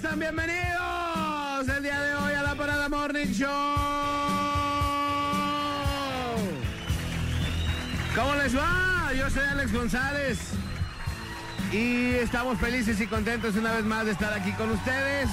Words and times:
Sean 0.00 0.18
bienvenidos 0.18 1.68
el 1.68 1.82
día 1.84 2.00
de 2.00 2.14
hoy 2.16 2.32
a 2.32 2.42
la 2.42 2.56
Parada 2.56 2.88
Morning 2.88 3.26
Show. 3.26 3.48
¿Cómo 8.16 8.34
les 8.34 8.56
va? 8.56 9.12
Yo 9.16 9.30
soy 9.30 9.44
Alex 9.44 9.72
González. 9.72 10.38
Y 11.70 12.14
estamos 12.14 12.58
felices 12.58 13.00
y 13.00 13.06
contentos 13.06 13.54
una 13.54 13.72
vez 13.72 13.84
más 13.84 14.04
de 14.06 14.12
estar 14.12 14.32
aquí 14.32 14.50
con 14.54 14.72
ustedes. 14.72 15.30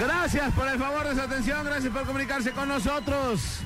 Gracias 0.00 0.50
por 0.54 0.66
el 0.66 0.78
favor 0.78 1.06
de 1.08 1.14
su 1.14 1.20
atención, 1.20 1.62
gracias 1.62 1.92
por 1.92 2.06
comunicarse 2.06 2.52
con 2.52 2.68
nosotros. 2.68 3.60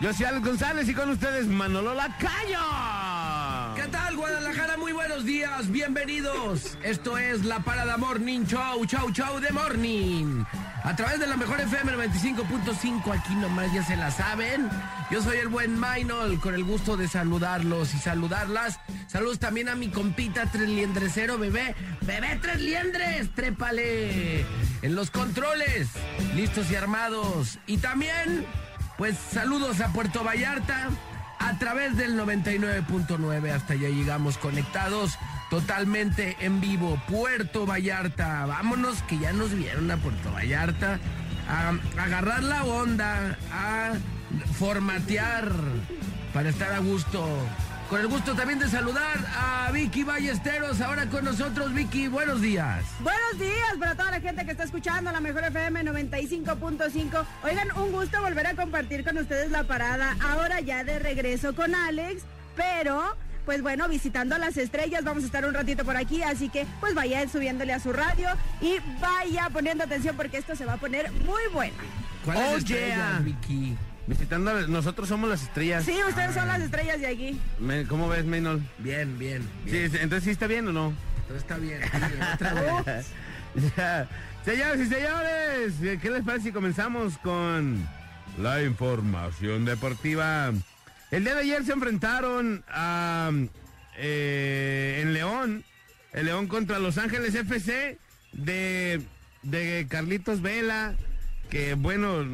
Yo 0.00 0.12
soy 0.12 0.26
Alex 0.26 0.44
González 0.44 0.88
y 0.88 0.94
con 0.94 1.08
ustedes 1.08 1.46
Manolo 1.46 1.94
Lacayo. 1.94 2.58
Buenos 5.22 5.40
días, 5.40 5.70
bienvenidos. 5.70 6.76
Esto 6.82 7.16
es 7.16 7.44
la 7.44 7.60
Parada 7.60 7.96
Morning 7.96 8.44
Show, 8.44 8.84
Show, 8.86 9.10
Show 9.12 9.40
de 9.40 9.52
Morning. 9.52 10.42
A 10.82 10.96
través 10.96 11.20
de 11.20 11.26
la 11.28 11.36
mejor 11.36 11.60
FM 11.60 11.92
95.5, 11.92 13.12
aquí 13.12 13.34
nomás 13.36 13.72
ya 13.72 13.84
se 13.84 13.94
la 13.94 14.10
saben. 14.10 14.68
Yo 15.10 15.22
soy 15.22 15.38
el 15.38 15.48
buen 15.48 15.78
Mainol, 15.78 16.40
con 16.40 16.54
el 16.54 16.64
gusto 16.64 16.96
de 16.96 17.06
saludarlos 17.06 17.94
y 17.94 17.98
saludarlas. 17.98 18.80
Saludos 19.06 19.38
también 19.38 19.68
a 19.68 19.76
mi 19.76 19.90
compita 19.90 20.46
Tres 20.50 20.68
Liendresero, 20.68 21.38
bebé. 21.38 21.76
Bebé 22.00 22.38
Tres 22.40 22.60
Liendres, 22.60 23.32
trépale. 23.34 24.44
En 24.82 24.94
los 24.94 25.10
controles, 25.10 25.88
listos 26.34 26.70
y 26.70 26.74
armados. 26.74 27.58
Y 27.66 27.76
también, 27.76 28.44
pues 28.98 29.16
saludos 29.18 29.80
a 29.80 29.92
Puerto 29.92 30.24
Vallarta 30.24 30.90
a 31.42 31.58
través 31.58 31.96
del 31.96 32.18
99.9. 32.18 33.50
Hasta 33.50 33.74
allá 33.74 33.88
llegamos 33.88 34.38
conectados 34.38 35.18
totalmente 35.50 36.36
en 36.40 36.60
vivo. 36.60 37.00
Puerto 37.08 37.66
Vallarta. 37.66 38.46
Vámonos 38.46 39.02
que 39.02 39.18
ya 39.18 39.32
nos 39.32 39.54
vieron 39.54 39.90
a 39.90 39.96
Puerto 39.96 40.32
Vallarta. 40.32 40.98
A, 41.48 42.02
agarrar 42.02 42.42
la 42.42 42.64
onda, 42.64 43.36
a 43.52 43.92
formatear 44.58 45.50
para 46.32 46.48
estar 46.48 46.72
a 46.72 46.78
gusto. 46.78 47.26
Con 47.92 48.00
el 48.00 48.06
gusto 48.06 48.34
también 48.34 48.58
de 48.58 48.68
saludar 48.68 49.18
a 49.36 49.70
Vicky 49.70 50.02
Ballesteros, 50.02 50.80
ahora 50.80 51.04
con 51.10 51.26
nosotros. 51.26 51.74
Vicky, 51.74 52.08
buenos 52.08 52.40
días. 52.40 52.82
Buenos 53.00 53.38
días 53.38 53.74
para 53.78 53.94
toda 53.94 54.12
la 54.12 54.20
gente 54.22 54.46
que 54.46 54.52
está 54.52 54.64
escuchando 54.64 55.12
la 55.12 55.20
mejor 55.20 55.44
FM 55.44 55.84
95.5. 55.84 57.26
Oigan, 57.44 57.68
un 57.76 57.92
gusto 57.92 58.22
volver 58.22 58.46
a 58.46 58.54
compartir 58.54 59.04
con 59.04 59.18
ustedes 59.18 59.50
la 59.50 59.64
parada. 59.64 60.16
Ahora 60.22 60.60
ya 60.60 60.84
de 60.84 61.00
regreso 61.00 61.54
con 61.54 61.74
Alex, 61.74 62.22
pero 62.56 63.14
pues 63.44 63.60
bueno, 63.60 63.86
visitando 63.90 64.36
a 64.36 64.38
las 64.38 64.56
estrellas, 64.56 65.04
vamos 65.04 65.24
a 65.24 65.26
estar 65.26 65.44
un 65.44 65.52
ratito 65.52 65.84
por 65.84 65.98
aquí, 65.98 66.22
así 66.22 66.48
que 66.48 66.66
pues 66.80 66.94
vaya 66.94 67.28
subiéndole 67.28 67.74
a 67.74 67.78
su 67.78 67.92
radio 67.92 68.30
y 68.62 68.76
vaya 69.02 69.50
poniendo 69.52 69.84
atención 69.84 70.16
porque 70.16 70.38
esto 70.38 70.56
se 70.56 70.64
va 70.64 70.72
a 70.72 70.78
poner 70.78 71.12
muy 71.12 71.42
bueno. 71.52 71.76
¿Cuáles 72.24 72.54
Oh, 72.54 72.56
estrellas, 72.56 72.96
yeah. 72.96 73.20
Vicky? 73.22 73.76
Visitando, 74.06 74.50
a- 74.50 74.62
nosotros 74.66 75.08
somos 75.08 75.28
las 75.30 75.42
estrellas. 75.42 75.84
Sí, 75.84 75.96
ustedes 76.08 76.34
son 76.34 76.48
las 76.48 76.60
estrellas 76.60 77.00
de 77.00 77.06
aquí. 77.06 77.40
Me- 77.60 77.84
¿Cómo 77.86 78.08
ves, 78.08 78.24
Maynol? 78.24 78.60
Bien, 78.78 79.18
bien. 79.18 79.42
Sí, 79.64 79.70
bien. 79.72 79.90
entonces 80.00 80.24
sí 80.24 80.30
está 80.30 80.46
bien 80.46 80.66
o 80.68 80.72
no? 80.72 80.92
Todo 81.28 81.38
está 81.38 81.56
bien. 81.56 81.80
sí, 81.82 81.98
otra 82.34 82.54
vez. 82.84 83.06
Ya. 83.76 84.08
Señoras 84.44 84.80
y 84.80 84.86
señores, 84.86 85.98
¿qué 86.00 86.10
les 86.10 86.24
parece 86.24 86.46
si 86.46 86.52
comenzamos 86.52 87.16
con 87.18 87.86
la 88.40 88.60
información 88.62 89.64
deportiva? 89.64 90.52
El 91.12 91.22
día 91.24 91.34
de 91.34 91.42
ayer 91.42 91.64
se 91.64 91.72
enfrentaron 91.72 92.64
a, 92.68 93.30
eh, 93.98 95.00
en 95.02 95.12
León, 95.12 95.62
el 96.12 96.26
León 96.26 96.48
contra 96.48 96.78
Los 96.80 96.98
Ángeles 96.98 97.34
FC 97.36 97.98
de, 98.32 99.00
de 99.42 99.86
Carlitos 99.88 100.40
Vela, 100.42 100.94
que 101.52 101.74
bueno, 101.74 102.24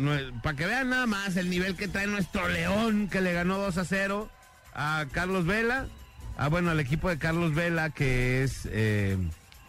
para 0.44 0.56
que 0.56 0.64
vean 0.64 0.90
nada 0.90 1.08
más 1.08 1.36
el 1.36 1.50
nivel 1.50 1.74
que 1.74 1.88
trae 1.88 2.06
nuestro 2.06 2.48
León, 2.48 3.08
que 3.08 3.20
le 3.20 3.32
ganó 3.32 3.58
2 3.58 3.76
a 3.76 3.84
0 3.84 4.30
a 4.74 5.06
Carlos 5.10 5.44
Vela, 5.44 5.88
ah 6.36 6.46
bueno, 6.46 6.70
al 6.70 6.78
equipo 6.78 7.08
de 7.08 7.18
Carlos 7.18 7.52
Vela, 7.52 7.90
que 7.90 8.44
es 8.44 8.68
eh, 8.70 9.18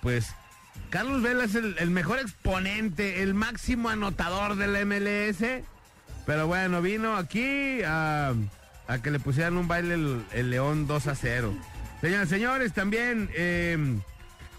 pues 0.04 0.36
Carlos 0.92 1.24
Vela 1.24 1.46
es 1.46 1.56
el, 1.56 1.90
mejor 1.90 2.20
exponente, 2.20 3.24
el 3.24 3.34
máximo 3.34 3.90
anotador 3.90 4.56
del 4.56 4.86
MLS. 4.86 5.44
Pero 6.28 6.46
bueno, 6.46 6.84
vino 6.84 7.16
aquí 7.16 7.82
a, 7.84 8.36
que 9.02 9.10
le 9.10 9.20
pusieran 9.20 9.58
un 9.58 9.68
baile 9.68 9.96
el, 9.96 10.26
el 10.32 10.52
León 10.52 10.86
2 10.86 11.08
a 11.08 11.16
0. 11.16 11.56
Señoras 12.02 12.28
y 12.28 12.30
señores, 12.30 12.74
también 12.74 13.32
eh, 13.34 13.98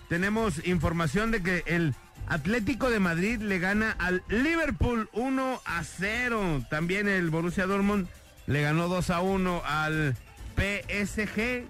tenemos 0.09 0.67
información 0.67 1.31
de 1.31 1.45
que 1.45 1.63
el 1.67 1.95
Atlético 2.31 2.91
de 2.91 3.01
Madrid 3.01 3.41
le 3.41 3.59
gana 3.59 3.97
al 3.99 4.23
Liverpool 4.29 5.09
1 5.15 5.63
a 5.65 5.83
0. 5.83 6.65
También 6.71 7.09
el 7.09 7.29
Borussia 7.29 7.67
Dortmund 7.67 8.07
le 8.47 8.63
ganó 8.63 8.87
2 8.87 9.11
a 9.11 9.21
1 9.21 9.63
al 9.67 10.17
PSG, 10.55 11.65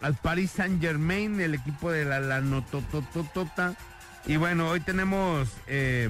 al 0.00 0.14
Paris 0.14 0.52
Saint 0.52 0.80
Germain, 0.80 1.38
el 1.38 1.54
equipo 1.54 1.92
de 1.92 2.06
la 2.06 2.20
Lanotototota. 2.20 3.74
Y 4.26 4.38
bueno, 4.38 4.70
hoy 4.70 4.80
tenemos 4.80 5.50
eh, 5.66 6.08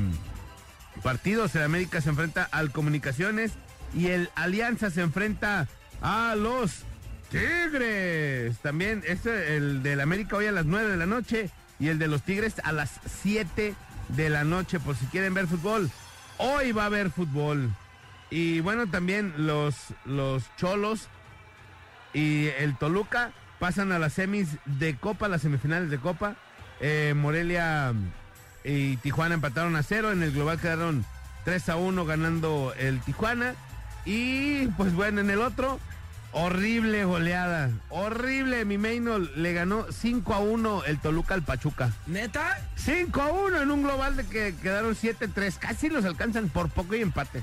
partidos. 1.03 1.57
El 1.57 1.65
América 1.65 2.01
se 2.01 2.11
enfrenta 2.11 2.49
al 2.53 2.71
Comunicaciones 2.71 3.55
y 3.93 4.07
el 4.07 4.31
Alianza 4.37 4.91
se 4.91 5.01
enfrenta 5.01 5.67
a 6.01 6.37
los 6.37 6.85
Tigres. 7.33 8.57
También 8.59 9.03
este, 9.05 9.57
el 9.57 9.83
del 9.83 10.01
América 10.01 10.37
hoy 10.37 10.47
a 10.47 10.53
las 10.53 10.65
9 10.65 10.91
de 10.91 10.97
la 10.97 11.07
noche 11.07 11.51
y 11.81 11.89
el 11.89 11.99
de 11.99 12.07
los 12.07 12.23
Tigres 12.23 12.55
a 12.63 12.71
las 12.71 13.01
7 13.25 13.75
de 14.09 14.31
la 14.31 14.45
noche 14.45 14.81
por 14.81 14.97
si 14.97 15.07
quieren 15.07 15.35
ver 15.35 15.47
fútbol. 15.47 15.91
Hoy 16.39 16.73
va 16.73 16.85
a 16.85 16.87
haber 16.87 17.11
fútbol. 17.11 17.71
Y 18.31 18.61
bueno, 18.61 18.87
también 18.89 19.33
los, 19.37 19.75
los 20.05 20.45
Cholos 20.57 21.09
y 22.13 22.49
el 22.59 22.77
Toluca 22.77 23.33
pasan 23.59 23.93
a 23.93 23.99
las 23.99 24.15
semis 24.15 24.49
de 24.65 24.97
Copa, 24.97 25.29
las 25.29 25.43
semifinales 25.43 25.91
de 25.91 25.99
Copa. 25.99 26.37
Eh, 26.81 27.15
Morelia 27.17 27.95
y 28.65 28.97
Tijuana 28.99 29.35
empataron 29.35 29.77
a 29.77 29.83
cero. 29.83 30.13
En 30.13 30.23
el 30.23 30.33
global 30.33 30.61
quedaron 30.61 31.05
3 31.45 31.69
a 31.71 31.77
1 31.77 32.05
ganando 32.05 32.75
el 32.79 33.01
Tijuana. 33.01 33.55
Y 34.05 34.67
pues 34.77 34.95
bueno, 34.95 35.21
en 35.21 35.31
el 35.31 35.41
otro, 35.41 35.81
horrible 36.37 37.05
goleada. 37.05 37.71
Horrible. 37.89 38.65
Mi 38.65 38.77
Meino 38.77 39.19
le 39.19 39.53
ganó 39.55 39.87
5 39.91 40.35
a 40.35 40.39
1 40.39 40.85
el 40.85 40.99
Toluca 40.99 41.35
al 41.35 41.43
Pachuca. 41.43 41.91
¿Neta? 42.07 42.59
5 42.77 43.23
a 43.23 43.33
1 43.33 43.63
en 43.63 43.71
un 43.71 43.83
global 43.83 44.17
de 44.17 44.25
que 44.25 44.55
quedaron 44.63 44.95
7-3. 44.95 45.59
Casi 45.59 45.89
los 45.89 46.05
alcanzan 46.05 46.49
por 46.51 46.69
poco 46.69 46.95
y 46.95 47.01
empate. 47.01 47.43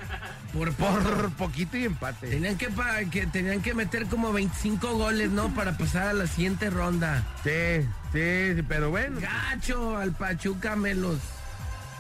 Por, 0.54 0.72
Por 0.74 1.32
poquito 1.32 1.76
y 1.78 1.86
empate. 1.86 2.30
Tenían 2.30 2.58
que, 2.58 2.70
que 3.12 3.26
tenían 3.26 3.62
que 3.62 3.74
meter 3.74 4.06
como 4.06 4.32
25 4.32 4.96
goles, 4.96 5.32
¿no? 5.32 5.54
Para 5.56 5.76
pasar 5.78 6.10
a 6.10 6.14
la 6.14 6.28
siguiente 6.28 6.70
ronda. 6.70 7.24
Sí, 7.44 7.82
sí, 8.14 8.56
sí, 8.56 8.62
pero 8.68 8.92
bueno. 8.92 9.20
Gacho, 9.20 9.98
al 9.98 10.12
Pachuca 10.12 10.76
me 10.76 10.94
los 10.94 11.18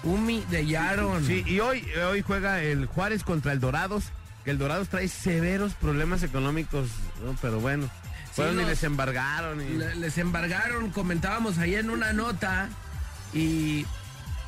humillaron. 0.03 1.25
Sí, 1.25 1.43
y 1.47 1.59
hoy, 1.59 1.85
hoy 2.07 2.21
juega 2.21 2.61
el 2.61 2.85
Juárez 2.85 3.23
contra 3.23 3.51
el 3.51 3.59
Dorados, 3.59 4.05
que 4.43 4.51
el 4.51 4.57
Dorados 4.57 4.89
trae 4.89 5.07
severos 5.07 5.73
problemas 5.73 6.23
económicos, 6.23 6.89
¿no? 7.23 7.35
pero 7.41 7.59
bueno, 7.59 7.89
fueron 8.33 8.59
y 8.61 8.65
les 8.65 8.83
embargaron. 8.83 9.61
Y... 9.61 9.69
Les 9.99 10.17
embargaron, 10.17 10.89
comentábamos 10.91 11.57
ahí 11.59 11.75
en 11.75 11.89
una 11.89 12.13
nota. 12.13 12.69
Y 13.33 13.85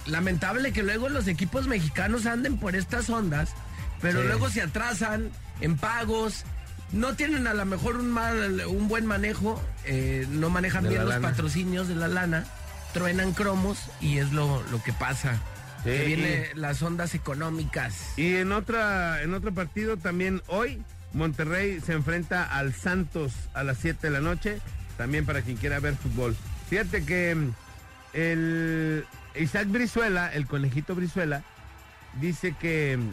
lamentable 0.05 0.71
que 0.73 0.83
luego 0.83 1.09
los 1.09 1.27
equipos 1.27 1.67
mexicanos 1.67 2.25
anden 2.25 2.57
por 2.57 2.75
estas 2.75 3.09
ondas, 3.09 3.49
pero 4.01 4.21
Sí. 4.21 4.27
luego 4.27 4.49
se 4.49 4.61
atrasan 4.61 5.31
en 5.61 5.77
pagos. 5.77 6.43
No 6.91 7.15
tienen 7.15 7.47
a 7.47 7.53
lo 7.53 7.65
mejor 7.65 7.97
un 7.97 8.11
mal, 8.11 8.61
un 8.67 8.87
buen 8.87 9.05
manejo, 9.07 9.61
eh, 9.85 10.27
no 10.29 10.49
manejan 10.49 10.83
De 10.83 10.89
bien 10.89 11.01
los 11.01 11.09
lana. 11.09 11.29
patrocinios 11.29 11.87
de 11.87 11.95
la 11.95 12.07
lana, 12.07 12.45
truenan 12.93 13.33
cromos 13.33 13.79
y 13.99 14.19
es 14.19 14.31
lo, 14.31 14.61
lo 14.71 14.81
que 14.83 14.93
pasa. 14.93 15.39
Sí, 15.85 15.91
que 15.91 16.03
viene 16.05 16.49
y- 16.53 16.57
las 16.59 16.81
ondas 16.81 17.15
económicas. 17.15 18.13
Y 18.17 18.35
en 18.35 18.51
otra, 18.51 19.21
en 19.21 19.33
otro 19.33 19.53
partido 19.53 19.95
también 19.97 20.41
hoy, 20.47 20.81
Monterrey 21.13 21.79
se 21.79 21.93
enfrenta 21.93 22.43
al 22.43 22.73
Santos 22.73 23.31
a 23.53 23.63
las 23.63 23.77
7 23.77 24.07
de 24.07 24.11
la 24.13 24.19
noche, 24.19 24.59
también 24.97 25.25
para 25.25 25.41
quien 25.41 25.55
quiera 25.57 25.79
ver 25.79 25.95
fútbol. 25.95 26.35
Fíjate 26.69 27.05
que 27.05 27.35
mm, 27.35 27.51
el 28.13 29.05
Isaac 29.35 29.67
Brizuela, 29.69 30.31
el 30.33 30.47
conejito 30.47 30.95
Brizuela, 30.95 31.43
dice 32.19 32.55
que 32.59 32.97
mm, 32.97 33.09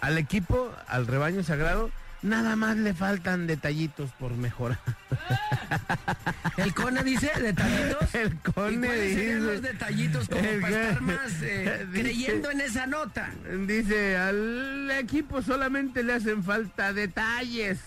al 0.00 0.18
equipo, 0.18 0.70
al 0.88 1.06
rebaño 1.06 1.42
sagrado, 1.42 1.90
nada 2.26 2.56
más 2.56 2.76
le 2.76 2.92
faltan 2.94 3.46
detallitos 3.46 4.10
por 4.18 4.32
mejorar. 4.36 4.78
El 6.56 6.74
Cone 6.74 7.02
dice 7.04 7.30
detallitos. 7.40 8.14
El 8.14 8.32
¿Y 8.32 8.36
Cone 8.52 8.94
dice- 9.00 9.34
los 9.40 9.62
detallitos 9.62 10.28
como 10.28 10.42
para 10.60 10.82
estar 10.82 11.00
más 11.02 11.32
eh, 11.42 11.86
dice- 11.92 12.02
creyendo 12.02 12.50
en 12.50 12.60
esa 12.60 12.86
nota? 12.86 13.30
Dice, 13.66 14.16
al 14.16 14.90
equipo 14.92 15.42
solamente 15.42 16.02
le 16.02 16.14
hacen 16.14 16.42
falta 16.42 16.92
detalles. 16.92 17.78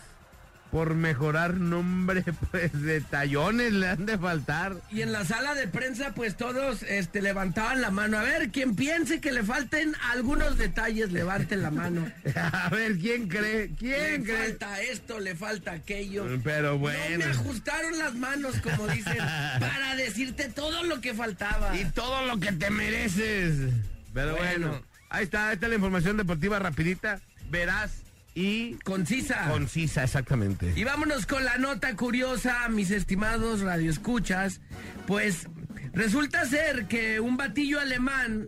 Por 0.72 0.94
mejorar 0.94 1.56
nombre, 1.56 2.24
pues 2.52 2.72
detallones 2.82 3.74
le 3.74 3.88
han 3.88 4.06
de 4.06 4.18
faltar. 4.18 4.76
Y 4.92 5.02
en 5.02 5.12
la 5.12 5.26
sala 5.26 5.56
de 5.56 5.68
prensa, 5.68 6.14
pues 6.14 6.38
todos 6.38 6.84
este, 6.84 7.22
levantaban 7.22 7.82
la 7.82 7.90
mano. 7.92 8.18
A 8.20 8.24
ver, 8.24 8.50
quien 8.52 8.76
piense 8.76 9.20
que 9.20 9.32
le 9.32 9.44
falten 9.44 9.94
algunos 10.12 10.58
detalles, 10.58 11.12
levante 11.12 11.56
la 11.58 11.72
mano. 11.72 12.08
A 12.36 12.70
ver, 12.70 12.98
¿quién 12.98 13.28
cree? 13.28 13.72
¿Quién 13.78 14.22
le 14.22 14.24
cree? 14.24 14.48
falta 14.50 14.82
esto, 14.82 15.20
le 15.20 15.36
falta 15.36 15.72
aquello. 15.72 16.26
Pero 16.44 16.74
No 16.74 16.78
bueno. 16.80 17.18
me 17.18 17.24
ajustaron 17.26 17.98
las 17.98 18.14
manos, 18.16 18.56
como 18.62 18.88
dicen, 18.88 19.18
para 19.60 19.96
decirte 19.96 20.50
todo 20.50 20.84
lo 20.84 21.02
que 21.02 21.14
faltaba. 21.14 21.76
Y 21.76 21.86
todo 21.86 22.26
lo 22.26 22.40
que 22.40 22.52
te 22.52 22.70
mereces. 22.70 23.74
Pero 24.14 24.36
bueno, 24.36 24.68
Bueno. 24.70 24.86
ahí 25.10 25.24
está, 25.24 25.50
ahí 25.50 25.54
está 25.56 25.68
la 25.68 25.76
información 25.76 26.18
deportiva 26.18 26.60
rapidita, 26.60 27.20
veraz 27.50 27.92
y 28.40 28.76
Concisa. 28.86 29.50
concisa, 29.50 30.04
exactamente. 30.06 30.72
Y 30.76 30.86
vámonos 30.86 31.26
con 31.26 31.44
la 31.44 31.58
nota 31.58 31.94
curiosa, 31.98 32.70
mis 32.70 32.90
estimados 32.90 33.60
radioescuchas. 33.60 34.62
Pues 35.06 35.48
resulta 35.92 36.46
ser 36.46 36.88
que 36.88 37.20
un 37.20 37.36
batillo 37.36 37.82
alemán 37.82 38.48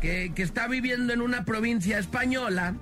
que, 0.00 0.32
que 0.32 0.44
está 0.44 0.68
viviendo 0.68 1.12
en 1.12 1.20
una 1.20 1.44
provincia 1.44 1.98
española 1.98 2.76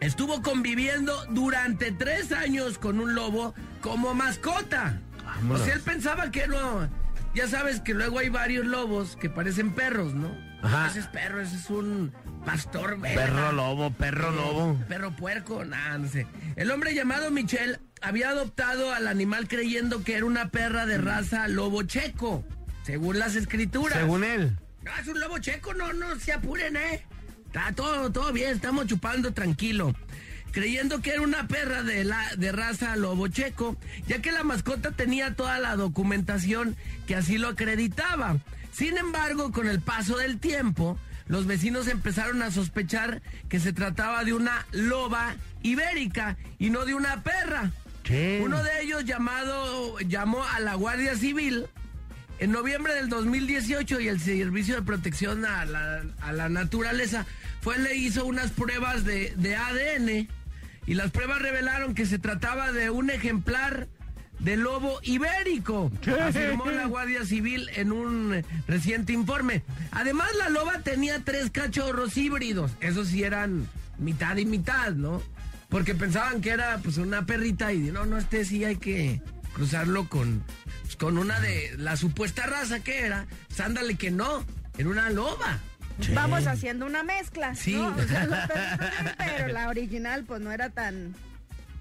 estuvo 0.00 0.42
conviviendo 0.42 1.24
durante 1.30 1.90
tres 1.90 2.32
años 2.32 2.76
con 2.76 3.00
un 3.00 3.14
lobo 3.14 3.54
como 3.80 4.12
mascota. 4.12 5.00
Vámonos. 5.24 5.62
O 5.62 5.64
sea, 5.64 5.74
él 5.74 5.80
pensaba 5.80 6.30
que 6.30 6.46
no. 6.48 6.86
Ya 7.34 7.48
sabes 7.48 7.80
que 7.80 7.94
luego 7.94 8.18
hay 8.18 8.28
varios 8.28 8.66
lobos 8.66 9.16
que 9.16 9.30
parecen 9.30 9.72
perros, 9.72 10.12
¿no? 10.12 10.28
Ajá. 10.66 10.88
Ese 10.88 10.98
es 10.98 11.06
perro, 11.06 11.40
ese 11.40 11.56
es 11.56 11.70
un 11.70 12.12
pastor. 12.44 13.00
Perro 13.00 13.52
lobo, 13.52 13.92
perro 13.92 14.32
lobo. 14.32 14.76
Perro 14.88 15.12
puerco, 15.12 15.64
nada, 15.64 15.96
no 15.98 16.08
sé. 16.08 16.26
El 16.56 16.70
hombre 16.72 16.94
llamado 16.94 17.30
Michel 17.30 17.78
había 18.02 18.30
adoptado 18.30 18.92
al 18.92 19.06
animal 19.06 19.46
creyendo 19.46 20.02
que 20.02 20.16
era 20.16 20.26
una 20.26 20.48
perra 20.48 20.84
de 20.84 20.98
raza 20.98 21.46
lobo 21.46 21.84
checo, 21.84 22.44
según 22.82 23.18
las 23.18 23.36
escrituras. 23.36 23.98
Según 23.98 24.24
él. 24.24 24.58
No, 24.82 24.90
es 25.00 25.06
un 25.06 25.20
lobo 25.20 25.38
checo, 25.38 25.72
no, 25.74 25.92
no 25.92 26.18
se 26.18 26.32
apuren, 26.32 26.76
eh. 26.76 27.04
Está 27.46 27.72
todo, 27.72 28.10
todo 28.10 28.32
bien, 28.32 28.50
estamos 28.50 28.86
chupando 28.86 29.32
tranquilo. 29.32 29.94
Creyendo 30.56 31.02
que 31.02 31.10
era 31.10 31.20
una 31.20 31.46
perra 31.48 31.82
de, 31.82 32.02
la, 32.02 32.34
de 32.38 32.50
raza 32.50 32.96
lobo 32.96 33.28
checo, 33.28 33.76
ya 34.08 34.22
que 34.22 34.32
la 34.32 34.42
mascota 34.42 34.90
tenía 34.90 35.34
toda 35.34 35.58
la 35.58 35.76
documentación 35.76 36.76
que 37.06 37.14
así 37.14 37.36
lo 37.36 37.48
acreditaba. 37.48 38.38
Sin 38.72 38.96
embargo, 38.96 39.52
con 39.52 39.68
el 39.68 39.82
paso 39.82 40.16
del 40.16 40.38
tiempo, 40.38 40.98
los 41.26 41.44
vecinos 41.44 41.88
empezaron 41.88 42.40
a 42.40 42.50
sospechar 42.50 43.20
que 43.50 43.60
se 43.60 43.74
trataba 43.74 44.24
de 44.24 44.32
una 44.32 44.64
loba 44.72 45.36
ibérica 45.60 46.38
y 46.58 46.70
no 46.70 46.86
de 46.86 46.94
una 46.94 47.22
perra. 47.22 47.70
¿Qué? 48.02 48.40
Uno 48.42 48.62
de 48.62 48.80
ellos 48.80 49.04
llamado, 49.04 49.98
llamó 49.98 50.42
a 50.42 50.60
la 50.60 50.74
Guardia 50.74 51.16
Civil 51.16 51.66
en 52.38 52.50
noviembre 52.50 52.94
del 52.94 53.10
2018 53.10 54.00
y 54.00 54.08
el 54.08 54.20
Servicio 54.20 54.76
de 54.76 54.82
Protección 54.82 55.44
a 55.44 55.66
la, 55.66 56.02
a 56.22 56.32
la 56.32 56.48
Naturaleza 56.48 57.26
fue, 57.60 57.78
le 57.78 57.94
hizo 57.94 58.24
unas 58.24 58.52
pruebas 58.52 59.04
de, 59.04 59.34
de 59.36 59.54
ADN 59.54 60.28
y 60.86 60.94
las 60.94 61.10
pruebas 61.10 61.42
revelaron 61.42 61.94
que 61.94 62.06
se 62.06 62.18
trataba 62.18 62.72
de 62.72 62.90
un 62.90 63.10
ejemplar 63.10 63.88
de 64.38 64.56
lobo 64.56 64.98
ibérico, 65.02 65.90
afirmó 66.22 66.66
la 66.70 66.86
Guardia 66.86 67.24
Civil 67.24 67.70
en 67.74 67.90
un 67.90 68.44
reciente 68.66 69.12
informe. 69.12 69.62
Además, 69.90 70.28
la 70.38 70.50
loba 70.50 70.80
tenía 70.80 71.20
tres 71.24 71.50
cachorros 71.50 72.16
híbridos, 72.16 72.72
esos 72.80 73.08
sí 73.08 73.22
eran 73.24 73.66
mitad 73.98 74.36
y 74.36 74.44
mitad, 74.44 74.92
¿no? 74.92 75.22
Porque 75.68 75.94
pensaban 75.94 76.40
que 76.40 76.50
era 76.50 76.78
pues 76.82 76.96
una 76.98 77.26
perrita 77.26 77.72
y 77.72 77.78
no, 77.78 78.06
no, 78.06 78.18
este 78.18 78.44
sí 78.44 78.64
hay 78.64 78.76
que 78.76 79.20
cruzarlo 79.52 80.08
con, 80.08 80.44
pues, 80.82 80.96
con 80.96 81.18
una 81.18 81.40
de 81.40 81.74
la 81.78 81.96
supuesta 81.96 82.46
raza 82.46 82.80
que 82.80 83.00
era. 83.00 83.26
Pues 83.48 83.60
ándale 83.60 83.96
que 83.96 84.10
no, 84.10 84.44
era 84.78 84.88
una 84.88 85.10
loba. 85.10 85.58
Vamos 86.14 86.46
haciendo 86.46 86.86
una 86.86 87.02
mezcla. 87.02 87.54
Sí. 87.54 87.74
¿no? 87.74 87.88
O 87.96 88.02
sea, 88.06 88.26
los 88.26 88.38
perritos 88.46 89.14
pero 89.18 89.48
la 89.48 89.68
original 89.68 90.24
pues 90.24 90.40
no 90.40 90.52
era 90.52 90.70
tan, 90.70 91.14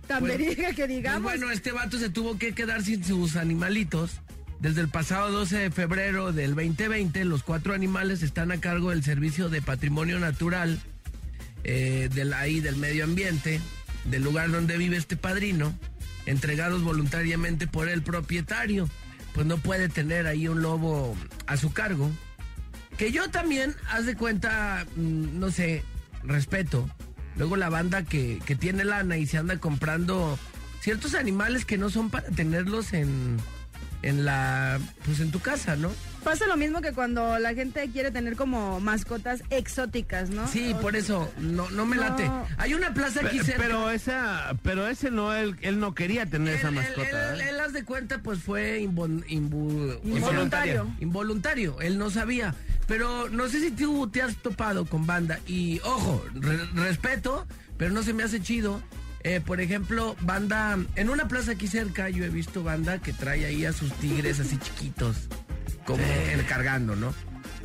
tan 0.08 0.20
Pues- 0.20 0.38
verídica 0.38 0.70
que 0.70 0.76
Pues 0.86 0.90
digamos. 0.90 1.24
bueno, 1.24 1.52
este 1.52 1.72
vato 1.72 1.98
se 1.98 2.10
tuvo 2.10 2.38
que 2.38 2.54
quedar 2.54 2.82
sin 2.84 3.04
sus 3.04 3.36
animalitos. 3.36 4.20
Desde 4.60 4.82
el 4.82 4.88
pasado 4.90 5.32
12 5.32 5.58
de 5.58 5.72
febrero 5.72 6.32
del 6.32 6.56
2020, 6.56 7.26
los 7.26 7.44
cuatro 7.44 7.74
animales 7.74 8.24
están 8.24 8.52
a 8.52 8.60
cargo 8.62 8.92
del 8.92 9.04
Servicio 9.04 9.50
de 9.50 9.62
Patrimonio 9.62 10.18
Natural 10.18 10.80
eh, 11.66 12.10
del, 12.14 12.34
ahí 12.34 12.62
del 12.62 12.78
medio 12.78 13.04
ambiente, 13.04 13.60
del 14.06 14.24
lugar 14.24 14.50
donde 14.52 14.78
vive 14.78 14.96
este 14.98 15.18
padrino, 15.18 15.78
entregados 16.26 16.84
voluntariamente 16.84 17.68
por 17.68 17.90
el 17.90 18.02
propietario. 18.02 18.90
Pues 19.34 19.46
no 19.46 19.58
puede 19.58 19.90
tener 19.90 20.26
ahí 20.26 20.48
un 20.48 20.62
lobo 20.62 21.16
a 21.48 21.58
su 21.58 21.74
cargo. 21.74 22.10
Que 22.98 23.12
yo 23.12 23.30
también, 23.30 23.76
haz 23.90 24.06
de 24.06 24.16
cuenta, 24.16 24.86
mm, 24.96 25.40
no 25.40 25.52
sé, 25.52 25.84
respeto. 26.24 26.90
Luego 27.38 27.58
la 27.58 27.70
banda 27.70 28.04
que, 28.04 28.40
que 28.46 28.56
tiene 28.56 28.86
lana 28.86 29.18
y 29.18 29.26
se 29.26 29.38
anda 29.38 29.58
comprando 29.58 30.40
ciertos 30.80 31.16
animales 31.16 31.66
que 31.66 31.78
no 31.78 31.90
son 31.90 32.10
para 32.10 32.30
tenerlos 32.30 32.94
en, 32.94 33.38
en 34.06 34.24
la, 34.24 34.80
pues 35.04 35.20
en 35.20 35.32
tu 35.32 35.40
casa, 35.40 35.76
¿no? 35.76 35.92
Pasa 36.24 36.48
lo 36.48 36.58
mismo 36.58 36.82
que 36.82 36.92
cuando 36.92 37.38
la 37.40 37.54
gente 37.54 37.90
quiere 37.92 38.10
tener 38.12 38.36
como 38.36 38.80
mascotas 38.80 39.44
exóticas, 39.50 40.30
¿no? 40.30 40.48
Sí, 40.48 40.74
O- 40.74 40.80
por 40.82 40.96
eso, 40.96 41.32
no, 41.40 41.70
no 41.72 41.86
me 41.86 41.96
No. 41.98 42.04
late. 42.04 42.30
Hay 42.58 42.74
una 42.74 42.94
plaza 42.94 43.22
aquí 43.26 43.40
Pe- 43.40 43.44
cerca. 43.44 43.62
Pero 43.64 43.90
esa, 43.92 44.56
pero 44.64 44.88
ese 44.88 45.12
no, 45.12 45.34
él, 45.34 45.56
él 45.62 45.80
no 45.80 45.94
quería 45.94 46.26
tener 46.26 46.56
esa 46.56 46.70
Él- 46.70 46.78
él- 46.78 46.84
mascota. 46.84 47.34
Él, 47.34 47.42
¿eh? 47.42 47.50
él, 47.50 47.60
haz 47.60 47.74
de 47.74 47.84
cuenta, 47.84 48.20
pues 48.24 48.40
fue 48.40 48.80
invo- 48.82 49.24
imbu- 49.28 50.00
Involuntario. 50.04 50.88
Involuntario, 51.00 51.82
él 51.82 51.98
no 51.98 52.10
sabía. 52.10 52.56
Pero 52.88 53.30
no 53.30 53.48
sé 53.48 53.60
si 53.60 53.72
tú 53.72 54.08
te 54.08 54.22
has 54.22 54.36
topado 54.38 54.86
con 54.86 55.08
banda. 55.08 55.40
Y 55.48 55.80
ojo, 55.84 56.24
re- 56.36 56.66
respeto, 56.76 57.48
pero 57.78 57.92
no 57.92 58.04
se 58.04 58.14
me 58.14 58.24
hace 58.24 58.40
chido. 58.42 58.82
Eh, 59.26 59.42
por 59.42 59.60
ejemplo, 59.60 60.16
banda, 60.22 60.78
en 60.96 61.10
una 61.10 61.28
plaza 61.28 61.54
aquí 61.54 61.68
cerca 61.68 62.10
yo 62.10 62.24
he 62.24 62.30
visto 62.30 62.64
banda 62.64 63.00
que 63.00 63.12
trae 63.12 63.44
ahí 63.44 63.66
a 63.66 63.74
sus 63.74 63.92
tigres 63.94 64.40
así 64.40 64.60
chiquitos, 64.60 65.16
como 65.84 66.04
eh, 66.04 66.46
cargando, 66.48 66.96
¿no? 66.96 67.12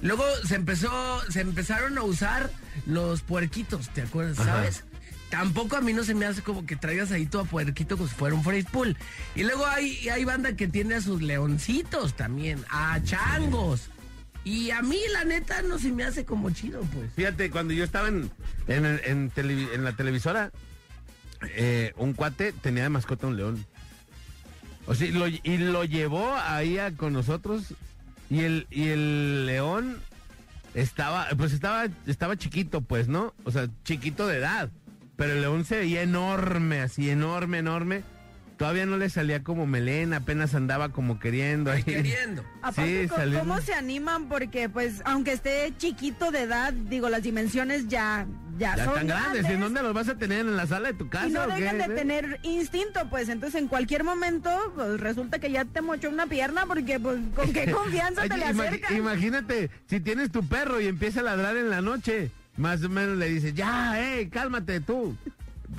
Luego 0.00 0.24
se 0.46 0.54
empezó, 0.54 1.20
se 1.30 1.42
empezaron 1.42 1.98
a 1.98 2.02
usar 2.02 2.50
los 2.86 3.20
puerquitos, 3.20 3.90
¿te 3.90 4.00
acuerdas? 4.00 4.38
Ajá. 4.38 4.52
¿Sabes? 4.52 4.84
Tampoco 5.28 5.76
a 5.76 5.82
mí 5.82 5.92
no 5.92 6.02
se 6.02 6.14
me 6.14 6.24
hace 6.24 6.40
como 6.40 6.64
que 6.64 6.76
traigas 6.76 7.12
ahí 7.12 7.26
todo 7.26 7.42
a 7.42 7.44
puerquito 7.44 7.98
como 7.98 8.08
si 8.08 8.14
fuera 8.14 8.34
un 8.34 8.42
freeze 8.42 8.70
pool. 8.70 8.96
Y 9.34 9.42
luego 9.42 9.66
hay, 9.66 10.08
hay 10.08 10.24
banda 10.24 10.56
que 10.56 10.66
tiene 10.66 10.94
a 10.94 11.02
sus 11.02 11.20
leoncitos 11.20 12.16
también, 12.16 12.64
a 12.70 13.02
changos. 13.02 13.90
Y 14.44 14.70
a 14.70 14.80
mí, 14.80 14.98
la 15.12 15.26
neta, 15.26 15.60
no 15.60 15.78
se 15.78 15.92
me 15.92 16.04
hace 16.04 16.24
como 16.24 16.48
chido, 16.48 16.80
pues. 16.94 17.12
Fíjate, 17.14 17.50
cuando 17.50 17.74
yo 17.74 17.84
estaba 17.84 18.08
en, 18.08 18.30
en, 18.66 19.30
en 19.36 19.84
la 19.84 19.94
televisora, 19.94 20.50
eh, 21.48 21.92
un 21.96 22.12
cuate 22.12 22.52
tenía 22.52 22.82
de 22.84 22.88
mascota 22.90 23.26
un 23.26 23.36
león. 23.36 23.64
O 24.86 24.94
sea, 24.94 25.06
y 25.06 25.58
lo, 25.58 25.84
llevó 25.84 26.34
ahí 26.36 26.78
a- 26.78 26.92
con 26.92 27.12
nosotros 27.12 27.74
y 28.28 28.40
el, 28.40 28.66
y 28.70 28.88
el 28.88 29.46
león 29.46 29.98
estaba, 30.74 31.28
pues 31.36 31.52
estaba, 31.52 31.86
estaba 32.06 32.36
chiquito, 32.36 32.80
pues, 32.80 33.08
¿no? 33.08 33.34
O 33.44 33.50
sea, 33.50 33.68
chiquito 33.84 34.26
de 34.26 34.38
edad. 34.38 34.70
Pero 35.16 35.34
el 35.34 35.42
león 35.42 35.64
se 35.64 35.78
veía 35.78 36.02
enorme, 36.02 36.80
así, 36.80 37.10
enorme, 37.10 37.58
enorme. 37.58 38.02
Todavía 38.60 38.84
no 38.84 38.98
le 38.98 39.08
salía 39.08 39.42
como 39.42 39.66
melena, 39.66 40.18
apenas 40.18 40.54
andaba 40.54 40.90
como 40.90 41.18
queriendo 41.18 41.70
ahí. 41.70 41.82
Queriendo. 41.82 42.44
Aparte, 42.60 43.04
Sí, 43.04 43.08
salió- 43.08 43.38
¿cómo 43.38 43.58
se 43.62 43.72
animan? 43.72 44.28
Porque, 44.28 44.68
pues, 44.68 45.00
aunque 45.06 45.32
esté 45.32 45.72
chiquito 45.78 46.30
de 46.30 46.42
edad, 46.42 46.74
digo, 46.74 47.08
las 47.08 47.22
dimensiones 47.22 47.88
ya, 47.88 48.26
ya, 48.58 48.76
Ya 48.76 48.84
son 48.84 48.88
están 48.92 49.06
grandes. 49.06 49.46
¿En 49.46 49.60
dónde 49.60 49.82
los 49.82 49.94
vas 49.94 50.10
a 50.10 50.16
tener? 50.18 50.40
¿En 50.40 50.58
la 50.58 50.66
sala 50.66 50.88
de 50.88 50.94
tu 50.98 51.08
casa? 51.08 51.28
Y 51.28 51.32
no 51.32 51.44
o 51.44 51.46
qué? 51.46 51.54
dejan 51.54 51.78
de 51.78 51.88
tener 51.88 52.38
instinto, 52.42 53.08
pues 53.08 53.30
entonces 53.30 53.58
en 53.62 53.66
cualquier 53.66 54.04
momento 54.04 54.50
pues, 54.74 55.00
resulta 55.00 55.38
que 55.38 55.50
ya 55.50 55.64
te 55.64 55.80
mochó 55.80 56.10
una 56.10 56.26
pierna 56.26 56.66
porque 56.66 57.00
pues 57.00 57.18
con 57.34 57.50
qué 57.54 57.70
confianza 57.72 58.24
te 58.28 58.34
Ay, 58.34 58.40
le 58.40 58.44
acercas. 58.44 58.92
Imagínate, 58.92 59.70
si 59.88 60.00
tienes 60.00 60.30
tu 60.30 60.46
perro 60.46 60.82
y 60.82 60.86
empieza 60.86 61.20
a 61.20 61.22
ladrar 61.22 61.56
en 61.56 61.70
la 61.70 61.80
noche, 61.80 62.30
más 62.58 62.84
o 62.84 62.90
menos 62.90 63.16
le 63.16 63.30
dices, 63.30 63.54
ya, 63.54 63.94
eh, 64.18 64.28
cálmate 64.28 64.80
tú. 64.82 65.16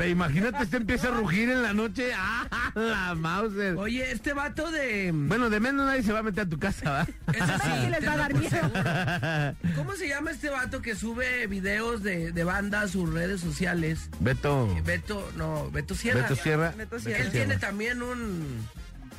Imagínate, 0.08 0.64
este 0.64 0.78
empieza 0.78 1.10
a 1.10 1.12
rugir 1.12 1.50
en 1.50 1.62
la 1.62 1.74
noche. 1.74 2.12
¡Ah, 2.16 2.72
la 2.76 3.16
Mauser! 3.16 3.76
Oye, 3.78 4.12
este 4.12 4.34
vato 4.34 4.72
de... 4.72 5.12
Bueno, 5.14 5.50
de 5.50 5.60
menos 5.60 5.86
nadie 5.86 6.02
se 6.04 6.12
va 6.12 6.20
a 6.20 6.24
meter 6.24 6.46
a 6.46 6.50
tu 6.50 6.58
casa, 6.58 6.90
¿va? 6.90 7.02
Eso 7.34 7.46
sí, 7.64 7.70
Sí, 7.84 7.90
les 7.90 8.08
va 8.08 8.14
a 8.14 8.18
dar 8.18 8.34
miedo. 8.34 9.76
¿Cómo 9.76 9.94
se 9.96 10.08
llama 10.08 10.32
este 10.32 10.50
vato 10.50 10.82
que 10.82 10.96
sube 10.96 11.48
videos 11.48 12.04
de, 12.04 12.32
de 12.32 12.44
banda 12.44 12.82
a 12.82 12.88
sus 12.88 13.12
redes 13.12 13.42
sociales? 13.42 14.10
Beto. 14.20 14.76
Beto, 14.84 15.32
no, 15.38 15.70
Beto 15.72 15.94
Sierra. 15.96 16.22
Beto 16.24 16.36
Sierra. 16.36 16.74
Beto 16.76 16.96
Él 16.96 17.02
Sierra. 17.02 17.30
tiene 17.30 17.58
también 17.58 18.02
un... 18.02 18.68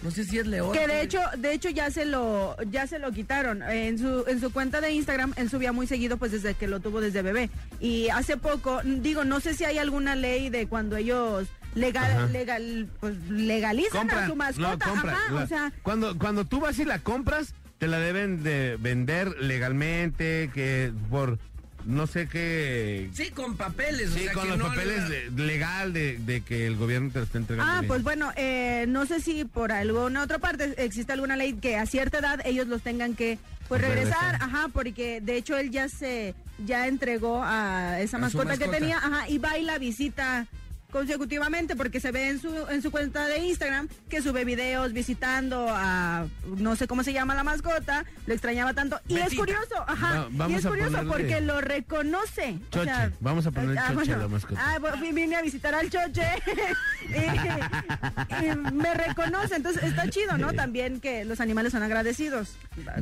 No 0.03 0.11
sé 0.11 0.25
si 0.25 0.39
es 0.39 0.47
león. 0.47 0.73
Que 0.73 0.87
de 0.87 1.01
hecho, 1.03 1.21
de 1.39 1.53
hecho 1.53 1.71
ya 1.71 1.91
se 1.91 2.05
lo, 2.05 2.57
ya 2.71 2.87
se 2.87 2.99
lo 2.99 3.13
quitaron. 3.13 3.63
En 3.63 3.99
su, 3.99 4.25
en 4.27 4.41
su 4.41 4.53
cuenta 4.53 4.81
de 4.81 4.91
Instagram, 4.93 5.33
él 5.37 5.49
subía 5.49 5.73
muy 5.73 5.87
seguido, 5.87 6.17
pues 6.17 6.33
desde 6.33 6.55
que 6.55 6.67
lo 6.67 6.81
tuvo 6.81 7.01
desde 7.01 7.23
bebé. 7.23 7.51
Y 7.81 8.09
hace 8.09 8.37
poco, 8.37 8.81
digo, 8.85 9.25
no 9.25 9.39
sé 9.41 9.55
si 9.55 9.65
hay 9.65 9.79
alguna 9.79 10.17
ley 10.17 10.51
de 10.51 10.67
cuando 10.67 10.97
ellos 10.97 11.47
legal, 11.75 12.33
legal, 12.33 12.89
pues 13.01 13.17
legalizan 13.31 14.11
a 14.11 14.27
su 14.27 14.35
mascota. 14.37 14.87
No, 14.87 14.93
compra, 14.93 15.13
Ajá, 15.13 15.33
la- 15.33 15.43
o 15.43 15.47
sea, 15.47 15.73
cuando, 15.83 16.19
cuando 16.19 16.45
tú 16.45 16.61
vas 16.61 16.79
y 16.79 16.85
la 16.85 16.99
compras, 16.99 17.55
te 17.79 17.87
la 17.87 17.99
deben 17.99 18.43
de 18.43 18.77
vender 18.81 19.37
legalmente, 19.41 20.51
que 20.53 20.93
por 21.11 21.39
no 21.87 22.07
sé 22.07 22.29
qué... 22.29 23.09
Sí, 23.15 23.31
con 23.31 23.57
papeles. 23.57 24.11
o 24.11 24.15
Sí, 24.15 24.25
sea, 24.25 24.33
con 24.33 24.43
que 24.45 24.49
los 24.51 24.59
no 24.59 24.67
papeles 24.69 25.09
de- 25.09 25.31
legal 25.31 25.93
de, 25.93 26.19
de 26.19 26.41
que 26.43 26.67
el 26.67 26.77
gobierno 26.77 27.11
te 27.11 27.19
lo 27.21 27.25
está 27.25 27.39
entregando. 27.39 27.73
Ah, 27.73 27.81
bien. 27.81 27.89
pues 27.89 28.03
bueno, 28.03 28.33
eh, 28.37 28.85
no 28.89 29.07
sé 29.07 29.21
si 29.21 29.45
por 29.45 29.73
alguna 29.73 30.23
otra 30.23 30.39
parte 30.39 30.75
existe 30.77 31.13
alguna 31.13 31.37
ley 31.37 31.55
que 31.55 31.77
a 31.77 31.87
cierta 31.87 32.19
edad 32.19 32.41
ellos 32.45 32.67
los 32.67 32.83
tengan 32.83 33.15
que 33.15 33.39
pues 33.69 33.81
regresar, 33.81 34.33
Regresar. 34.33 34.43
ajá, 34.43 34.69
porque 34.73 35.21
de 35.21 35.37
hecho 35.37 35.57
él 35.57 35.71
ya 35.71 35.89
se 35.89 36.35
ya 36.67 36.87
entregó 36.89 37.43
a 37.43 38.01
esa 38.01 38.19
A 38.19 38.21
su 38.21 38.37
mascota, 38.39 38.53
que 38.59 38.67
mascota. 38.67 38.79
tenía, 38.79 38.99
ajá, 38.99 39.29
y 39.29 39.39
va 39.39 39.57
y 39.59 39.63
la 39.65 39.79
visita 39.79 40.47
consecutivamente 40.93 41.75
porque 41.75 41.99
se 42.01 42.13
ve 42.13 42.29
en 42.29 42.41
su 42.41 42.55
en 42.69 42.83
su 42.83 42.91
cuenta 42.93 43.27
de 43.27 43.39
Instagram 43.39 43.89
que 44.09 44.23
sube 44.23 44.45
videos 44.45 44.93
visitando 44.93 45.67
a 45.69 46.27
no 46.59 46.77
sé 46.77 46.87
cómo 46.87 47.03
se 47.03 47.13
llama 47.13 47.35
la 47.35 47.43
mascota, 47.43 48.05
lo 48.27 48.35
extrañaba 48.35 48.75
tanto 48.75 49.01
y 49.09 49.17
es 49.19 49.35
curioso, 49.35 49.83
ajá, 49.89 50.13
Va- 50.21 50.29
vamos 50.31 50.51
y 50.53 50.55
es 50.61 50.67
a 50.67 50.69
curioso 50.69 50.91
ponerle- 50.99 51.09
porque 51.09 51.41
lo 51.41 51.61
reconoce. 51.61 52.59
o 52.61 52.71
Choche, 52.71 52.85
sea, 52.85 53.11
vamos 53.21 53.47
a 53.47 53.51
ponerle 53.51 53.79
ah, 53.81 53.93
Choche 53.95 54.13
a 54.13 54.19
la 54.19 54.29
mascota. 54.29 54.61
Ah, 54.65 54.79
bueno, 54.79 54.97
vine 55.13 55.35
a 55.37 55.43
visitar 55.43 55.75
al 55.75 55.89
Choche 55.91 56.23
y, 57.09 58.45
y 58.45 58.57
me 58.73 58.95
reconoce, 58.95 59.57
entonces 59.57 59.83
está 59.83 60.09
chido, 60.09 60.37
¿no? 60.39 60.53
También 60.53 61.01
que 61.01 61.25
los 61.25 61.41
animales 61.41 61.73
son 61.73 61.83
agradecidos. 61.83 62.51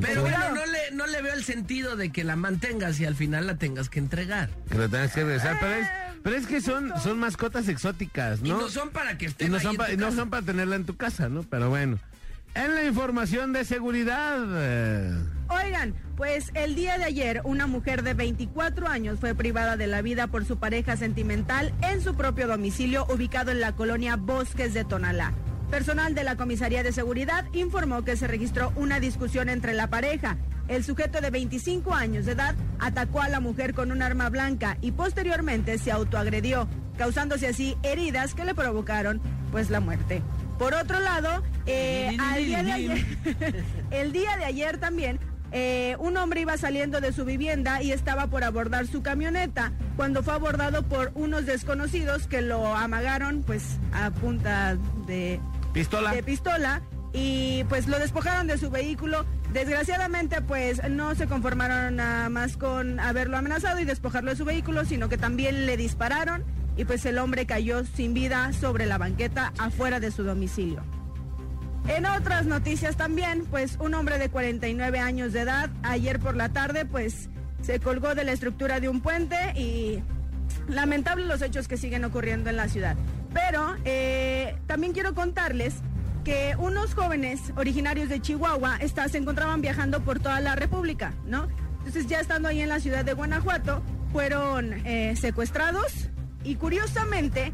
Pero 0.01 0.21
bueno, 0.21 0.55
no 0.55 0.65
le, 0.65 0.91
no 0.91 1.07
le 1.07 1.21
veo 1.21 1.33
el 1.33 1.43
sentido 1.43 1.95
de 1.95 2.11
que 2.11 2.23
la 2.23 2.35
mantengas 2.35 2.99
y 2.99 3.05
al 3.05 3.15
final 3.15 3.47
la 3.47 3.55
tengas 3.57 3.89
que 3.89 3.99
entregar. 3.99 4.49
Que 4.69 4.77
lo 4.77 4.89
tengas 4.89 5.13
que 5.13 5.23
regresar, 5.23 5.57
pero 5.59 5.73
es, 5.75 5.87
pero 6.23 6.35
es 6.35 6.47
que 6.47 6.61
son, 6.61 6.91
son 7.01 7.19
mascotas 7.19 7.67
exóticas, 7.67 8.39
Y 8.43 8.49
¿no? 8.49 8.61
no 8.61 8.69
son 8.69 8.89
para 8.89 9.17
que 9.17 9.25
Y 9.25 9.27
estén 9.29 9.51
no 9.51 9.57
ahí 9.57 9.63
son, 9.63 9.71
en 9.71 9.77
pa- 9.77 9.85
tu 9.87 9.93
y 9.93 9.97
no 9.97 10.05
casa. 10.05 10.17
son 10.17 10.29
para 10.29 10.45
tenerla 10.45 10.75
en 10.75 10.85
tu 10.85 10.95
casa, 10.97 11.29
¿no? 11.29 11.43
Pero 11.43 11.69
bueno. 11.69 11.97
En 12.53 12.75
la 12.75 12.83
información 12.83 13.53
de 13.53 13.63
seguridad. 13.63 14.37
eh, 14.45 15.17
Oigan, 15.47 15.93
pues 16.17 16.51
el 16.53 16.75
día 16.75 16.97
de 16.97 17.05
ayer 17.05 17.39
una 17.45 17.65
mujer 17.65 18.03
de 18.03 18.13
24 18.13 18.89
años 18.89 19.19
fue 19.21 19.33
privada 19.35 19.77
de 19.77 19.87
la 19.87 20.01
vida 20.01 20.27
por 20.27 20.43
su 20.45 20.57
pareja 20.57 20.97
sentimental 20.97 21.73
en 21.81 22.01
su 22.01 22.13
propio 22.15 22.47
domicilio 22.47 23.05
ubicado 23.09 23.51
en 23.51 23.61
la 23.61 23.73
colonia 23.73 24.17
Bosques 24.17 24.73
de 24.73 24.83
Tonalá. 24.83 25.33
Personal 25.69 26.13
de 26.13 26.25
la 26.25 26.35
Comisaría 26.35 26.83
de 26.83 26.91
Seguridad 26.91 27.45
informó 27.53 28.03
que 28.03 28.17
se 28.17 28.27
registró 28.27 28.73
una 28.75 28.99
discusión 28.99 29.47
entre 29.47 29.71
la 29.73 29.89
pareja. 29.89 30.35
El 30.67 30.83
sujeto 30.83 31.21
de 31.21 31.29
25 31.29 31.93
años 31.93 32.25
de 32.25 32.33
edad 32.33 32.55
atacó 32.79 33.21
a 33.21 33.29
la 33.29 33.39
mujer 33.39 33.73
con 33.73 33.91
un 33.91 34.01
arma 34.01 34.29
blanca 34.29 34.77
y 34.81 34.91
posteriormente 34.91 35.77
se 35.77 35.91
autoagredió, 35.91 36.67
causándose 36.97 37.47
así 37.47 37.77
heridas 37.83 38.33
que 38.33 38.45
le 38.45 38.55
provocaron 38.55 39.21
pues 39.51 39.69
la 39.69 39.79
muerte. 39.79 40.21
Por 40.57 40.73
otro 40.73 40.99
lado, 40.99 41.43
eh, 41.65 42.15
al 42.19 42.45
día 42.45 42.63
de 42.63 42.71
ayer, 42.71 43.05
el 43.91 44.11
día 44.11 44.37
de 44.37 44.45
ayer 44.45 44.77
también, 44.77 45.19
eh, 45.51 45.97
un 45.99 46.15
hombre 46.15 46.41
iba 46.41 46.57
saliendo 46.57 47.01
de 47.01 47.11
su 47.11 47.25
vivienda 47.25 47.81
y 47.81 47.91
estaba 47.91 48.27
por 48.27 48.43
abordar 48.43 48.87
su 48.87 49.01
camioneta 49.01 49.73
cuando 49.97 50.23
fue 50.23 50.33
abordado 50.33 50.83
por 50.83 51.11
unos 51.13 51.45
desconocidos 51.45 52.27
que 52.27 52.41
lo 52.41 52.73
amagaron 52.73 53.43
pues 53.43 53.77
a 53.91 54.11
punta 54.11 54.77
de, 55.07 55.41
Pistola. 55.73 56.13
de 56.13 56.23
pistola 56.23 56.81
y 57.11 57.65
pues 57.65 57.87
lo 57.87 57.99
despojaron 57.99 58.47
de 58.47 58.57
su 58.57 58.69
vehículo. 58.69 59.25
Desgraciadamente 59.53 60.41
pues 60.41 60.81
no 60.89 61.13
se 61.13 61.27
conformaron 61.27 61.97
nada 61.97 62.29
más 62.29 62.55
con 62.55 62.99
haberlo 63.01 63.37
amenazado 63.37 63.79
y 63.79 63.85
despojarlo 63.85 64.31
de 64.31 64.37
su 64.37 64.45
vehículo, 64.45 64.85
sino 64.85 65.09
que 65.09 65.17
también 65.17 65.65
le 65.65 65.75
dispararon 65.75 66.45
y 66.77 66.85
pues 66.85 67.05
el 67.05 67.17
hombre 67.17 67.45
cayó 67.45 67.83
sin 67.83 68.13
vida 68.13 68.53
sobre 68.53 68.85
la 68.85 68.97
banqueta 68.97 69.51
afuera 69.57 69.99
de 69.99 70.11
su 70.11 70.23
domicilio. 70.23 70.81
En 71.87 72.05
otras 72.05 72.45
noticias 72.45 72.95
también, 72.95 73.45
pues 73.45 73.77
un 73.81 73.93
hombre 73.93 74.19
de 74.19 74.29
49 74.29 74.99
años 74.99 75.33
de 75.33 75.41
edad 75.41 75.69
ayer 75.83 76.19
por 76.19 76.37
la 76.37 76.49
tarde 76.49 76.85
pues 76.85 77.29
se 77.61 77.79
colgó 77.81 78.15
de 78.15 78.23
la 78.23 78.31
estructura 78.31 78.79
de 78.79 78.87
un 78.87 79.01
puente 79.01 79.35
y 79.55 80.01
lamentable 80.69 81.25
los 81.25 81.41
hechos 81.41 81.67
que 81.67 81.75
siguen 81.75 82.05
ocurriendo 82.05 82.49
en 82.49 82.55
la 82.55 82.69
ciudad. 82.69 82.95
Pero 83.33 83.75
eh, 83.83 84.55
también 84.67 84.93
quiero 84.93 85.13
contarles 85.13 85.75
que 86.23 86.55
unos 86.57 86.93
jóvenes 86.93 87.39
originarios 87.55 88.09
de 88.09 88.21
Chihuahua 88.21 88.77
está- 88.79 89.07
se 89.09 89.17
encontraban 89.17 89.61
viajando 89.61 90.01
por 90.01 90.19
toda 90.19 90.39
la 90.39 90.55
República, 90.55 91.13
¿no? 91.25 91.47
Entonces 91.79 92.07
ya 92.07 92.19
estando 92.19 92.47
ahí 92.49 92.61
en 92.61 92.69
la 92.69 92.79
ciudad 92.79 93.03
de 93.03 93.13
Guanajuato, 93.13 93.81
fueron 94.11 94.73
eh, 94.85 95.15
secuestrados 95.15 96.09
y 96.43 96.55
curiosamente 96.55 97.51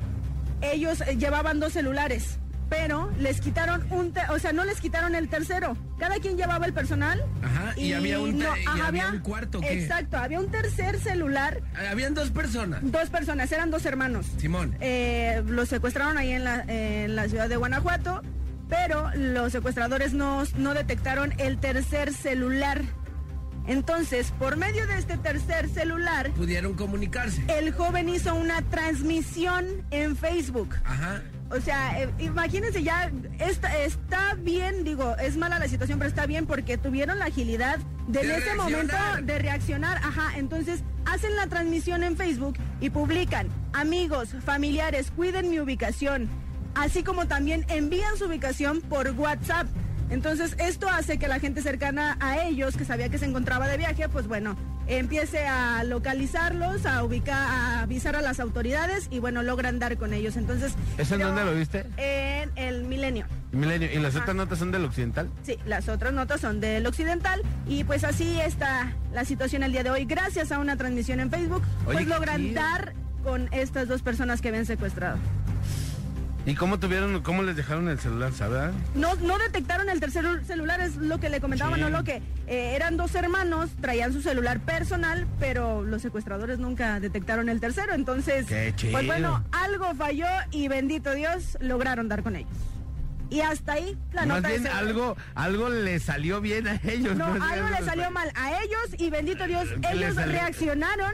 ellos 0.62 1.02
eh, 1.02 1.16
llevaban 1.18 1.60
dos 1.60 1.74
celulares, 1.74 2.40
pero 2.68 3.10
les 3.20 3.40
quitaron 3.40 3.86
un, 3.92 4.12
o 4.30 4.40
sea, 4.40 4.52
no 4.52 4.66
les 4.66 4.82
quitaron 4.82 5.16
el 5.16 5.30
tercero. 5.30 5.78
Cada 5.98 6.16
quien 6.20 6.36
llevaba 6.36 6.66
el 6.66 6.74
personal. 6.74 7.24
Ajá, 7.42 7.74
y 7.78 7.94
había 7.94 8.20
un 8.20 8.38
te- 8.40 8.46
y 8.46 8.80
había 8.82 9.10
un 9.12 9.20
cuarto, 9.20 9.62
¿qué? 9.62 9.72
Exacto, 9.82 10.18
había 10.18 10.40
un 10.42 10.52
tercer 10.52 11.00
celular. 11.00 11.62
Habían 11.90 12.14
dos 12.14 12.30
personas. 12.32 12.80
Dos 12.84 13.10
personas, 13.10 13.50
eran 13.52 13.72
dos 13.72 13.86
hermanos. 13.86 14.26
Simón. 14.38 14.76
Eh, 14.82 15.42
los 15.48 15.70
secuestraron 15.70 16.18
ahí 16.18 16.32
en 16.32 16.44
la, 16.44 16.66
en 16.68 17.16
la 17.16 17.30
ciudad 17.30 17.48
de 17.48 17.56
Guanajuato, 17.56 18.22
pero 18.70 19.10
los 19.16 19.52
secuestradores 19.52 20.14
no, 20.14 20.44
no 20.58 20.74
detectaron 20.74 21.34
el 21.38 21.58
tercer 21.60 22.14
celular. 22.14 22.82
Entonces, 23.68 24.32
por 24.40 24.56
medio 24.56 24.88
de 24.88 24.98
este 24.98 25.18
tercer 25.18 25.68
celular, 25.68 26.32
Pudieron 26.32 26.74
comunicarse. 26.74 27.44
el 27.50 27.74
joven 27.74 28.08
hizo 28.08 28.34
una 28.34 28.62
transmisión 28.62 29.66
en 29.92 30.16
Facebook. 30.16 30.74
Ajá. 30.86 31.22
O 31.50 31.60
sea, 31.62 32.02
eh, 32.02 32.10
imagínense 32.20 32.84
ya, 32.84 33.12
está, 33.40 33.78
está 33.84 34.36
bien, 34.36 34.84
digo, 34.84 35.16
es 35.18 35.36
mala 35.38 35.60
la 35.60 35.68
situación, 35.68 35.98
pero 36.00 36.10
está 36.10 36.26
bien 36.26 36.46
porque 36.46 36.78
tuvieron 36.78 37.20
la 37.20 37.26
agilidad 37.26 37.78
de, 38.08 38.22
en 38.22 38.28
De 38.28 38.38
ese 38.38 38.56
momento 38.56 38.96
de 39.24 39.40
reaccionar. 39.40 39.98
Ajá, 39.98 40.38
entonces 40.38 40.82
hacen 41.06 41.36
la 41.36 41.48
transmisión 41.48 42.04
en 42.04 42.16
Facebook 42.18 42.56
y 42.82 42.90
publican, 42.90 43.48
amigos, 43.74 44.30
familiares, 44.46 45.12
cuiden 45.12 45.50
mi 45.50 45.60
ubicación, 45.60 46.30
así 46.78 47.04
como 47.04 47.28
también 47.28 47.66
envían 47.70 48.18
su 48.18 48.26
ubicación 48.26 48.82
por 48.82 49.10
WhatsApp. 49.12 49.68
Entonces 50.10 50.56
esto 50.58 50.88
hace 50.90 51.18
que 51.20 51.28
la 51.28 51.40
gente 51.40 51.62
cercana 51.62 52.18
a 52.22 52.42
ellos, 52.44 52.78
que 52.78 52.86
sabía 52.86 53.10
que 53.10 53.18
se 53.18 53.26
encontraba 53.26 53.68
de 53.68 53.78
viaje, 53.78 54.08
pues 54.08 54.26
bueno, 54.28 54.56
empiece 54.88 55.46
a 55.46 55.84
localizarlos, 55.84 56.86
a 56.86 57.04
ubicar, 57.04 57.36
a 57.36 57.82
avisar 57.82 58.16
a 58.16 58.22
las 58.22 58.40
autoridades 58.40 59.08
y 59.12 59.20
bueno, 59.20 59.44
logran 59.44 59.80
dar 59.80 59.98
con 59.98 60.14
ellos. 60.14 60.38
Entonces, 60.38 60.76
¿Eso 60.98 61.16
en 61.16 61.22
dónde 61.22 61.44
lo 61.44 61.54
viste? 61.54 61.86
En 61.98 62.52
el 62.56 62.86
Milenio. 62.86 63.26
Milenio. 63.52 63.92
¿Y 63.92 63.98
las 64.00 64.16
Ajá. 64.16 64.22
otras 64.24 64.38
notas 64.38 64.60
son 64.60 64.72
del 64.72 64.86
occidental? 64.86 65.30
Sí, 65.44 65.58
las 65.66 65.90
otras 65.90 66.14
notas 66.14 66.40
son 66.40 66.62
del 66.62 66.86
occidental 66.88 67.42
y 67.68 67.84
pues 67.84 68.06
así 68.06 68.40
está 68.40 68.94
la 69.12 69.26
situación 69.26 69.64
el 69.64 69.74
día 69.74 69.84
de 69.84 69.90
hoy. 69.90 70.06
Gracias 70.06 70.54
a 70.54 70.60
una 70.60 70.78
transmisión 70.78 71.20
en 71.20 71.30
Facebook, 71.32 71.64
Oye, 71.86 71.96
pues 71.96 72.08
logran 72.08 72.54
dar 72.54 72.94
con 73.26 73.50
estas 73.52 73.90
dos 73.90 74.02
personas 74.04 74.40
que 74.40 74.48
habían 74.48 74.66
secuestrado. 74.66 75.18
¿Y 76.48 76.56
cómo 76.56 76.80
tuvieron, 76.80 77.22
cómo 77.24 77.44
les 77.44 77.58
dejaron 77.58 77.89
el 77.89 78.00
celular, 78.00 78.32
sabes? 78.32 78.74
No, 78.96 79.16
no 79.16 79.38
detectaron 79.38 79.89
el 79.89 80.00
tercer 80.00 80.25
celular, 80.46 80.80
es 80.80 80.96
lo 80.96 81.20
que 81.20 81.30
le 81.30 81.42
comentaba, 81.42 81.75
Sí. 81.75 81.82
no 81.82 81.89
lo 81.89 82.06
que 82.06 82.22
eh, 82.48 82.72
eran 82.74 82.96
dos 82.96 83.13
hermanos, 83.16 83.70
traían 83.82 84.13
su 84.13 84.22
celular 84.22 84.62
personal, 84.62 85.27
pero 85.42 85.84
los 85.84 86.01
secuestradores 86.01 86.58
nunca 86.58 87.01
detectaron 87.01 87.50
el 87.50 87.60
tercero, 87.60 87.94
entonces, 87.94 88.46
Qué 88.46 88.72
chido. 88.77 88.94
pues 88.94 89.06
bueno, 89.06 89.44
algo 89.51 89.94
falló 89.96 90.25
y 90.51 90.70
bendito 90.70 91.13
Dios 91.13 91.58
lograron 91.60 92.08
dar 92.08 92.24
con 92.24 92.38
ellos. 92.38 92.50
Y 93.30 93.42
hasta 93.42 93.74
ahí 93.74 93.98
la 94.13 94.25
Más 94.25 94.38
nota 94.38 94.48
bien 94.48 94.68
algo, 94.68 95.18
algo 95.36 95.68
le 95.68 96.00
salió 96.00 96.39
bien 96.39 96.66
a 96.66 96.80
ellos. 96.86 97.18
No, 97.18 97.36
¿no? 97.36 97.44
algo 97.44 97.68
le 97.70 97.84
salió 97.84 98.10
mal 98.10 98.32
a 98.36 98.51
ellos 98.62 98.96
y 98.98 99.10
bendito 99.10 99.46
Dios, 99.48 99.68
¿Qué 99.82 99.96
le 99.96 100.06
ellos 100.08 100.16
reaccionaron 100.16 101.12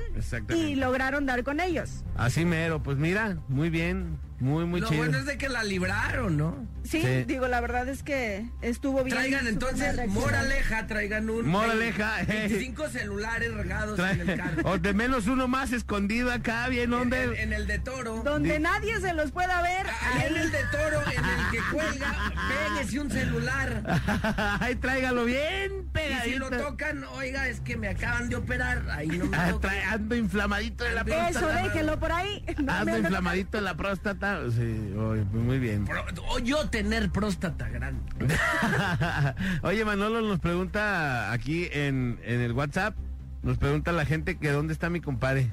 y 0.55 0.75
lograron 0.75 1.25
dar 1.25 1.43
con 1.43 1.59
ellos. 1.59 2.03
Así 2.15 2.45
mero, 2.45 2.83
pues 2.83 2.97
mira, 2.99 3.37
muy 3.47 3.71
bien, 3.71 4.19
muy, 4.43 4.65
muy 4.65 4.81
Lo 4.81 4.87
chido. 4.89 4.99
bueno 4.99 5.17
es 5.19 5.25
de 5.25 5.37
que 5.37 5.47
la 5.49 5.63
libraron, 5.63 6.37
¿no? 6.37 6.67
Sí, 6.83 7.01
Sí. 7.01 7.23
digo, 7.25 7.47
la 7.47 7.61
verdad 7.61 7.87
es 7.87 8.03
que 8.03 8.45
estuvo 8.61 9.03
bien. 9.05 9.15
Traigan 9.17 9.47
entonces, 9.47 10.05
moraleja, 10.09 10.85
traigan 10.85 11.29
un... 11.29 11.47
Moraleja, 11.47 12.21
eh. 12.23 12.25
25 12.49 12.89
celulares 12.89 13.53
regados 13.53 13.97
Trae- 13.97 14.19
en 14.19 14.29
el 14.29 14.37
carro. 14.37 14.61
o 14.65 14.77
de 14.77 14.93
menos 14.93 15.27
uno 15.27 15.47
más 15.47 15.71
escondido 15.71 16.29
acá, 16.31 16.67
bien 16.67 16.83
en, 16.85 16.89
donde. 16.91 17.23
en- 17.23 17.35
en 17.35 17.53
el 17.53 17.67
de 17.67 17.79
toro. 17.79 18.21
Donde 18.25 18.55
Di- 18.57 18.59
nadie 18.59 18.99
se 18.99 19.13
los 19.13 19.31
pueda 19.31 19.61
ver. 19.61 19.87
Ahí 19.87 20.27
en 20.27 20.35
el 20.37 20.51
de 20.51 20.59
toro, 20.71 21.01
en 21.03 21.07
el 21.23 21.23
que 21.23 21.32
cuelga, 21.73 22.15
péguese 22.49 22.99
un 22.99 23.09
celular. 23.11 23.83
Ay, 24.59 24.75
tráigalo 24.75 25.25
bien 25.25 25.71
Y 25.73 25.81
si 25.81 25.81
pegadito. 25.91 26.49
lo 26.49 26.57
tocan, 26.57 27.03
oiga, 27.15 27.47
es 27.47 27.59
que 27.61 27.75
me 27.77 27.87
acaban 27.87 28.29
de 28.29 28.35
operar. 28.35 28.89
Ahí 28.91 29.07
no 29.07 29.25
me 29.25 29.37
Ah, 29.37 29.49
tocan. 29.51 29.71
trae- 29.71 29.83
ando 29.93 30.15
inflamadito 30.15 30.83
de 30.83 30.91
la 30.93 31.03
próstata. 31.03 31.29
Eso, 31.29 31.63
déjenlo 31.63 31.99
por 31.99 32.11
ahí. 32.11 32.43
No 32.63 32.71
Ando 32.71 32.97
inflamadito 32.97 33.57
de 33.57 33.63
la 33.63 33.75
próstata. 33.75 34.39
Sí, 34.51 34.93
oye, 34.97 35.25
pues 35.31 35.43
muy 35.43 35.59
bien. 35.59 35.85
O 36.29 36.39
yo 36.39 36.69
tener 36.69 37.09
próstata 37.09 37.67
grande. 37.69 38.01
Oye, 39.63 39.83
Manolo 39.85 40.21
nos 40.21 40.39
pregunta 40.39 41.31
aquí 41.31 41.67
en, 41.71 42.19
en 42.23 42.41
el 42.41 42.53
WhatsApp, 42.53 42.95
nos 43.41 43.57
pregunta 43.57 43.91
la 43.91 44.05
gente 44.05 44.37
que 44.37 44.51
dónde 44.51 44.73
está 44.73 44.89
mi 44.89 45.01
compadre, 45.01 45.51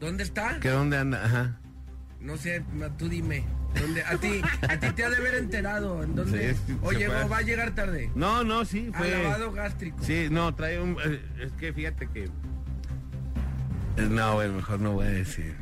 ¿Dónde 0.00 0.24
está? 0.24 0.58
que 0.60 0.68
dónde 0.70 0.98
anda, 0.98 1.24
ajá. 1.24 1.58
No 2.20 2.36
sé, 2.36 2.64
tú 2.98 3.08
dime. 3.08 3.44
¿Dónde? 3.80 4.02
A 4.04 4.16
ti, 4.16 4.40
a 4.68 4.78
ti 4.78 4.90
te 4.92 5.04
ha 5.04 5.10
de 5.10 5.16
haber 5.16 5.34
enterado. 5.34 6.02
¿En 6.02 6.14
dónde? 6.14 6.54
Sí, 6.54 6.76
o 6.82 6.92
se 6.92 6.98
llegó, 6.98 7.12
fue. 7.14 7.24
va 7.28 7.36
a 7.38 7.42
llegar 7.42 7.74
tarde. 7.74 8.10
No, 8.14 8.44
no, 8.44 8.64
sí, 8.64 8.90
Al 8.92 8.98
fue. 8.98 9.10
lavado 9.22 9.52
gástrico. 9.52 9.98
Sí, 10.02 10.28
no, 10.30 10.54
trae 10.54 10.80
un. 10.80 10.96
eh, 11.04 11.20
Es 11.40 11.52
que 11.52 11.72
fíjate 11.72 12.08
que. 12.08 12.24
Eh, 12.24 12.30
No, 14.10 14.34
bueno, 14.34 14.54
mejor 14.54 14.80
no 14.80 14.92
voy 14.92 15.06
a 15.06 15.10
decir. 15.10 15.54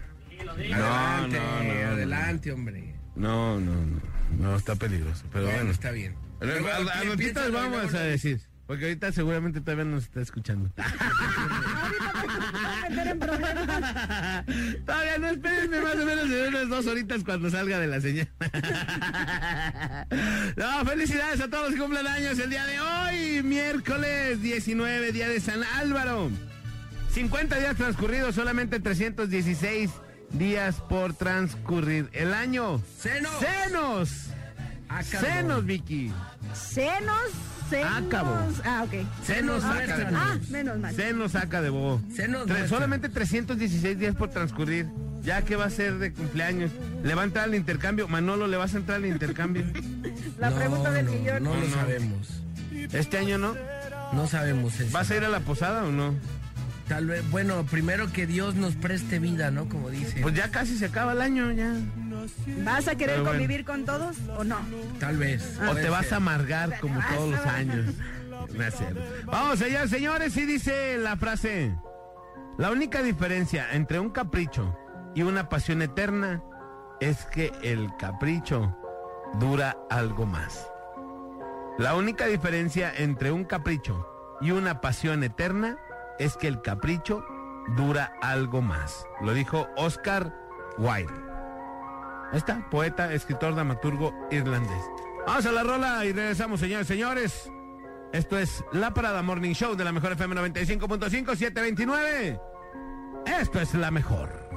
No, 0.44 0.52
Adelante, 0.52 1.38
no, 1.38 1.62
no, 1.64 1.74
no. 1.82 1.88
adelante, 1.90 2.52
hombre. 2.52 2.94
No, 3.16 3.60
no, 3.60 3.72
no. 3.74 4.00
No, 4.38 4.56
está 4.56 4.74
peligroso. 4.76 5.24
Pero 5.32 5.44
Bueno, 5.44 5.58
bueno. 5.58 5.70
está 5.72 5.90
bien. 5.90 6.14
Pero 6.38 7.16
piénsalo 7.16 7.48
y 7.48 7.52
vamos 7.52 7.94
a 7.94 8.00
decir. 8.00 8.40
Porque 8.66 8.84
ahorita 8.84 9.10
seguramente 9.12 9.60
todavía 9.60 9.84
nos 9.84 10.04
está 10.04 10.20
escuchando. 10.20 10.70
meter 12.90 13.08
en 13.08 13.18
problemas. 13.18 14.44
Todavía 14.86 15.18
no, 15.18 15.28
espérenme 15.28 15.80
más 15.80 15.94
o 15.94 16.04
menos 16.04 16.24
en 16.26 16.48
unas 16.48 16.68
dos 16.68 16.86
horitas 16.86 17.24
cuando 17.24 17.50
salga 17.50 17.78
de 17.78 17.86
la 17.86 18.00
señal. 18.00 18.28
No, 20.56 20.84
felicidades 20.84 21.40
a 21.40 21.48
todos 21.48 21.66
los 21.66 21.74
que 21.74 21.80
cumplen 21.80 22.06
años 22.06 22.38
el 22.38 22.50
día 22.50 22.66
de 22.66 22.80
hoy, 22.80 23.42
miércoles 23.42 24.42
19, 24.42 25.12
día 25.12 25.28
de 25.28 25.40
San 25.40 25.62
Álvaro. 25.62 26.30
50 27.12 27.58
días 27.58 27.76
transcurridos, 27.76 28.34
solamente 28.34 28.80
316 28.80 29.90
días 30.32 30.76
por 30.88 31.14
transcurrir 31.14 32.08
el 32.12 32.34
año. 32.34 32.82
¡Senos! 32.98 33.32
¡Senos! 33.40 34.10
Ah. 34.88 35.02
¡Senos, 35.02 35.64
Vicky! 35.64 36.12
Senos, 36.52 37.30
senos. 37.70 38.06
Acabó. 38.06 38.36
Ah, 38.64 38.84
ok. 38.84 38.92
Senos, 39.24 39.64
Ah, 39.64 39.72
muéstranos. 39.74 40.20
Ah, 40.22 40.38
menos 40.50 40.78
mal. 40.78 40.94
Se 40.94 41.12
nos 41.12 41.32
saca 41.32 41.62
de 41.62 41.70
bobo. 41.70 42.02
Se 42.14 42.28
nos 42.28 42.42
Tre- 42.44 42.48
muestra. 42.48 42.68
solamente 42.68 43.08
316 43.08 43.98
días 43.98 44.14
por 44.14 44.28
transcurrir. 44.30 44.86
Ya 45.22 45.42
que 45.42 45.54
va 45.56 45.66
a 45.66 45.70
ser 45.70 45.98
de 45.98 46.12
cumpleaños. 46.12 46.70
¿Le 47.04 47.14
va 47.14 47.22
a 47.22 47.24
entrar 47.26 47.44
al 47.44 47.54
intercambio? 47.54 48.08
Manolo, 48.08 48.46
¿le 48.46 48.56
vas 48.56 48.74
a 48.74 48.78
entrar 48.78 48.96
al 48.96 49.06
intercambio? 49.06 49.64
La 50.38 50.50
No, 50.50 50.56
pregunta 50.56 50.90
del 50.90 51.06
no, 51.06 51.12
millón. 51.12 51.42
No, 51.44 51.54
lo 51.54 51.60
No. 51.66 51.74
sabemos. 51.74 52.28
¿Este 52.92 53.18
año 53.18 53.36
no? 53.38 53.54
No 54.12 54.26
sabemos 54.26 54.80
eso. 54.80 54.90
¿Vas 54.92 55.10
a 55.10 55.16
ir 55.16 55.24
a 55.24 55.28
la 55.28 55.40
posada 55.40 55.84
o 55.84 55.92
no? 55.92 56.14
Tal 56.88 57.06
vez, 57.06 57.22
bueno, 57.30 57.64
primero 57.66 58.10
que 58.12 58.26
Dios 58.26 58.56
nos 58.56 58.74
preste 58.74 59.18
vida, 59.20 59.50
¿no? 59.52 59.68
Como 59.68 59.90
dice. 59.90 60.20
Pues 60.22 60.34
ya 60.34 60.50
casi 60.50 60.76
se 60.76 60.86
acaba 60.86 61.12
el 61.12 61.20
año, 61.20 61.52
ya. 61.52 61.72
¿Vas 62.64 62.88
a 62.88 62.94
querer 62.94 63.20
bueno. 63.20 63.30
convivir 63.30 63.64
con 63.64 63.84
todos 63.84 64.16
o 64.36 64.44
no? 64.44 64.58
Tal 64.98 65.16
vez. 65.16 65.58
O 65.62 65.66
Puede 65.70 65.82
te 65.82 65.90
vas 65.90 66.12
a 66.12 66.16
amargar 66.16 66.80
como 66.80 66.98
vas 66.98 67.14
todos 67.14 67.30
los 67.30 67.46
años. 67.46 67.94
Vamos, 69.26 69.58
señores, 69.58 69.90
señores, 69.90 70.36
y 70.36 70.46
dice 70.46 70.98
la 70.98 71.16
frase. 71.16 71.74
La 72.58 72.70
única 72.70 73.02
diferencia 73.02 73.72
entre 73.72 74.00
un 74.00 74.10
capricho 74.10 74.76
y 75.14 75.22
una 75.22 75.48
pasión 75.48 75.82
eterna 75.82 76.42
es 77.00 77.24
que 77.26 77.52
el 77.62 77.88
capricho 77.98 78.76
dura 79.38 79.76
algo 79.88 80.26
más. 80.26 80.66
La 81.78 81.94
única 81.94 82.26
diferencia 82.26 82.92
entre 82.94 83.32
un 83.32 83.44
capricho 83.44 84.06
y 84.40 84.50
una 84.50 84.80
pasión 84.80 85.24
eterna 85.24 85.78
es 86.18 86.36
que 86.36 86.48
el 86.48 86.60
capricho 86.60 87.24
dura 87.76 88.12
algo 88.20 88.60
más. 88.60 89.06
Lo 89.22 89.32
dijo 89.32 89.68
Oscar 89.76 90.34
Wilde. 90.76 91.29
Ahí 92.32 92.38
está, 92.38 92.68
poeta, 92.70 93.12
escritor, 93.12 93.54
dramaturgo 93.54 94.14
irlandés. 94.30 94.82
Vamos 95.26 95.46
a 95.46 95.52
la 95.52 95.62
rola 95.62 96.04
y 96.04 96.12
regresamos, 96.12 96.60
señores, 96.60 96.86
señores. 96.86 97.50
Esto 98.12 98.38
es 98.38 98.64
La 98.72 98.92
Parada 98.92 99.22
Morning 99.22 99.52
Show 99.52 99.76
de 99.76 99.84
la 99.84 99.92
Mejor 99.92 100.12
FM 100.12 100.34
95.5, 100.36 101.36
729. 101.36 102.40
Esto 103.40 103.60
es 103.60 103.74
la 103.74 103.90
mejor. 103.90 104.48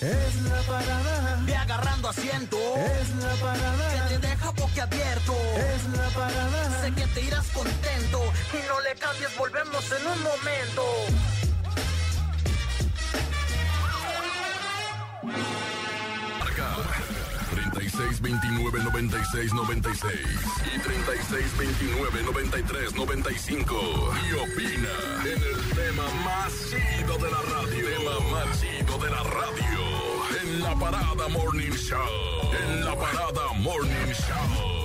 Es 0.00 0.42
la 0.42 0.60
parada, 0.70 1.40
Ve 1.46 1.56
agarrando 1.56 2.08
asiento. 2.10 2.56
es 2.76 3.14
la 3.16 3.32
parada, 3.46 4.08
Que 4.08 4.18
te 4.18 4.26
deja 4.28 4.50
boquiabierto. 4.50 5.32
es 5.56 5.84
la 5.98 6.08
parada. 6.10 6.80
Sé 6.82 6.92
que 6.92 7.06
te 7.08 7.20
irás 7.22 7.46
contento. 7.48 8.20
Y 8.52 8.68
no 8.68 8.80
le 8.82 8.94
cambies, 9.00 9.36
volvemos 9.38 9.84
en 9.92 10.06
un 10.06 10.22
momento. 10.22 10.82
36 17.96 18.20
29 18.20 18.84
96 18.84 19.54
96 19.54 20.12
y 20.74 20.78
36 20.80 21.58
29 21.58 22.22
93 22.24 22.94
95 22.94 24.14
y 24.28 24.32
opina 24.34 24.92
en 25.24 25.42
el 25.42 25.70
tema 25.74 26.04
más 26.22 26.52
chido 26.68 27.16
de 27.16 27.30
la 27.30 27.40
radio. 27.40 27.88
Tema 27.88 28.20
más 28.30 28.60
chido 28.60 28.98
de 28.98 29.10
la 29.10 29.22
radio. 29.22 30.42
En 30.42 30.62
la 30.62 30.74
parada 30.74 31.28
Morning 31.28 31.72
Show. 31.72 32.52
En 32.68 32.84
la 32.84 32.94
parada 32.94 33.52
Morning 33.54 34.12
Show. 34.12 34.75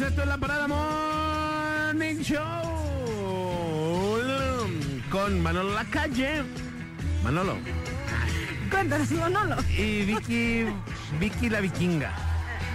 Esto 0.00 0.22
es 0.22 0.26
la 0.26 0.36
Parada 0.36 0.66
Morning 0.66 2.20
Show. 2.20 2.42
Con 5.08 5.40
Manolo 5.40 5.72
Lacalle. 5.72 6.42
Manolo. 7.22 7.56
Cuéntanos, 8.68 9.12
Manolo. 9.12 9.54
Y 9.78 10.02
Vicky, 10.02 10.64
Vicky 11.20 11.48
la 11.48 11.60
vikinga. 11.60 12.12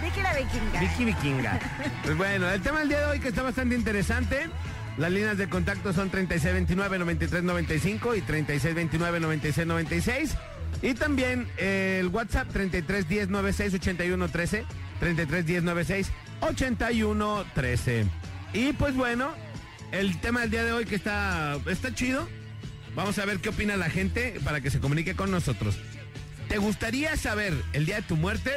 Vicky 0.02 0.22
la 0.22 0.32
vikinga. 0.32 0.80
Vicky 0.80 1.04
Vikinga. 1.04 1.60
Pues 2.04 2.16
bueno, 2.16 2.48
el 2.48 2.62
tema 2.62 2.78
del 2.78 2.88
día 2.88 3.00
de 3.00 3.04
hoy 3.04 3.20
que 3.20 3.28
está 3.28 3.42
bastante 3.42 3.74
interesante. 3.74 4.48
Las 4.96 5.12
líneas 5.12 5.36
de 5.36 5.46
contacto 5.50 5.92
son 5.92 6.10
3629-9395 6.10 8.16
y 8.16 8.22
3629-9696. 8.22 10.30
Y 10.80 10.94
también 10.94 11.46
el 11.58 12.08
WhatsApp 12.08 12.48
3310968113, 12.54 14.64
3310968113. 16.40 18.06
Y 18.52 18.72
pues 18.72 18.94
bueno, 18.94 19.30
el 19.92 20.20
tema 20.20 20.40
del 20.40 20.50
día 20.50 20.64
de 20.64 20.72
hoy 20.72 20.84
que 20.84 20.94
está, 20.94 21.58
está 21.66 21.94
chido. 21.94 22.28
Vamos 22.94 23.18
a 23.18 23.24
ver 23.24 23.38
qué 23.38 23.50
opina 23.50 23.76
la 23.76 23.88
gente 23.88 24.40
para 24.44 24.60
que 24.60 24.70
se 24.70 24.80
comunique 24.80 25.14
con 25.14 25.30
nosotros. 25.30 25.78
¿Te 26.48 26.58
gustaría 26.58 27.16
saber 27.16 27.54
el 27.72 27.86
día 27.86 27.96
de 27.96 28.02
tu 28.02 28.16
muerte? 28.16 28.50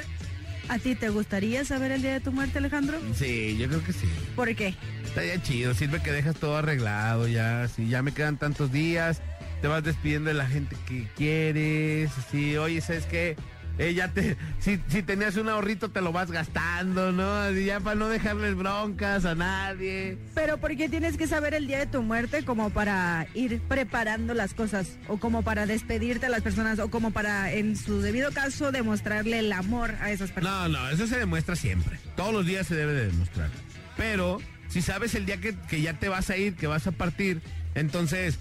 ¿A 0.69 0.79
ti 0.79 0.95
te 0.95 1.09
gustaría 1.09 1.65
saber 1.65 1.91
el 1.91 2.01
día 2.01 2.13
de 2.13 2.19
tu 2.21 2.31
muerte, 2.31 2.57
Alejandro? 2.57 2.97
Sí, 3.13 3.57
yo 3.57 3.67
creo 3.67 3.83
que 3.83 3.93
sí. 3.93 4.07
¿Por 4.35 4.55
qué? 4.55 4.73
Estaría 5.03 5.41
chido, 5.41 5.73
sirve 5.73 6.01
que 6.01 6.11
dejas 6.11 6.35
todo 6.35 6.57
arreglado 6.57 7.27
ya, 7.27 7.67
si 7.67 7.87
ya 7.87 8.01
me 8.01 8.13
quedan 8.13 8.37
tantos 8.37 8.71
días, 8.71 9.21
te 9.61 9.67
vas 9.67 9.83
despidiendo 9.83 10.29
de 10.29 10.33
la 10.33 10.47
gente 10.47 10.75
que 10.87 11.07
quieres, 11.15 12.11
así, 12.17 12.57
oye, 12.57 12.81
¿sabes 12.81 13.05
qué? 13.05 13.35
Eh, 13.79 13.93
ya 13.95 14.07
te, 14.07 14.37
si, 14.59 14.79
si 14.87 15.01
tenías 15.01 15.35
un 15.35 15.49
ahorrito 15.49 15.89
te 15.89 16.01
lo 16.01 16.11
vas 16.11 16.31
gastando, 16.31 17.11
¿no? 17.11 17.51
Ya 17.51 17.79
para 17.79 17.95
no 17.95 18.07
dejarles 18.07 18.55
broncas 18.55 19.25
a 19.25 19.33
nadie. 19.33 20.17
Pero 20.35 20.59
¿por 20.59 20.75
qué 20.77 20.89
tienes 20.89 21.17
que 21.17 21.25
saber 21.25 21.55
el 21.55 21.65
día 21.65 21.79
de 21.79 21.87
tu 21.87 22.03
muerte 22.03 22.45
como 22.45 22.69
para 22.69 23.25
ir 23.33 23.59
preparando 23.61 24.35
las 24.35 24.53
cosas? 24.53 24.97
O 25.07 25.17
como 25.17 25.41
para 25.41 25.65
despedirte 25.65 26.27
a 26.27 26.29
las 26.29 26.43
personas, 26.43 26.77
o 26.77 26.91
como 26.91 27.11
para, 27.11 27.51
en 27.51 27.75
su 27.75 28.01
debido 28.01 28.31
caso, 28.31 28.71
demostrarle 28.71 29.39
el 29.39 29.51
amor 29.51 29.95
a 30.01 30.11
esas 30.11 30.31
personas. 30.31 30.69
No, 30.69 30.77
no, 30.77 30.89
eso 30.89 31.07
se 31.07 31.17
demuestra 31.17 31.55
siempre. 31.55 31.97
Todos 32.15 32.33
los 32.33 32.45
días 32.45 32.67
se 32.67 32.75
debe 32.75 32.93
de 32.93 33.07
demostrar. 33.07 33.49
Pero 33.97 34.39
si 34.67 34.83
sabes 34.83 35.15
el 35.15 35.25
día 35.25 35.37
que, 35.37 35.55
que 35.67 35.81
ya 35.81 35.93
te 35.93 36.09
vas 36.09 36.29
a 36.29 36.37
ir, 36.37 36.55
que 36.55 36.67
vas 36.67 36.85
a 36.85 36.91
partir, 36.91 37.41
entonces 37.73 38.37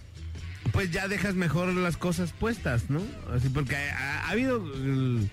pues 0.70 0.90
ya 0.90 1.08
dejas 1.08 1.34
mejor 1.34 1.72
las 1.74 1.96
cosas 1.96 2.32
puestas, 2.32 2.88
¿no? 2.88 3.02
Así 3.34 3.48
porque 3.48 3.76
ha, 3.76 4.26
ha 4.26 4.30
habido 4.30 4.64
eh, 4.76 5.28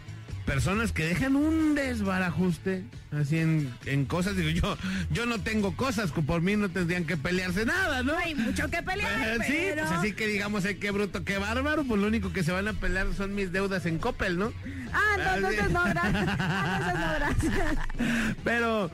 personas 0.45 0.91
que 0.91 1.05
dejan 1.05 1.35
un 1.35 1.75
desbarajuste 1.75 2.83
así 3.11 3.37
en, 3.37 3.71
en 3.85 4.05
cosas. 4.05 4.35
Digo, 4.35 4.49
yo, 4.49 4.77
yo 5.11 5.25
no 5.27 5.39
tengo 5.41 5.75
cosas, 5.75 6.11
que 6.11 6.23
por 6.23 6.41
mí 6.41 6.55
no 6.55 6.69
tendrían 6.69 7.05
que 7.05 7.17
pelearse 7.17 7.65
nada, 7.65 8.01
¿no? 8.01 8.13
No 8.13 8.17
hay 8.17 8.33
mucho 8.33 8.67
que 8.69 8.81
pelear, 8.81 9.37
Eh, 9.37 9.43
sí, 9.45 9.53
pero... 9.69 9.83
pues 9.83 9.91
así 9.99 10.13
que 10.13 10.25
digamos, 10.27 10.65
eh, 10.65 10.77
qué 10.77 10.89
bruto, 10.89 11.23
qué 11.23 11.37
bárbaro, 11.37 11.83
pues 11.83 12.01
lo 12.01 12.07
único 12.07 12.33
que 12.33 12.43
se 12.43 12.51
van 12.51 12.67
a 12.67 12.73
pelear 12.73 13.13
son 13.15 13.35
mis 13.35 13.51
deudas 13.51 13.85
en 13.85 13.99
Coppel, 13.99 14.39
¿no? 14.39 14.51
Ah, 14.91 15.17
no, 15.17 15.35
entonces 15.35 15.69
no, 15.71 15.83
gracias. 15.85 16.25
Ah, 16.39 16.79
entonces 16.79 17.49
no, 17.49 17.55
gracias. 17.55 18.37
Pero, 18.43 18.91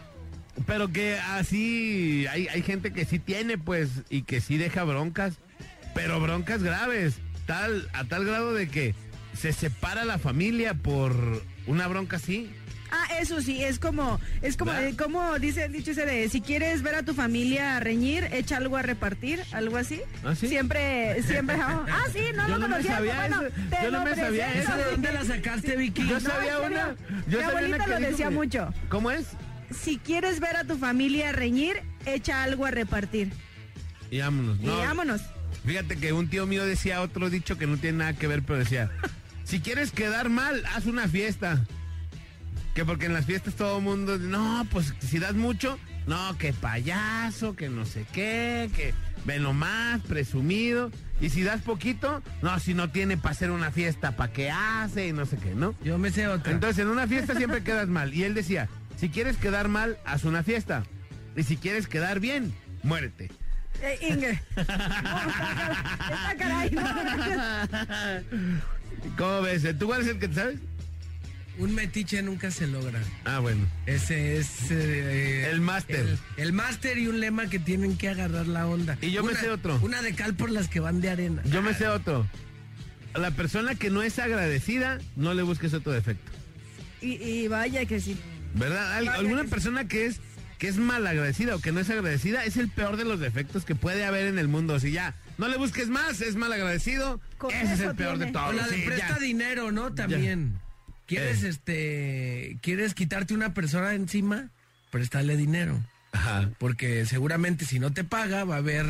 pero 0.66 0.92
que 0.92 1.18
así 1.18 2.28
hay, 2.28 2.48
hay 2.50 2.62
gente 2.64 2.92
que 2.92 3.06
sí 3.06 3.18
tiene, 3.20 3.58
pues, 3.58 3.90
y 4.10 4.24
que 4.24 4.42
sí 4.42 4.58
deja 4.58 4.84
broncas, 4.84 5.36
pero 5.96 6.20
broncas 6.20 6.62
graves, 6.62 7.16
tal, 7.48 7.90
a 7.94 8.04
tal 8.04 8.26
grado 8.26 8.54
de 8.54 8.70
que 8.70 8.94
se 9.36 9.52
separa 9.52 10.06
la 10.06 10.20
familia 10.20 10.76
por 10.76 11.42
una 11.66 11.88
bronca 11.88 12.18
así. 12.18 12.52
Ah, 12.92 13.08
eso 13.20 13.42
sí, 13.42 13.64
es 13.64 13.80
como, 13.80 14.20
es 14.42 14.56
como, 14.56 14.72
¿Verdad? 14.72 14.88
eh, 14.90 14.96
como 14.96 15.38
dice 15.40 15.66
el 15.66 15.74
dicho 15.74 15.92
ese 15.92 16.06
de, 16.06 16.30
si 16.30 16.40
quieres 16.40 16.82
ver 16.84 16.96
a 16.96 17.04
tu 17.04 17.14
familia 17.14 17.80
reñir, 17.80 18.26
echa 18.32 18.58
algo 18.58 18.78
a 18.78 18.84
repartir, 18.84 19.42
algo 19.52 19.76
así. 19.78 20.00
¿Ah, 20.24 20.36
sí? 20.36 20.48
Siempre, 20.48 21.22
siempre, 21.24 21.58
ah, 21.60 21.84
sí, 22.14 22.20
no 22.36 22.44
Yo 22.48 22.54
lo 22.56 22.60
no 22.60 22.68
me 22.68 22.74
conocía, 22.76 22.96
sabía 22.98 23.16
bueno, 23.16 23.42
eso, 23.42 23.56
te 23.72 23.78
yo 23.84 23.92
no 23.92 24.04
me 24.06 24.16
sabía. 24.16 24.54
¿Esa 24.54 24.78
de 24.78 24.84
dónde 24.92 25.12
la 25.12 25.26
sacaste, 25.26 25.76
Vicky? 25.76 26.08
Yo 26.08 26.14
No, 26.14 26.20
sabía 26.20 26.60
una. 26.60 26.96
Mi 27.28 27.36
una 27.36 27.48
abuelita 27.48 27.86
que 27.86 27.92
lo 27.92 28.00
decía 28.00 28.30
que- 28.30 28.36
mucho. 28.36 28.74
¿Cómo 28.90 29.12
es? 29.12 29.26
Si 29.72 29.98
quieres 29.98 30.40
ver 30.40 30.56
a 30.56 30.64
tu 30.64 30.78
familia 30.78 31.32
reñir, 31.32 31.82
echa 32.06 32.44
algo 32.44 32.66
a 32.66 32.72
repartir. 32.72 33.34
Y 34.12 34.20
vámonos. 34.20 34.60
Y 34.62 34.66
No, 34.68 34.78
vámonos. 34.78 35.22
Fíjate 35.66 35.98
que 35.98 36.14
un 36.14 36.28
tío 36.30 36.46
mío 36.46 36.66
decía 36.66 37.02
otro 37.02 37.30
dicho 37.30 37.58
que 37.58 37.68
no 37.68 37.78
tiene 37.78 38.00
nada 38.00 38.14
que 38.14 38.28
ver, 38.28 38.44
pero 38.44 38.60
decía, 38.60 38.92
si 39.44 39.60
quieres 39.60 39.92
quedar 39.92 40.30
mal, 40.30 40.64
haz 40.74 40.86
una 40.86 41.08
fiesta. 41.08 41.66
Que 42.76 42.86
porque 42.86 43.06
en 43.06 43.14
las 43.14 43.26
fiestas 43.26 43.56
todo 43.56 43.78
el 43.78 43.84
mundo, 43.84 44.18
no, 44.18 44.68
pues 44.72 44.94
si 45.00 45.18
das 45.18 45.34
mucho, 45.34 45.80
no, 46.08 46.38
que 46.38 46.54
payaso, 46.54 47.56
que 47.56 47.70
no 47.70 47.86
sé 47.86 48.06
qué, 48.12 48.70
que 48.76 48.94
ve 49.26 49.40
lo 49.40 49.54
más, 49.54 50.02
presumido. 50.02 50.92
Y 51.22 51.30
si 51.30 51.44
das 51.44 51.62
poquito, 51.62 52.22
no, 52.42 52.60
si 52.60 52.74
no 52.74 52.92
tiene 52.92 53.18
para 53.18 53.32
hacer 53.32 53.50
una 53.50 53.72
fiesta, 53.72 54.16
¿para 54.16 54.34
qué 54.34 54.52
hace? 54.52 55.08
Y 55.08 55.14
no 55.14 55.26
sé 55.26 55.38
qué, 55.38 55.56
¿no? 55.56 55.74
Yo 55.84 55.98
me 55.98 56.12
sé 56.12 56.28
otra. 56.28 56.52
Entonces 56.52 56.80
en 56.80 56.90
una 56.90 57.08
fiesta 57.08 57.34
siempre 57.36 57.64
quedas 57.64 57.88
mal. 57.88 58.14
Y 58.14 58.24
él 58.24 58.34
decía, 58.34 58.68
si 58.98 59.10
quieres 59.10 59.38
quedar 59.38 59.70
mal, 59.70 59.98
haz 60.06 60.26
una 60.26 60.44
fiesta. 60.44 60.84
Y 61.36 61.44
si 61.44 61.58
quieres 61.58 61.88
quedar 61.88 62.20
bien, 62.20 62.54
muérete. 62.84 63.30
Eh, 63.82 63.98
Inge. 64.10 64.42
No, 64.56 64.62
está 64.62 66.36
caray, 66.38 66.72
no, 66.72 66.82
gracias. 66.82 68.24
¿Cómo 69.18 69.42
ves? 69.42 69.78
¿Tú 69.78 69.88
cuál 69.88 70.02
es 70.02 70.08
el 70.08 70.20
que 70.20 70.28
te 70.28 70.36
sabes? 70.36 70.60
Un 71.58 71.74
metiche 71.74 72.22
nunca 72.22 72.52
se 72.52 72.68
logra. 72.68 73.00
Ah, 73.24 73.40
bueno. 73.40 73.66
Ese 73.86 74.38
es... 74.38 74.70
eh, 74.72 75.50
El 75.52 75.62
máster. 75.62 76.00
El, 76.02 76.20
el 76.38 76.54
máster 76.54 76.98
y 76.98 77.08
un 77.08 77.20
lema 77.22 77.48
que 77.48 77.60
tienen 77.60 77.98
que 77.98 78.10
agarrar 78.10 78.48
la 78.48 78.68
onda. 78.68 78.98
Y 79.02 79.12
yo 79.12 79.24
me 79.24 79.34
sé 79.36 79.50
otro. 79.50 79.80
Una 79.82 80.02
de 80.02 80.14
cal 80.14 80.34
por 80.34 80.50
las 80.52 80.68
que 80.68 80.82
van 80.82 81.00
de 81.00 81.10
arena. 81.12 81.42
Yo 81.46 81.62
me 81.62 81.74
sé 81.74 81.88
otro. 81.88 82.28
A 83.14 83.20
la 83.20 83.32
persona 83.32 83.76
que 83.76 83.90
no 83.90 84.02
es 84.04 84.20
agradecida, 84.20 84.98
no 85.16 85.34
le 85.34 85.44
busques 85.44 85.74
otro 85.74 85.94
defecto. 85.94 86.30
Y, 87.02 87.14
y 87.24 87.48
vaya 87.48 87.86
que 87.86 88.02
sí. 88.02 88.18
¿Verdad? 88.56 88.90
Vaya 88.98 89.14
alguna 89.14 89.42
que 89.44 89.48
sí. 89.48 89.52
persona 89.52 89.88
que 89.88 90.06
es 90.08 90.20
que 90.58 90.68
es 90.68 90.78
malagradecida 90.78 91.56
o 91.56 91.60
que 91.60 91.72
no 91.72 91.80
es 91.80 91.90
agradecida 91.90 92.46
es 92.46 92.58
el 92.58 92.70
peor 92.70 92.98
de 92.98 93.06
los 93.06 93.20
defectos 93.20 93.66
que 93.66 93.76
puede 93.76 94.06
haber 94.06 94.28
en 94.28 94.40
el 94.40 94.48
mundo. 94.48 94.80
Si 94.80 94.92
ya 94.92 95.14
no 95.38 95.48
le 95.48 95.58
busques 95.58 95.90
más, 95.90 96.22
es 96.22 96.36
malagradecido, 96.36 97.20
Con 97.38 97.52
ese 97.54 97.74
es 97.74 97.80
el 97.82 97.96
peor 97.96 98.18
tiene. 98.18 98.32
de 98.32 98.38
O 98.38 98.42
todos. 98.42 98.56
la 98.56 98.68
de 98.68 98.76
Sí, 98.76 98.84
presta 98.86 99.08
ya. 99.10 99.20
dinero, 99.20 99.72
¿no? 99.72 99.94
También. 99.94 100.60
¿Quieres, 101.08 101.44
Eh. 101.44 101.50
este, 101.50 102.58
quieres 102.62 102.94
quitarte 102.96 103.34
una 103.34 103.54
persona 103.54 103.94
encima? 103.94 104.50
Préstale 104.92 105.38
dinero. 105.38 105.80
Ajá. 106.14 106.50
Porque 106.58 107.06
seguramente 107.06 107.66
si 107.66 107.80
no 107.80 107.92
te 107.92 108.04
paga 108.04 108.44
va 108.46 108.56
a 108.56 108.60
haber 108.60 108.86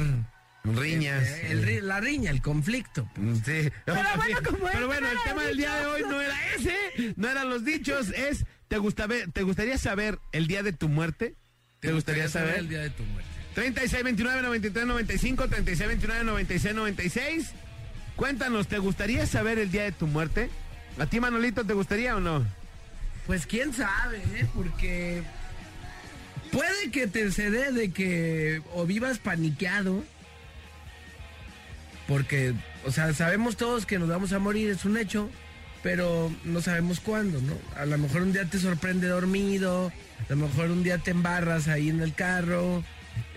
Riñas. 0.63 1.23
eh, 1.27 1.47
el 1.51 1.65
ri- 1.65 1.81
la 1.81 1.99
riña, 1.99 2.31
el 2.31 2.41
conflicto. 2.41 3.09
Sí. 3.43 3.69
Pero 3.85 3.97
bueno, 4.15 4.39
como 4.45 4.57
Pero 4.59 4.69
este 4.71 4.85
bueno, 4.85 5.01
no 5.01 5.11
el 5.11 5.17
tema 5.25 5.43
del 5.43 5.57
día 5.57 5.75
de 5.75 5.85
hoy 5.87 6.01
no 6.03 6.21
era 6.21 6.35
ese, 6.55 7.13
no 7.17 7.27
eran 7.29 7.49
los 7.49 7.65
dichos, 7.65 8.09
es 8.09 8.45
¿te, 8.67 8.77
gusta 8.77 9.05
ver- 9.07 9.31
¿te 9.31 9.43
gustaría 9.43 9.77
saber 9.77 10.19
el 10.31 10.47
día 10.47 10.63
de 10.63 10.73
tu 10.73 10.87
muerte? 10.89 11.35
¿Te, 11.85 11.93
gustaría 11.93 12.27
saber? 12.27 12.59
el 12.59 12.69
día 12.69 12.81
de 12.81 12.89
tu 12.89 13.03
muerte? 13.03 13.29
36 13.53 14.03
29 14.03 14.41
93 14.41 14.85
95 14.85 15.47
36 15.47 15.87
29 15.87 16.23
96 16.23 16.75
96 16.75 17.53
Cuéntanos, 18.15 18.67
¿te 18.67 18.79
gustaría 18.79 19.25
saber 19.25 19.59
el 19.59 19.71
día 19.71 19.83
de 19.83 19.91
tu 19.91 20.07
muerte? 20.07 20.49
¿A 20.97 21.05
ti, 21.05 21.19
Manolito, 21.19 21.65
te 21.65 21.73
gustaría 21.73 22.15
o 22.15 22.21
no? 22.21 22.45
Pues 23.27 23.45
quién 23.45 23.73
sabe, 23.73 24.19
¿eh? 24.35 24.47
Porque 24.53 25.23
puede 26.51 26.91
que 26.91 27.07
te 27.07 27.31
se 27.31 27.49
dé 27.49 27.71
de 27.73 27.91
que 27.91 28.61
o 28.73 28.85
vivas 28.85 29.19
paniqueado. 29.19 30.03
Porque, 32.07 32.53
o 32.85 32.91
sea, 32.91 33.13
sabemos 33.13 33.57
todos 33.57 33.85
que 33.85 33.99
nos 33.99 34.07
vamos 34.07 34.31
a 34.31 34.39
morir, 34.39 34.69
es 34.69 34.85
un 34.85 34.95
hecho, 34.97 35.29
pero 35.83 36.31
no 36.45 36.61
sabemos 36.61 36.99
cuándo, 36.99 37.41
¿no? 37.41 37.57
A 37.75 37.85
lo 37.85 37.97
mejor 37.97 38.21
un 38.21 38.31
día 38.31 38.45
te 38.45 38.59
sorprende 38.59 39.07
dormido, 39.07 39.91
a 40.29 40.33
lo 40.33 40.47
mejor 40.47 40.71
un 40.71 40.83
día 40.83 40.97
te 40.97 41.11
embarras 41.11 41.67
ahí 41.67 41.89
en 41.89 42.01
el 42.01 42.13
carro. 42.13 42.83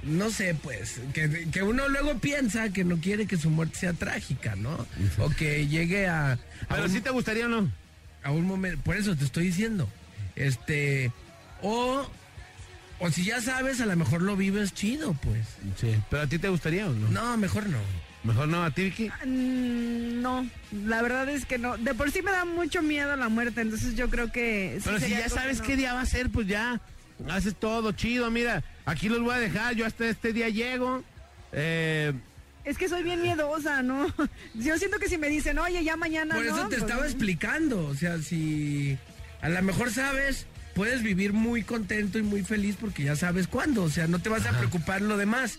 No 0.02 0.30
sé, 0.30 0.54
pues, 0.54 1.00
que, 1.12 1.48
que 1.52 1.62
uno 1.62 1.88
luego 1.88 2.18
piensa 2.18 2.70
que 2.70 2.84
no 2.84 2.98
quiere 2.98 3.26
que 3.26 3.36
su 3.36 3.50
muerte 3.50 3.78
sea 3.78 3.92
trágica, 3.92 4.54
¿no? 4.56 4.86
O 5.18 5.30
que 5.30 5.66
llegue 5.66 6.06
a... 6.08 6.32
a 6.32 6.38
Pero 6.68 6.84
un- 6.84 6.90
sí 6.90 7.00
te 7.00 7.10
gustaría 7.10 7.46
o 7.46 7.48
no. 7.48 7.70
a 8.22 8.30
un 8.30 8.44
momento, 8.46 8.80
por 8.82 8.96
eso 8.96 9.14
te 9.16 9.24
estoy 9.24 9.46
diciendo. 9.46 9.88
Este, 10.36 11.12
o, 11.62 12.08
o 13.00 13.10
si 13.10 13.24
ya 13.24 13.40
sabes, 13.40 13.80
a 13.80 13.86
lo 13.86 13.96
mejor 13.96 14.22
lo 14.22 14.36
vives 14.36 14.72
chido, 14.72 15.14
pues. 15.14 15.46
Sí. 15.80 15.96
¿Pero 16.10 16.22
a 16.22 16.26
ti 16.26 16.38
te 16.38 16.48
gustaría 16.48 16.86
o 16.88 16.92
no? 16.92 17.08
No, 17.08 17.36
mejor 17.36 17.68
no. 17.68 17.78
Mejor 18.24 18.48
no, 18.48 18.64
a 18.64 18.70
ti, 18.70 18.84
Vicky. 18.84 19.08
Mm, 19.24 20.20
No, 20.20 20.46
la 20.86 21.02
verdad 21.02 21.28
es 21.28 21.46
que 21.46 21.58
no. 21.58 21.76
De 21.78 21.94
por 21.94 22.10
sí 22.10 22.20
me 22.22 22.30
da 22.32 22.44
mucho 22.44 22.82
miedo 22.82 23.14
la 23.16 23.28
muerte, 23.28 23.60
entonces 23.60 23.94
yo 23.94 24.10
creo 24.10 24.30
que... 24.32 24.78
sí 24.78 24.82
Pero 24.84 25.00
si 25.00 25.10
ya 25.10 25.28
sabes 25.28 25.60
no. 25.60 25.64
qué 25.66 25.76
día 25.76 25.94
va 25.94 26.00
a 26.02 26.06
ser, 26.06 26.28
pues 26.30 26.46
ya 26.46 26.80
haces 27.30 27.54
todo 27.54 27.92
chido. 27.92 28.30
Mira, 28.30 28.62
aquí 28.84 29.08
los 29.08 29.20
voy 29.20 29.34
a 29.34 29.38
dejar, 29.38 29.74
yo 29.74 29.86
hasta 29.86 30.06
este 30.06 30.32
día 30.32 30.48
llego. 30.48 31.02
Eh, 31.52 32.12
Es 32.64 32.76
que 32.76 32.88
soy 32.88 33.02
bien 33.04 33.22
miedosa, 33.22 33.82
¿no? 33.82 34.06
Yo 34.54 34.76
siento 34.76 34.98
que 34.98 35.08
si 35.08 35.16
me 35.16 35.28
dicen, 35.28 35.58
oye, 35.58 35.82
ya 35.82 35.96
mañana 35.96 36.34
Por 36.34 36.44
no, 36.44 36.50
eso 36.56 36.68
te 36.68 36.76
pues, 36.76 36.82
estaba 36.82 37.06
explicando. 37.06 37.86
O 37.86 37.94
sea, 37.94 38.18
si 38.18 38.98
a 39.40 39.48
lo 39.48 39.62
mejor 39.62 39.90
sabes, 39.90 40.46
puedes 40.74 41.02
vivir 41.02 41.32
muy 41.32 41.62
contento 41.62 42.18
y 42.18 42.22
muy 42.22 42.42
feliz 42.42 42.76
porque 42.78 43.04
ya 43.04 43.16
sabes 43.16 43.46
cuándo. 43.48 43.84
O 43.84 43.88
sea, 43.90 44.06
no 44.08 44.18
te 44.18 44.28
vas 44.28 44.44
a 44.44 44.50
preocupar 44.58 45.00
lo 45.00 45.16
demás. 45.16 45.58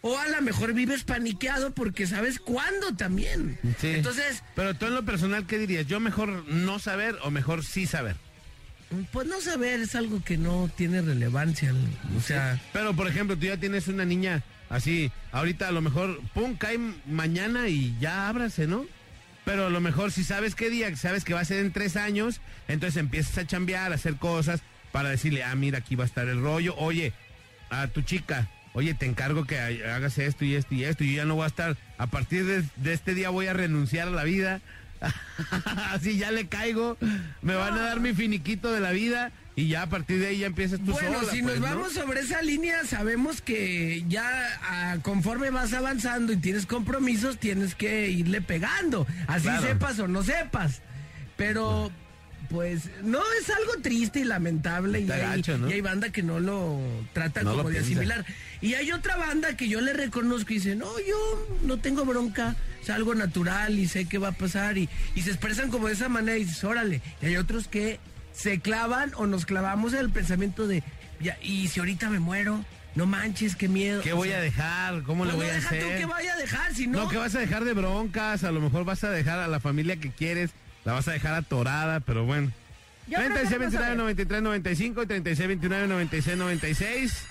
O 0.00 0.16
a 0.16 0.28
lo 0.28 0.40
mejor 0.42 0.74
vives 0.74 1.02
paniqueado 1.02 1.74
porque 1.74 2.06
sabes 2.06 2.38
cuándo 2.38 2.94
también. 2.96 3.58
sí. 3.80 3.88
Entonces, 3.88 4.42
Pero 4.54 4.74
tú 4.74 4.86
en 4.86 4.94
lo 4.94 5.04
personal, 5.04 5.46
¿qué 5.46 5.58
dirías? 5.58 5.86
¿Yo 5.86 5.98
mejor 5.98 6.44
no 6.48 6.78
saber 6.78 7.16
o 7.22 7.30
mejor 7.30 7.64
sí 7.64 7.86
saber? 7.86 8.16
pues 9.12 9.26
no 9.28 9.38
saber 9.40 9.80
es 9.80 9.94
algo 9.94 10.22
que 10.24 10.38
no 10.38 10.70
tiene 10.74 11.02
relevancia. 11.02 11.74
O 12.16 12.20
sea, 12.20 12.58
Pero, 12.72 12.94
por 12.94 13.06
ejemplo, 13.06 13.36
tú 13.36 13.44
ya 13.46 13.58
tienes 13.58 13.86
una 13.88 14.04
niña 14.04 14.42
así, 14.70 15.12
ahorita 15.32 15.68
a 15.68 15.72
lo 15.72 15.82
mejor, 15.82 16.20
pum, 16.32 16.56
cae 16.56 16.78
mañana 17.06 17.68
y 17.68 17.94
ya 18.00 18.28
ábrase, 18.28 18.66
¿no? 18.66 18.86
Pero 19.44 19.66
a 19.66 19.70
lo 19.70 19.80
mejor 19.80 20.10
si 20.12 20.24
sabes 20.24 20.54
qué 20.54 20.70
día, 20.70 20.94
sabes 20.96 21.24
que 21.24 21.34
va 21.34 21.40
a 21.40 21.44
ser 21.44 21.58
en 21.60 21.72
tres 21.72 21.96
años, 21.96 22.40
entonces 22.66 22.98
empiezas 22.98 23.36
a 23.38 23.46
chambear, 23.46 23.92
a 23.92 23.96
hacer 23.96 24.16
cosas 24.16 24.60
para 24.92 25.10
decirle, 25.10 25.42
ah, 25.44 25.54
mira, 25.54 25.78
aquí 25.78 25.94
va 25.94 26.04
a 26.04 26.06
estar 26.06 26.26
el 26.28 26.40
rollo. 26.40 26.74
Oye, 26.76 27.12
a 27.70 27.88
tu 27.88 28.02
chica, 28.02 28.48
oye, 28.74 28.94
te 28.94 29.06
encargo 29.06 29.44
que 29.44 29.58
ha- 29.58 29.96
hagas 29.96 30.18
esto 30.18 30.44
y 30.44 30.54
esto 30.54 30.74
y 30.74 30.84
esto, 30.84 31.04
y 31.04 31.10
yo 31.10 31.16
ya 31.18 31.24
no 31.24 31.34
voy 31.34 31.44
a 31.44 31.48
estar, 31.48 31.76
a 31.98 32.06
partir 32.06 32.44
de, 32.44 32.64
de 32.76 32.92
este 32.92 33.14
día 33.14 33.30
voy 33.30 33.46
a 33.46 33.52
renunciar 33.52 34.08
a 34.08 34.12
la 34.12 34.24
vida. 34.24 34.60
Así 35.92 36.16
ya 36.18 36.30
le 36.30 36.48
caigo, 36.48 36.96
me 37.42 37.54
van 37.54 37.74
a 37.74 37.82
dar 37.82 38.00
mi 38.00 38.14
finiquito 38.14 38.72
de 38.72 38.80
la 38.80 38.90
vida 38.90 39.30
y 39.54 39.68
ya 39.68 39.82
a 39.82 39.86
partir 39.88 40.18
de 40.20 40.28
ahí 40.28 40.38
ya 40.38 40.46
empiezas 40.48 40.80
tú 40.80 40.92
Bueno, 40.92 41.20
sola, 41.20 41.32
si 41.32 41.42
pues, 41.42 41.60
nos 41.60 41.70
¿no? 41.70 41.76
vamos 41.76 41.92
sobre 41.92 42.20
esa 42.20 42.42
línea, 42.42 42.84
sabemos 42.84 43.40
que 43.40 44.04
ya 44.08 44.28
ah, 44.62 44.96
conforme 45.02 45.50
vas 45.50 45.72
avanzando 45.72 46.32
y 46.32 46.36
tienes 46.36 46.66
compromisos, 46.66 47.38
tienes 47.38 47.74
que 47.74 48.08
irle 48.10 48.40
pegando. 48.40 49.06
Así 49.26 49.44
Claro. 49.44 49.62
sepas 49.66 49.98
o 50.00 50.08
no 50.08 50.22
sepas. 50.22 50.82
Pero, 51.36 51.90
pues, 52.50 52.88
no 53.02 53.20
es 53.40 53.50
algo 53.50 53.80
triste 53.82 54.20
y 54.20 54.24
lamentable. 54.24 55.00
Y 55.00 55.10
hay, 55.10 55.20
gacho, 55.20 55.58
¿no? 55.58 55.68
y 55.70 55.74
hay 55.74 55.80
banda 55.80 56.10
que 56.10 56.22
no 56.22 56.40
lo 56.40 56.80
trata 57.12 57.42
No 57.42 57.50
lo 57.52 57.56
como 57.58 57.68
de 57.70 57.80
piensa. 57.82 57.90
asimilar. 58.00 58.24
Y 58.60 58.74
hay 58.74 58.90
otra 58.92 59.16
banda 59.16 59.56
que 59.56 59.68
yo 59.68 59.80
le 59.80 59.92
reconozco 59.92 60.52
y 60.52 60.56
dice, 60.56 60.74
no, 60.74 60.86
yo 61.06 61.48
no 61.62 61.78
tengo 61.78 62.04
bronca, 62.04 62.56
es 62.82 62.90
algo 62.90 63.14
natural 63.14 63.78
y 63.78 63.86
sé 63.86 64.06
qué 64.06 64.18
va 64.18 64.28
a 64.28 64.32
pasar. 64.32 64.78
Y, 64.78 64.88
y 65.14 65.22
se 65.22 65.30
expresan 65.30 65.70
como 65.70 65.86
de 65.86 65.94
esa 65.94 66.08
manera 66.08 66.36
y 66.36 66.44
dices, 66.44 66.64
órale. 66.64 67.00
Y 67.22 67.26
hay 67.26 67.36
otros 67.36 67.68
que 67.68 68.00
se 68.32 68.60
clavan 68.60 69.12
o 69.16 69.26
nos 69.26 69.46
clavamos 69.46 69.92
en 69.92 70.00
el 70.00 70.10
pensamiento 70.10 70.66
de, 70.66 70.82
ya, 71.20 71.38
y 71.42 71.68
si 71.68 71.80
ahorita 71.80 72.10
me 72.10 72.18
muero, 72.18 72.64
no 72.94 73.06
manches, 73.06 73.54
qué 73.54 73.68
miedo. 73.68 74.02
¿Qué 74.02 74.12
O 74.12 74.16
voy 74.16 74.28
sea, 74.28 74.38
a 74.38 74.40
dejar? 74.40 75.02
¿Cómo 75.04 75.24
le 75.24 75.34
pues 75.34 75.36
voy 75.36 75.46
no 75.46 75.52
a 75.52 75.70
deja 75.70 75.86
tú 75.86 75.98
que 75.98 76.06
vaya 76.06 76.32
a 76.32 76.36
dejar, 76.36 76.74
si 76.74 76.86
no... 76.88 77.04
No, 77.04 77.08
que 77.08 77.16
vas 77.16 77.34
a 77.36 77.38
dejar 77.38 77.64
de 77.64 77.74
broncas, 77.74 78.42
a 78.42 78.50
lo 78.50 78.60
mejor 78.60 78.84
vas 78.84 79.04
a 79.04 79.10
dejar 79.10 79.38
a 79.38 79.46
la 79.46 79.60
familia 79.60 79.96
que 79.96 80.10
quieres, 80.10 80.50
la 80.84 80.94
vas 80.94 81.06
a 81.06 81.12
dejar 81.12 81.34
atorada, 81.34 82.00
pero 82.00 82.24
bueno. 82.24 82.52
Yo 83.06 83.18
prefiero 83.18 83.34
36 83.34 83.52
no 83.52 83.58
29 83.60 83.84
saber. 83.84 83.98
93 83.98 84.42
95 84.42 85.02
y 85.02 85.06
36 85.06 85.48
29 85.48 85.88
96 85.88 86.36
96. 86.36 87.26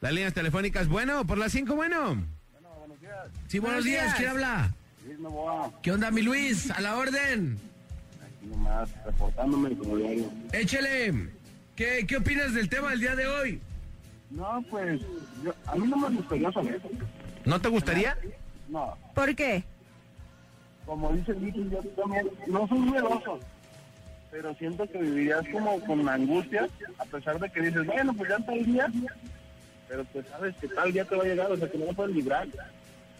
Las 0.00 0.12
líneas 0.12 0.34
telefónicas, 0.34 0.88
bueno, 0.88 1.26
por 1.26 1.38
las 1.38 1.52
5, 1.52 1.74
bueno. 1.74 2.24
Sí, 3.48 3.58
buenos 3.58 3.84
Buenos 3.84 3.84
días, 3.84 4.04
días. 4.04 4.14
¿quién 4.16 4.28
habla? 4.30 4.74
Luis 5.06 5.18
Novoa, 5.20 5.72
¿Qué 5.82 5.92
onda, 5.92 6.10
mi 6.10 6.22
Luis? 6.22 6.70
A 6.70 6.80
la 6.80 6.96
orden. 6.96 7.58
aquí 8.24 8.46
nomás, 8.46 8.88
reportándome 9.04 9.76
como 9.76 9.96
diario. 9.96 10.30
Échele. 10.52 11.28
¿Qué, 11.76 12.04
¿Qué 12.06 12.16
opinas 12.16 12.54
del 12.54 12.68
tema 12.68 12.90
del 12.90 13.00
día 13.00 13.14
de 13.16 13.26
hoy? 13.26 13.60
No, 14.30 14.62
pues, 14.70 15.00
yo, 15.44 15.54
a 15.66 15.74
mí 15.76 15.86
no 15.86 15.96
me 15.96 16.08
gustaría 16.16 16.50
saber. 16.52 16.80
¿No 17.44 17.60
te 17.60 17.68
gustaría? 17.68 18.18
No, 18.68 18.96
¿Por 19.14 19.34
qué? 19.34 19.62
como 20.84 21.12
dice 21.12 21.32
Vicky, 21.32 21.68
yo 21.68 21.78
también 22.00 22.28
no 22.46 22.66
soy 22.68 22.78
miedoso, 22.78 23.40
pero 24.30 24.54
siento 24.54 24.88
que 24.88 24.98
vivirías 24.98 25.42
como 25.50 25.80
con 25.80 26.08
angustia, 26.08 26.68
a 26.98 27.04
pesar 27.06 27.40
de 27.40 27.50
que 27.50 27.60
dices, 27.60 27.84
bueno, 27.86 28.14
pues 28.14 28.30
ya 28.30 28.36
está 28.36 28.52
el 28.54 28.66
día, 28.66 28.86
pero 29.88 30.04
pues 30.06 30.26
sabes 30.28 30.54
que 30.56 30.68
tal 30.68 30.92
día 30.92 31.04
te 31.04 31.14
va 31.16 31.22
a 31.22 31.26
llegar, 31.26 31.50
o 31.50 31.56
sea, 31.56 31.70
que 31.70 31.78
no 31.78 31.86
lo 31.86 31.92
puedes 31.94 32.14
librar. 32.14 32.46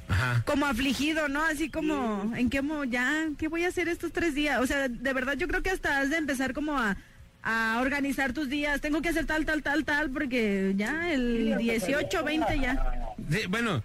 Ajá. 0.09 0.42
Como 0.46 0.66
afligido, 0.66 1.29
¿no? 1.29 1.42
Así 1.44 1.68
como, 1.70 2.33
¿en 2.37 2.48
qué 2.48 2.62
mo 2.62 2.85
ya? 2.85 3.29
¿Qué 3.38 3.48
voy 3.48 3.64
a 3.64 3.68
hacer 3.68 3.88
estos 3.88 4.12
tres 4.12 4.35
días? 4.35 4.61
O 4.61 4.66
sea, 4.66 4.88
de 4.88 5.12
verdad 5.12 5.35
yo 5.35 5.48
creo 5.48 5.62
que 5.62 5.70
hasta 5.70 5.98
has 5.98 6.11
de 6.11 6.16
empezar 6.16 6.52
como 6.52 6.79
a, 6.79 6.96
a 7.42 7.79
organizar 7.81 8.33
tus 8.33 8.48
días. 8.48 8.81
Tengo 8.81 9.02
que 9.02 9.09
hacer 9.09 9.26
tal, 9.26 9.44
tal, 9.44 9.62
tal, 9.64 9.85
tal, 9.85 10.11
porque 10.11 10.74
ya 10.76 11.12
el 11.12 11.57
18, 11.59 12.22
20 12.22 12.59
ya. 12.61 13.14
Sí, 13.31 13.40
bueno, 13.48 13.83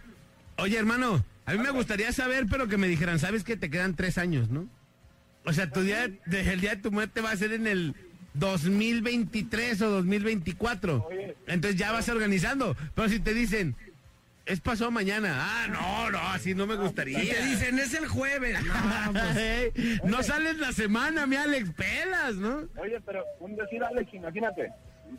oye, 0.58 0.78
hermano, 0.78 1.26
a 1.48 1.54
mí 1.54 1.58
me 1.58 1.72
gustaría 1.72 2.12
saber, 2.12 2.46
pero 2.50 2.68
que 2.68 2.78
me 2.78 2.88
dijeran, 2.88 3.18
¿sabes 3.18 3.44
que 3.44 3.58
te 3.58 3.72
quedan 3.72 3.96
tres 3.96 4.20
años, 4.20 4.50
no? 4.50 4.68
O 5.44 5.54
sea, 5.54 5.72
tu 5.72 5.82
día, 5.82 6.08
de- 6.28 6.54
el 6.54 6.62
día 6.62 6.76
de 6.76 6.82
tu 6.84 6.92
muerte 6.92 7.22
va 7.22 7.32
a 7.32 7.36
ser 7.36 7.52
en 7.54 7.66
el 7.66 7.96
2023 8.34 9.82
o 9.82 9.90
2024. 9.90 11.10
Entonces 11.48 11.80
ya 11.80 11.92
vas 11.92 12.08
organizando. 12.10 12.76
Pero 12.96 13.10
si 13.10 13.20
te 13.20 13.34
dicen, 13.34 13.76
es 14.46 14.60
pasado 14.60 14.92
mañana. 14.92 15.36
Ah, 15.38 15.68
no, 15.68 16.12
no, 16.12 16.20
así 16.30 16.56
no 16.56 16.66
me 16.68 16.76
gustaría. 16.76 17.24
Y 17.24 17.28
te 17.28 17.46
dicen, 17.46 17.80
es 17.80 17.94
el 17.94 18.08
jueves. 18.08 18.58
No, 18.64 19.12
pues, 19.34 20.04
no 20.04 20.24
sales 20.24 20.58
la 20.58 20.72
semana, 20.72 21.26
mi 21.28 21.36
Alex, 21.36 21.70
pelas, 21.72 22.36
¿no? 22.36 22.68
Oye, 22.78 23.00
pero 23.06 23.24
un 23.40 23.56
decir, 23.56 23.84
Alex, 23.84 24.14
imagínate, 24.14 24.72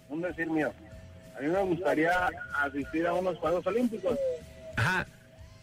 un 0.08 0.22
decir 0.22 0.50
mío. 0.50 0.72
A 1.36 1.40
mí 1.40 1.48
me 1.48 1.62
gustaría 1.62 2.12
asistir 2.58 3.06
a 3.06 3.14
unos 3.14 3.38
Juegos 3.38 3.66
Olímpicos, 3.66 4.18
Ajá. 4.76 5.06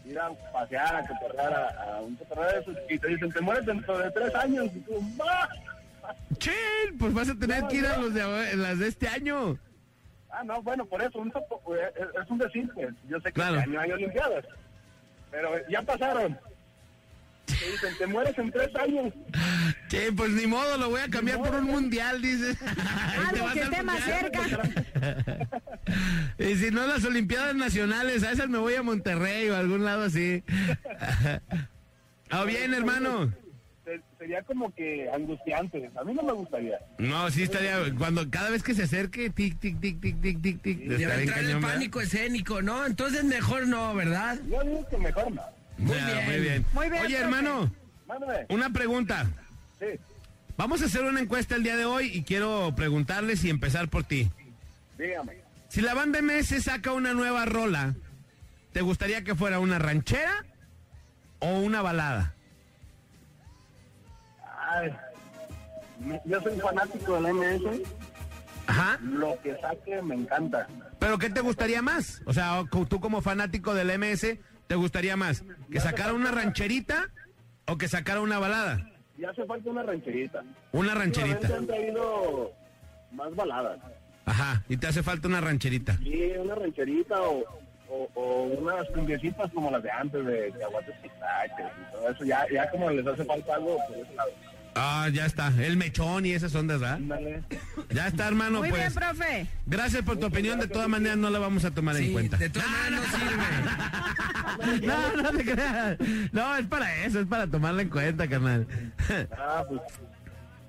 ir 0.04 0.18
a 0.18 0.30
pasear, 0.52 0.96
a 0.96 1.06
cotorrear 1.06 1.52
a, 1.52 1.94
a 1.96 2.00
un 2.00 2.16
cotorreo 2.16 2.52
de 2.52 2.60
esos, 2.60 2.76
y 2.88 2.98
te 2.98 3.06
dicen, 3.06 3.30
te 3.30 3.40
mueres 3.40 3.64
dentro 3.64 3.96
de 3.98 4.10
tres 4.10 4.34
años, 4.34 4.66
y 4.74 4.80
tú, 4.80 5.00
¡bah! 5.16 5.48
Chill, 6.38 6.96
pues 6.98 7.12
vas 7.14 7.28
a 7.28 7.34
tener 7.34 7.66
que 7.68 7.76
ir 7.76 7.86
a 7.86 7.96
los 7.98 8.14
de, 8.14 8.56
las 8.56 8.78
de 8.78 8.88
este 8.88 9.08
año. 9.08 9.58
Ah, 10.30 10.42
no, 10.44 10.62
bueno, 10.62 10.86
por 10.86 11.02
eso, 11.02 11.18
un 11.18 11.30
topo- 11.32 11.60
pues, 11.64 11.80
es, 12.22 12.30
un 12.30 12.38
decir, 12.38 12.70
pues, 12.74 12.94
yo 13.08 13.18
sé 13.18 13.24
que 13.24 13.32
Claro. 13.32 13.56
este 13.58 13.70
año 13.70 13.80
hay 13.80 13.92
Olimpiadas, 13.92 14.44
pero 15.30 15.50
ya 15.68 15.82
pasaron. 15.82 16.38
Te 17.46 17.52
dicen, 17.72 17.98
te 17.98 18.06
mueres 18.06 18.38
en 18.38 18.50
tres 18.52 18.68
años. 18.76 19.12
Che, 19.88 20.12
pues 20.12 20.30
ni 20.30 20.46
modo, 20.46 20.76
lo 20.78 20.88
voy 20.90 21.00
a 21.00 21.08
cambiar 21.08 21.38
por 21.42 21.52
un 21.56 21.64
mundial, 21.64 22.20
te 22.22 22.56
Algo 23.28 23.44
vas 23.44 23.54
que 23.54 23.60
esté 23.60 23.82
más 23.82 24.00
cerca. 24.04 24.40
Y 26.38 26.54
si 26.54 26.70
no, 26.70 26.86
las 26.86 27.04
Olimpiadas 27.04 27.54
Nacionales, 27.56 28.22
a 28.22 28.30
esas 28.32 28.48
me 28.48 28.58
voy 28.58 28.74
a 28.76 28.82
Monterrey 28.82 29.48
o 29.50 29.56
a 29.56 29.58
algún 29.58 29.84
lado 29.84 30.04
así. 30.04 30.42
Ah, 32.30 32.44
bien, 32.44 32.72
hermano. 32.72 33.32
Se- 34.20 34.24
Sería 34.26 34.42
como 34.42 34.72
que 34.74 35.08
angustiante. 35.10 35.90
A 35.98 36.04
mí 36.04 36.12
no 36.12 36.22
me 36.22 36.32
gustaría. 36.32 36.78
No, 36.98 37.30
sí 37.30 37.42
estaría, 37.42 37.78
cuando 37.96 38.28
cada 38.30 38.50
vez 38.50 38.62
que 38.62 38.74
se 38.74 38.82
acerque, 38.82 39.30
tic, 39.30 39.58
tic, 39.58 39.80
tic, 39.80 39.98
tic, 40.00 40.20
tic, 40.20 40.42
tic, 40.42 40.62
tic, 40.62 40.78
debe 40.78 40.94
estaría 41.02 41.16
bien 41.16 41.28
entrar 41.28 41.44
el 41.44 41.60
pánico 41.60 42.00
escénico, 42.02 42.60
¿no? 42.60 42.84
Entonces 42.84 43.24
mejor 43.24 43.66
no, 43.66 43.94
¿verdad? 43.94 44.38
Yo 44.50 44.62
digo 44.62 44.86
que 44.88 44.98
mejor 44.98 45.32
no. 45.32 45.42
Muy 45.78 45.96
Ya, 45.96 46.04
bien. 46.06 46.24
muy 46.26 46.40
bien. 46.40 46.66
Muy 46.74 46.90
bien, 46.90 47.02
Oye, 47.04 47.16
profe. 47.16 47.24
hermano, 47.24 47.72
Mándame. 48.06 48.46
una 48.50 48.70
pregunta. 48.70 49.26
Sí. 49.78 49.86
Vamos 50.58 50.82
a 50.82 50.84
hacer 50.84 51.02
una 51.02 51.20
encuesta 51.20 51.56
el 51.56 51.62
día 51.62 51.76
de 51.76 51.86
hoy 51.86 52.10
y 52.12 52.22
quiero 52.22 52.74
preguntarles 52.76 53.42
y 53.44 53.48
empezar 53.50 53.88
por 53.88 54.04
ti. 54.04 54.30
Dígame. 54.98 55.38
Si 55.70 55.80
la 55.80 55.94
banda 55.94 56.20
MS 56.20 56.60
saca 56.62 56.92
una 56.92 57.14
nueva 57.14 57.46
rola, 57.46 57.94
¿te 58.74 58.82
gustaría 58.82 59.24
que 59.24 59.34
fuera 59.34 59.58
una 59.60 59.78
ranchera 59.78 60.44
o 61.38 61.58
una 61.60 61.80
balada? 61.80 62.34
Ay, 64.70 64.92
yo 66.24 66.40
soy 66.40 66.58
fanático 66.60 67.20
del 67.20 67.34
MS. 67.34 67.82
Ajá. 68.66 68.98
Lo 69.02 69.36
que 69.42 69.56
saque 69.60 70.00
me 70.02 70.14
encanta. 70.14 70.66
¿Pero 70.98 71.18
qué 71.18 71.30
te 71.30 71.40
gustaría 71.40 71.82
más? 71.82 72.22
O 72.26 72.32
sea, 72.32 72.62
tú 72.88 73.00
como 73.00 73.20
fanático 73.20 73.74
del 73.74 73.98
MS, 73.98 74.38
¿te 74.66 74.74
gustaría 74.76 75.16
más? 75.16 75.44
¿Que 75.70 75.80
sacara 75.80 76.12
una 76.12 76.30
rancherita 76.30 77.08
o 77.66 77.76
que 77.78 77.88
sacara 77.88 78.20
una 78.20 78.38
balada? 78.38 78.86
Y 79.18 79.24
hace 79.24 79.44
falta 79.44 79.70
una 79.70 79.82
rancherita. 79.82 80.42
Una 80.72 80.94
rancherita. 80.94 81.56
Han 81.56 81.66
traído 81.66 82.52
más 83.12 83.34
baladas. 83.34 83.78
Ajá, 84.24 84.62
y 84.68 84.76
te 84.76 84.86
hace 84.86 85.02
falta 85.02 85.28
una 85.28 85.40
rancherita. 85.40 85.96
Sí, 85.98 86.32
una 86.38 86.54
rancherita 86.54 87.20
o, 87.20 87.42
o, 87.88 88.08
o 88.14 88.42
unas 88.44 88.88
cumbiecitas 88.90 89.50
como 89.52 89.70
las 89.70 89.82
de 89.82 89.90
antes, 89.90 90.24
de 90.24 90.52
caguates 90.58 90.94
pistaches 91.02 91.66
y 91.66 91.92
todo 91.92 92.08
eso. 92.10 92.24
Ya, 92.24 92.46
ya 92.52 92.70
como 92.70 92.90
les 92.90 93.06
hace 93.06 93.24
falta 93.24 93.56
algo 93.56 93.76
por 93.88 93.96
ese 93.96 94.14
lado. 94.14 94.30
Ah, 94.82 95.08
ya 95.12 95.26
está. 95.26 95.52
El 95.58 95.76
mechón 95.76 96.24
y 96.24 96.32
esas 96.32 96.54
ondas, 96.54 96.80
¿verdad? 96.80 97.00
Ya 97.90 98.06
está, 98.06 98.28
hermano, 98.28 98.60
Muy 98.60 98.70
pues. 98.70 98.80
bien, 98.80 98.94
profe. 98.94 99.46
Gracias 99.66 100.02
por 100.02 100.18
tu 100.18 100.26
opinión. 100.26 100.58
De 100.58 100.68
todas 100.68 100.88
maneras, 100.88 101.18
no 101.18 101.28
la 101.28 101.38
vamos 101.38 101.66
a 101.66 101.70
tomar 101.70 101.96
en 101.98 102.12
cuenta. 102.12 102.38
de 102.38 102.48
todas 102.48 102.68
maneras 102.70 103.00
no 103.00 103.18
sirve. 103.18 103.44
No, 104.86 105.22
no 105.22 105.30
te 105.30 105.44
creas. 105.44 105.96
No, 106.32 106.56
es 106.56 106.66
para 106.66 107.04
eso, 107.04 107.20
es 107.20 107.26
para 107.26 107.46
tomarla 107.46 107.82
en 107.82 107.88
cuenta, 107.88 108.26
carnal. 108.28 108.66
Ah, 109.36 109.64
pues. 109.68 109.80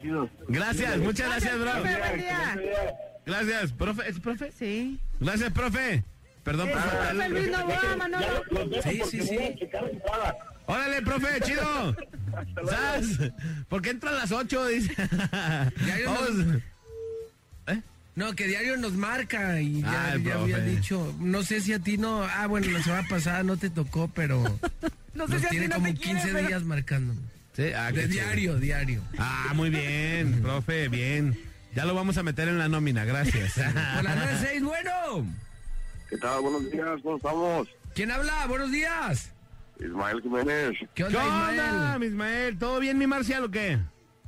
chido. 0.02 0.30
Gracias, 0.48 0.98
muchas 0.98 1.28
gracias, 1.30 1.60
bro. 1.60 1.72
profe. 1.72 1.98
Buen 1.98 2.20
día. 2.20 2.58
Gracias, 3.26 3.72
profe. 3.72 4.10
¿Es 4.10 4.20
profe? 4.20 4.52
Sí. 4.52 5.00
Gracias, 5.20 5.52
profe. 5.52 6.04
Perdón 6.44 6.70
por 6.70 6.78
Ese 6.80 6.88
profe 6.88 7.06
faltarle. 7.06 7.30
Luis 7.30 7.52
Novoa, 7.52 7.96
Manolo. 7.98 8.26
Ya 8.26 8.60
los 8.60 8.70
dejo 8.70 8.90
Sí, 8.90 9.02
sí, 9.10 9.28
sí. 9.28 9.38
Órale, 10.66 11.02
profe, 11.02 11.28
chido. 11.42 11.96
¿Sabes? 12.70 13.18
¿Por 13.68 13.82
qué 13.82 13.90
entra 13.92 14.12
a 14.12 14.14
las 14.14 14.32
8? 14.32 14.68
Dice. 14.68 14.96
Vamos. 16.06 16.62
¿Eh? 17.68 17.82
No, 18.16 18.34
que 18.34 18.48
diario 18.48 18.78
nos 18.78 18.94
marca 18.94 19.60
y 19.62 19.82
ya, 19.82 20.12
había 20.14 20.60
dicho. 20.60 21.14
No 21.20 21.44
sé 21.44 21.62
si 21.62 21.74
a 21.74 21.80
ti 21.80 21.98
no. 21.98 22.24
Ah, 22.24 22.48
bueno, 22.48 22.70
la 22.72 22.82
semana 22.84 23.08
pasada 23.10 23.44
no 23.44 23.58
te 23.58 23.70
tocó, 23.70 24.10
pero. 24.14 24.44
No 25.14 25.28
sé 25.28 25.34
nos 25.34 25.42
si 25.42 25.48
a 25.48 25.50
ti 25.50 25.56
tiene 25.58 25.68
no 25.68 25.76
como 25.76 25.88
te 25.88 25.94
quiere, 25.96 26.20
15 26.22 26.34
pero- 26.34 26.48
días 26.48 26.64
marcando. 26.64 27.14
Sí, 27.54 27.64
ah, 27.76 27.92
De 27.92 28.04
chido. 28.04 28.14
diario, 28.14 28.56
diario. 28.60 29.02
Ah, 29.18 29.52
muy 29.54 29.70
bien, 29.70 30.40
profe, 30.42 30.88
bien. 30.88 31.38
Ya 31.76 31.84
lo 31.84 31.94
vamos 31.94 32.18
a 32.18 32.24
meter 32.24 32.48
en 32.48 32.58
la 32.58 32.70
nómina, 32.70 33.04
gracias. 33.04 33.58
Hola, 34.00 34.16
96, 34.16 34.64
bueno. 34.64 35.26
¿Qué 36.10 36.18
tal? 36.18 36.40
Buenos 36.42 36.72
días, 36.72 36.88
¿cómo 37.04 37.18
estamos? 37.18 37.68
¿Quién 37.94 38.10
habla? 38.12 38.46
Buenos 38.48 38.72
días. 38.72 39.31
Ismael 39.82 40.22
Jiménez. 40.22 40.78
¿Qué 40.80 40.88
¿Qué 40.94 41.04
onda, 41.06 41.24
onda, 41.26 41.52
Ismael? 41.54 42.00
mi 42.00 42.06
Ismael? 42.06 42.58
¿Todo 42.58 42.80
bien, 42.80 42.98
mi 42.98 43.08
Marcial, 43.08 43.44
o 43.46 43.52
qué? 43.52 43.80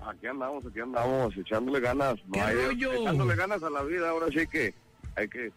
Aquí 0.05 0.27
andamos, 0.27 0.65
aquí 0.65 0.79
andamos, 0.79 1.37
echándole 1.37 1.79
ganas. 1.79 2.15
¿Qué 2.33 2.41
rollo? 2.53 2.93
Echándole 2.93 3.35
ganas 3.35 3.63
a 3.63 3.69
la 3.69 3.83
vida, 3.83 4.09
ahora 4.09 4.27
sí 4.27 4.45
que 4.47 4.73
hay 5.15 5.27
que 5.29 5.51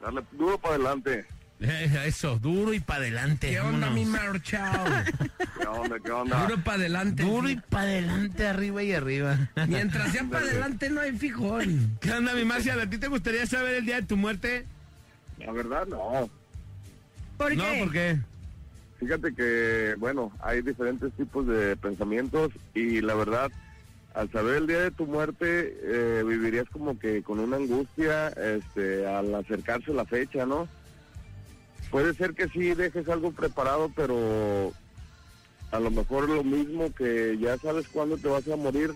darle 0.00 0.22
duro 0.32 0.58
para 0.58 0.74
adelante. 0.76 1.24
Eh, 1.60 1.90
Eso, 2.06 2.38
duro 2.38 2.74
y 2.74 2.80
para 2.80 3.00
adelante. 3.00 3.48
¿Qué 3.50 3.60
onda, 3.60 3.88
mi 3.90 4.04
marchao? 4.04 4.84
¿Qué 5.58 5.66
onda, 5.66 5.96
qué 6.04 6.10
onda? 6.10 6.42
Duro 6.46 6.62
para 6.62 6.76
adelante. 6.78 7.22
Duro 7.22 7.48
y 7.48 7.56
para 7.56 7.84
adelante, 7.84 8.46
arriba 8.46 8.82
y 8.82 8.92
arriba. 8.92 9.38
Mientras 9.68 10.12
sea 10.12 10.24
para 10.24 10.44
adelante 10.44 10.90
no 10.90 11.00
hay 11.00 11.12
fijón. 11.16 11.96
¿Qué 12.00 12.12
onda, 12.12 12.34
mi 12.34 12.44
Marcial? 12.44 12.80
¿A 12.80 12.90
ti 12.90 12.98
te 12.98 13.08
gustaría 13.08 13.46
saber 13.46 13.76
el 13.76 13.86
día 13.86 13.96
de 13.96 14.06
tu 14.06 14.16
muerte? 14.16 14.66
La 15.38 15.52
verdad, 15.52 15.86
no. 15.86 16.28
¿Por 17.38 17.56
No, 17.56 17.64
qué? 17.64 17.78
¿por 17.82 17.92
qué? 17.92 18.18
Fíjate 19.04 19.34
que, 19.34 19.96
bueno, 19.98 20.32
hay 20.40 20.62
diferentes 20.62 21.12
tipos 21.12 21.46
de 21.46 21.76
pensamientos 21.76 22.48
y 22.72 23.02
la 23.02 23.14
verdad, 23.14 23.50
al 24.14 24.32
saber 24.32 24.56
el 24.56 24.66
día 24.66 24.80
de 24.80 24.90
tu 24.92 25.04
muerte, 25.04 25.76
eh, 25.82 26.22
vivirías 26.26 26.64
como 26.70 26.98
que 26.98 27.22
con 27.22 27.38
una 27.38 27.58
angustia 27.58 28.28
este, 28.28 29.06
al 29.06 29.34
acercarse 29.34 29.92
la 29.92 30.06
fecha, 30.06 30.46
¿no? 30.46 30.66
Puede 31.90 32.14
ser 32.14 32.32
que 32.32 32.48
sí 32.48 32.72
dejes 32.72 33.06
algo 33.10 33.30
preparado, 33.32 33.90
pero 33.94 34.72
a 35.70 35.80
lo 35.80 35.90
mejor 35.90 36.26
lo 36.30 36.42
mismo 36.42 36.90
que 36.94 37.36
ya 37.38 37.58
sabes 37.58 37.86
cuándo 37.88 38.16
te 38.16 38.28
vas 38.28 38.48
a 38.48 38.56
morir, 38.56 38.94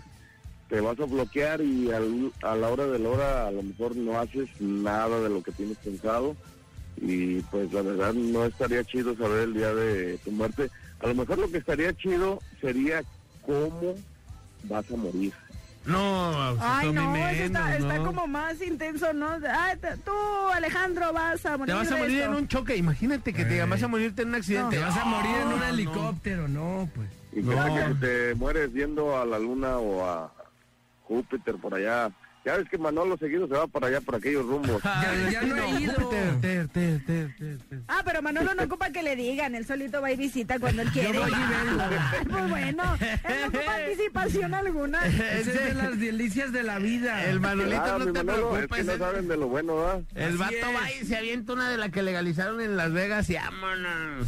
te 0.69 0.81
vas 0.81 0.99
a 0.99 1.05
bloquear 1.05 1.61
y 1.61 1.91
al- 1.91 2.33
a 2.41 2.55
la 2.55 2.69
hora 2.69 2.87
de 2.87 2.97
la 2.97 3.09
hora 3.09 3.47
a 3.47 3.51
lo 3.51 3.61
mejor 3.61 3.95
no 3.95 4.19
haces 4.19 4.49
nada 4.59 5.19
de 5.21 5.29
lo 5.29 5.43
que 5.43 5.51
tienes 5.51 5.77
pensado 5.77 6.35
y 7.01 7.41
pues 7.43 7.71
la 7.73 7.81
verdad 7.81 8.13
no 8.13 8.45
estaría 8.45 8.83
chido 8.83 9.15
saber 9.15 9.43
el 9.43 9.53
día 9.53 9.73
de 9.73 10.17
tu 10.19 10.31
muerte. 10.31 10.69
A 11.01 11.07
lo 11.07 11.15
mejor 11.15 11.37
lo 11.37 11.49
que 11.49 11.57
estaría 11.59 11.93
chido 11.93 12.39
sería 12.61 13.01
cómo 13.45 13.95
vas 14.63 14.85
a 14.91 14.95
morir. 14.97 15.33
No, 15.85 16.55
Ay, 16.61 16.87
son 16.87 16.95
no, 16.95 17.13
bien 17.13 17.25
eso 17.29 17.43
está, 17.45 17.65
menos, 17.65 17.79
está 17.93 18.03
como 18.03 18.27
más 18.27 18.61
intenso, 18.61 19.13
¿no? 19.13 19.29
Ay, 19.49 19.77
te- 19.79 19.97
tú, 19.97 20.11
Alejandro, 20.53 21.13
vas 21.13 21.43
a 21.45 21.57
morir 21.57 21.73
Te 21.73 21.79
vas 21.79 21.91
a 21.91 21.97
morir 21.97 22.21
en 22.21 22.33
un 22.35 22.47
choque. 22.47 22.75
Imagínate 22.75 23.33
que 23.33 23.45
te 23.45 23.61
Ey. 23.61 23.67
vas 23.67 23.81
a 23.81 23.87
morirte 23.87 24.21
en 24.23 24.27
un 24.29 24.35
accidente. 24.35 24.75
Te 24.75 24.83
vas 24.83 24.97
a 24.97 25.05
morir 25.05 25.31
en 25.41 25.47
un 25.47 25.63
helicóptero, 25.63 26.47
no, 26.47 26.89
pues. 26.93 27.07
Y 27.31 27.41
que 27.41 27.95
te 28.01 28.35
mueres 28.35 28.73
yendo 28.73 29.17
a 29.19 29.25
la 29.25 29.39
luna 29.39 29.77
o 29.77 30.05
a 30.05 30.31
Júpiter 31.03 31.55
por 31.55 31.73
allá 31.73 32.11
Ya 32.45 32.55
ves 32.55 32.69
que 32.69 32.77
Manolo 32.77 33.17
seguido 33.17 33.47
se 33.47 33.53
va 33.53 33.67
para 33.67 33.87
allá, 33.87 33.99
por 34.01 34.15
aquellos 34.15 34.45
rumbos. 34.45 34.81
Ya, 34.83 35.29
ya 35.29 35.41
no 35.41 35.55
he 35.57 35.81
ido. 35.81 35.93
Ter, 36.09 36.39
ter, 36.41 36.67
ter, 36.69 37.05
ter, 37.05 37.35
ter, 37.35 37.57
ter. 37.59 37.79
Ah, 37.87 38.01
pero 38.05 38.21
Manolo 38.21 38.53
no 38.55 38.63
ocupa 38.63 38.89
que 38.91 39.03
le 39.03 39.15
digan, 39.17 39.55
él 39.55 39.65
solito 39.65 40.01
va 40.01 40.11
y 40.11 40.15
visita 40.15 40.57
cuando 40.57 40.81
él 40.83 40.89
quiere. 40.91 41.19
voy 41.19 41.29
y 41.29 41.33
vengo. 41.33 41.83
Ay, 41.89 42.25
Pues 42.29 42.49
bueno, 42.49 42.97
él 42.99 43.37
no 43.51 43.57
ocupa 43.59 43.75
anticipación 43.85 44.53
alguna. 44.53 45.05
Esa 45.05 45.51
es 45.51 45.65
de 45.65 45.73
las 45.73 45.99
delicias 45.99 46.51
de 46.53 46.63
la 46.63 46.79
vida. 46.79 47.25
El 47.25 47.39
Manolito 47.41 47.81
Ah, 47.83 47.97
no 47.99 48.05
te 48.05 48.23
Manolo, 48.23 48.57
es 48.57 48.67
preocupes. 48.67 48.77
que 48.79 48.83
no 48.85 48.91
el- 48.93 48.99
saben 48.99 49.27
de 49.27 49.37
lo 49.37 49.47
bueno, 49.49 49.75
¿verdad? 49.75 50.01
El 50.15 50.29
Así 50.29 50.37
vato 50.37 50.55
es. 50.55 50.75
va 50.75 50.91
y 50.91 51.05
se 51.05 51.17
avienta 51.17 51.53
una 51.53 51.69
de 51.69 51.77
la 51.77 51.89
que 51.89 52.01
legalizaron 52.03 52.61
en 52.61 52.77
Las 52.77 52.91
Vegas 52.93 53.29
y 53.29 53.35
vámonos. 53.35 54.27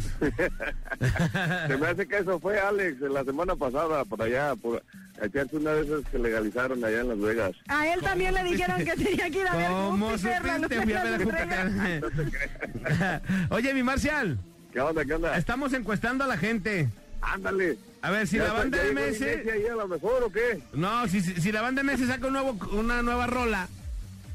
Se 1.66 1.76
me 1.78 1.86
hace 1.86 2.06
que 2.06 2.18
eso 2.18 2.38
fue 2.40 2.58
Alex 2.60 3.00
la 3.00 3.24
semana 3.24 3.56
pasada, 3.56 4.04
por 4.04 4.22
allá, 4.22 4.54
por 4.56 4.82
a 5.20 5.26
echarse 5.26 5.56
una 5.56 5.72
de 5.72 5.82
esas 5.82 6.10
que 6.10 6.18
legalizaron 6.18 6.84
allá 6.84 7.00
en 7.00 7.08
Las 7.08 7.18
Vegas. 7.20 7.52
A 7.68 7.86
él 7.92 8.00
también 8.00 8.34
le 8.34 8.42
dijeron 8.44 8.84
que 8.84 8.92
tenía 8.96 9.30
que 9.30 9.38
ir 9.40 9.46
a 9.46 9.56
ver 9.56 9.68
¿Cómo 9.68 10.10
Júpiter, 10.10 10.36
supiste? 10.42 10.82
Fui 10.82 10.92
a 10.94 11.04
de 11.04 11.10
ver. 11.10 11.22
Júpiter. 11.24 13.22
Oye, 13.50 13.74
mi 13.74 13.82
Marcial, 13.82 14.38
¿Qué 14.72 14.80
onda, 14.80 15.04
qué 15.04 15.14
onda? 15.14 15.36
estamos 15.36 15.72
encuestando 15.74 16.24
a 16.24 16.26
la 16.26 16.36
gente. 16.36 16.88
Ándale. 17.20 17.76
A 18.00 18.10
ver, 18.10 18.26
si 18.26 18.36
¿Ya 18.36 18.42
la 18.44 18.48
está- 18.48 18.58
banda 18.60 18.78
llegó 18.82 19.00
MS... 19.00 19.22
Ahí 19.52 19.66
a 19.70 19.74
lo 19.76 19.86
mejor 19.88 20.22
o 20.24 20.32
qué? 20.32 20.60
No, 20.72 21.06
si, 21.06 21.20
si, 21.20 21.40
si 21.40 21.52
la 21.52 21.62
banda 21.62 21.82
MS 21.84 22.06
saca 22.08 22.26
un 22.26 22.32
nuevo, 22.32 22.58
una 22.72 23.02
nueva 23.02 23.28
rola, 23.28 23.68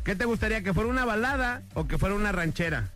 ¿qué 0.06 0.16
te 0.16 0.24
gustaría? 0.24 0.62
¿Que 0.64 0.74
fuera 0.74 0.90
una 0.90 1.04
balada 1.04 1.64
o 1.74 1.86
que 1.88 1.98
fuera 1.98 2.16
una 2.16 2.32
ranchera? 2.32 2.90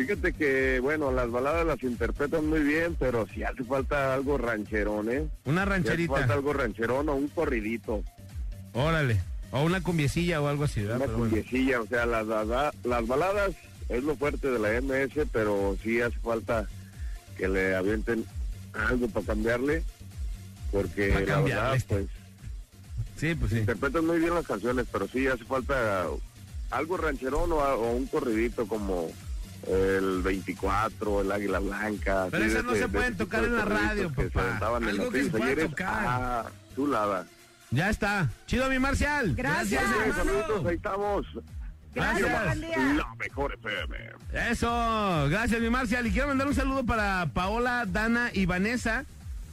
Fíjate 0.00 0.32
que, 0.32 0.80
bueno, 0.80 1.12
las 1.12 1.30
baladas 1.30 1.66
las 1.66 1.82
interpretan 1.82 2.46
muy 2.48 2.60
bien, 2.60 2.96
pero 2.98 3.26
si 3.28 3.42
hace 3.42 3.62
falta 3.64 4.14
algo 4.14 4.38
rancherón, 4.38 5.10
¿eh? 5.12 5.28
Una 5.44 5.64
Si 5.64 5.68
hace 5.68 5.70
rancherita. 5.70 6.14
falta 6.14 6.32
algo 6.32 6.52
rancherón 6.54 7.08
o 7.10 7.14
un 7.16 7.28
corridito, 7.28 8.02
Órale. 8.72 9.20
O 9.52 9.62
una 9.62 9.82
cumbiecilla 9.82 10.40
o 10.40 10.46
algo 10.48 10.64
así, 10.64 10.80
¿verdad? 10.80 10.96
una 10.96 11.06
Pero 11.06 11.18
bueno. 11.18 11.82
O 11.82 11.86
sea, 11.86 12.06
las, 12.06 12.26
las, 12.26 12.74
las 12.84 13.06
baladas 13.06 13.50
es 13.90 14.02
lo 14.04 14.16
fuerte 14.16 14.50
de 14.50 14.58
la 14.58 14.80
MS, 14.80 15.26
pero 15.32 15.76
sí 15.82 16.00
hace 16.00 16.18
falta 16.20 16.66
que 17.36 17.46
le 17.48 17.74
avienten 17.74 18.24
algo 18.72 19.06
para 19.08 19.26
cambiarle, 19.26 19.82
porque 20.72 21.08
Pa' 21.10 21.20
la 21.20 21.40
verdad, 21.42 21.74
este. 21.76 21.94
pues, 21.94 22.06
Sí, 23.18 23.34
pues 23.34 23.50
sí. 23.50 23.58
interpretan 23.58 24.06
muy 24.06 24.18
bien 24.18 24.32
las 24.34 24.46
canciones, 24.46 24.86
pero 24.90 25.06
sí 25.08 25.26
hace 25.26 25.44
falta 25.44 26.06
algo 26.70 26.96
rancherón 26.96 27.52
o, 27.52 27.56
o 27.56 27.92
un 27.92 28.06
corridito 28.06 28.66
como 28.66 29.10
el 29.66 30.22
24, 30.22 31.22
el 31.22 31.32
Águila 31.32 31.58
Blanca. 31.58 32.28
Pero 32.30 32.44
esas 32.44 32.64
no 32.64 32.72
se 32.72 32.80
de 32.80 32.88
pueden 32.88 33.16
tocar 33.16 33.44
en 33.44 33.56
la 33.56 33.64
radio, 33.64 34.10
papá. 34.12 34.76
Algo 34.76 35.10
que 35.10 35.30
se 35.30 35.36
ayeres. 35.42 35.70
tocar. 35.70 36.04
Ah, 36.06 36.44
chulada. 36.74 37.26
Ya 37.70 37.88
está. 37.88 38.28
Chido, 38.46 38.68
mi 38.68 38.78
Marcial. 38.78 39.34
Gracias. 39.36 39.82
Gracias, 39.82 40.16
Saludos, 40.16 40.66
ahí 40.66 40.76
estamos. 40.76 41.26
Gracias, 41.94 42.28
Gracias. 42.28 42.44
buen 42.46 42.60
día. 42.60 42.94
La 42.94 43.14
mejor 43.16 43.54
FM. 43.54 43.96
Eso, 44.50 45.28
gracias 45.28 45.60
mi 45.60 45.70
Marcial. 45.70 46.06
Y 46.06 46.10
quiero 46.12 46.28
mandar 46.28 46.46
un 46.46 46.54
saludo 46.54 46.84
para 46.84 47.26
Paola, 47.32 47.84
Dana 47.86 48.30
y 48.32 48.46
Vanessa, 48.46 49.04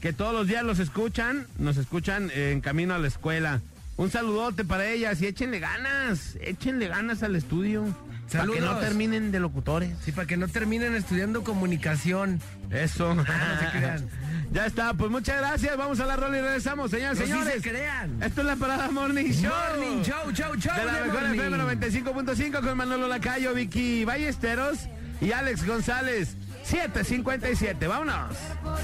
que 0.01 0.13
todos 0.13 0.33
los 0.33 0.47
días 0.47 0.63
los 0.63 0.79
escuchan, 0.79 1.47
nos 1.57 1.77
escuchan 1.77 2.31
en 2.33 2.61
camino 2.61 2.93
a 2.93 2.99
la 2.99 3.07
escuela. 3.07 3.61
Un 3.97 4.11
saludote 4.11 4.63
para 4.63 4.87
ellas 4.87 5.19
y 5.21 5.27
échenle 5.27 5.59
ganas, 5.59 6.37
échenle 6.41 6.87
ganas 6.87 7.23
al 7.23 7.35
estudio. 7.35 7.85
Para 8.31 8.45
que 8.45 8.61
no 8.61 8.77
terminen 8.77 9.31
de 9.31 9.39
locutores. 9.39 9.91
Sí, 10.03 10.11
para 10.11 10.27
que 10.27 10.37
no 10.37 10.47
terminen 10.47 10.95
estudiando 10.95 11.43
comunicación. 11.43 12.41
Eso. 12.69 13.15
no 13.15 13.23
se 13.23 13.77
crean. 13.77 14.09
ya 14.51 14.65
está, 14.65 14.93
pues 14.93 15.09
muchas 15.11 15.37
gracias. 15.37 15.77
Vamos 15.77 15.99
a 15.99 16.05
la 16.05 16.15
rola 16.15 16.37
y 16.37 16.41
regresamos, 16.41 16.91
señores, 16.91 17.19
No, 17.19 17.25
sí 17.25 17.31
señores. 17.31 17.61
se 17.61 17.69
crean. 17.69 18.21
Esto 18.21 18.41
es 18.41 18.47
la 18.47 18.55
parada 18.55 18.89
Morning 18.91 19.31
Show. 19.31 19.51
Morning 19.51 20.03
Show, 20.03 20.31
show, 20.33 20.55
show. 20.57 20.75
De 20.75 20.85
la 20.85 20.93
de 20.93 21.07
mejor. 21.07 21.23
FM 21.23 21.57
95.5 21.57 22.61
con 22.61 22.77
Manolo 22.77 23.07
Lacayo, 23.07 23.53
Vicky 23.53 24.03
Ballesteros 24.05 24.79
y 25.21 25.31
Alex 25.31 25.65
González. 25.65 26.35
757, 26.63 27.87
vámonos. 27.87 28.35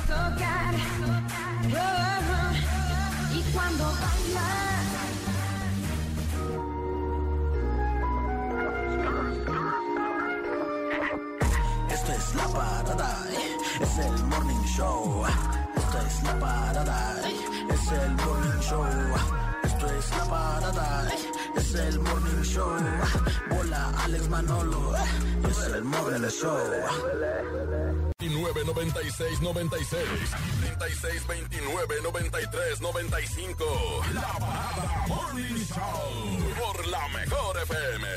tocar. 0.07 0.73
Oh, 1.65 1.75
oh, 1.75 3.35
y 3.35 3.41
cuando 3.51 3.83
bailas. 3.83 4.82
Es 12.15 12.35
la 12.35 12.47
parada, 12.47 13.27
eh, 13.31 13.57
es 13.81 13.97
el 13.99 14.23
morning 14.25 14.63
show. 14.65 15.25
Esto 15.75 15.97
es 16.07 16.23
la 16.23 16.39
parada, 16.39 17.21
eh, 17.27 17.73
es 17.73 17.91
el 17.91 18.11
morning 18.11 18.59
show. 18.61 18.85
Esto 19.63 19.85
es 19.97 20.09
la 20.11 20.25
parada, 20.25 21.09
eh, 21.13 21.31
es 21.57 21.75
el 21.75 21.99
morning 21.99 22.43
show. 22.43 22.77
Bola 23.49 23.91
Alex 24.03 24.29
Manolo, 24.29 24.95
es 25.49 25.57
el 25.73 25.83
morning 25.83 26.29
show. 26.29 26.59
29 28.19 28.63
96 28.65 29.41
96 29.41 29.99
36 30.61 31.27
29 31.27 32.01
93 32.03 32.81
95 32.81 33.65
La 34.13 34.21
Parada 34.39 35.05
Morning 35.07 35.65
Show 35.65 36.63
por 36.63 36.87
la 36.87 37.07
mejor 37.09 37.57
FM. 37.57 38.07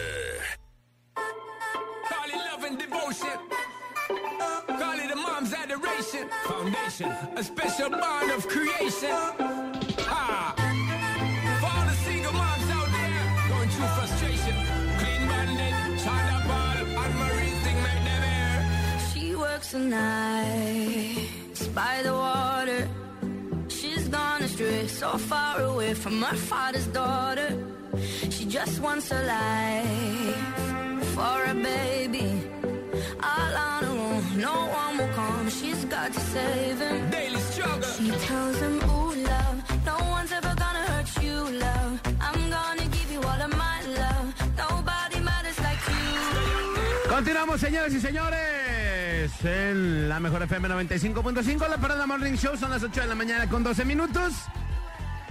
Call 2.09 2.31
love 2.31 2.65
and 2.65 2.79
devotion. 2.79 3.66
Call 4.09 4.99
it 5.05 5.11
a 5.11 5.17
mom's 5.17 5.53
adoration. 5.53 6.29
Foundation, 6.45 7.11
a 7.37 7.43
special 7.43 7.91
bond 7.91 8.31
of 8.31 8.47
creation. 8.47 9.11
Ah. 10.09 10.55
For 11.61 11.67
all 11.67 11.87
the 11.91 11.97
single 12.07 12.33
moms 12.33 12.71
out 12.79 12.89
there 12.97 13.25
going 13.51 13.69
through 13.75 13.93
frustration. 13.99 14.55
Clean 15.01 15.23
bandit, 15.31 15.75
China 16.05 16.37
Ball, 16.49 16.77
and 17.03 17.15
Marie 17.21 17.57
thing 17.65 17.79
make 17.87 18.03
them 18.09 18.23
air. 18.39 18.57
She 19.13 19.35
works 19.35 19.73
the 19.73 19.79
nights 19.79 21.67
by 21.69 22.03
the 22.05 22.13
water. 22.13 22.89
She's 23.69 24.07
gone 24.09 24.43
astray, 24.43 24.87
so 24.87 25.19
far 25.19 25.63
away 25.63 25.95
from 25.95 26.23
her 26.23 26.37
father's 26.37 26.87
daughter. 26.87 27.51
She 28.31 28.45
just 28.45 28.81
wants 28.81 29.11
a 29.11 29.21
life 29.23 31.07
for 31.15 31.39
a 31.51 31.55
baby. 31.55 32.31
All 33.23 33.57
own, 33.57 33.66
no 34.37 34.67
one 34.67 34.99
will 34.99 35.13
come. 35.15 35.49
She's 35.51 35.85
got 35.87 36.13
to 36.13 36.21
save 36.21 36.79
him. 36.81 37.11
Daily 37.11 37.41
struggle. 37.41 37.89
She 37.97 38.11
tells 38.27 38.57
him, 38.59 38.77
Ooh, 38.91 39.15
love, 39.15 39.57
no 39.85 39.97
one's 40.11 40.33
ever 40.33 40.55
gonna 40.55 40.85
hurt 40.91 41.23
you, 41.23 41.37
love. 41.59 42.01
I'm 42.21 42.51
gonna 42.51 42.87
give 42.97 43.11
you 43.13 43.21
all 43.21 43.41
of 43.47 43.53
my 43.57 43.79
love. 44.01 44.27
Nobody 44.57 45.21
matters 45.21 45.59
like 45.61 45.83
you. 45.89 47.11
Continuamos, 47.11 47.61
señores 47.61 47.95
y 47.95 48.01
señores, 48.01 49.31
en 49.45 50.09
la 50.09 50.21
mejor 50.21 50.43
FM 50.43 50.69
95.5, 50.69 51.69
la 51.69 51.79
parada 51.79 52.07
Morning 52.07 52.35
Show, 52.37 52.57
son 52.57 52.71
las 52.71 52.83
8 52.83 53.01
de 53.01 53.07
la 53.07 53.15
mañana 53.15 53.49
con 53.49 53.63
12 53.63 53.85
minutos. 53.85 54.35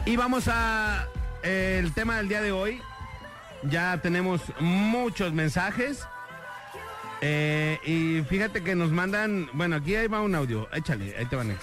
Y 0.05 0.15
vamos 0.15 0.47
a 0.47 1.07
eh, 1.43 1.79
el 1.79 1.93
tema 1.93 2.17
del 2.17 2.27
día 2.27 2.41
de 2.41 2.51
hoy. 2.51 2.81
Ya 3.63 3.99
tenemos 4.01 4.41
muchos 4.59 5.33
mensajes. 5.33 6.05
Eh, 7.27 7.79
y 7.83 8.21
fíjate 8.21 8.61
que 8.61 8.75
nos 8.75 8.91
mandan, 8.91 9.49
bueno, 9.53 9.77
aquí 9.77 9.95
ahí 9.95 10.07
va 10.07 10.21
un 10.21 10.35
audio, 10.35 10.67
échale, 10.71 11.15
ahí 11.17 11.25
te 11.25 11.35
van, 11.35 11.49
ex. 11.49 11.59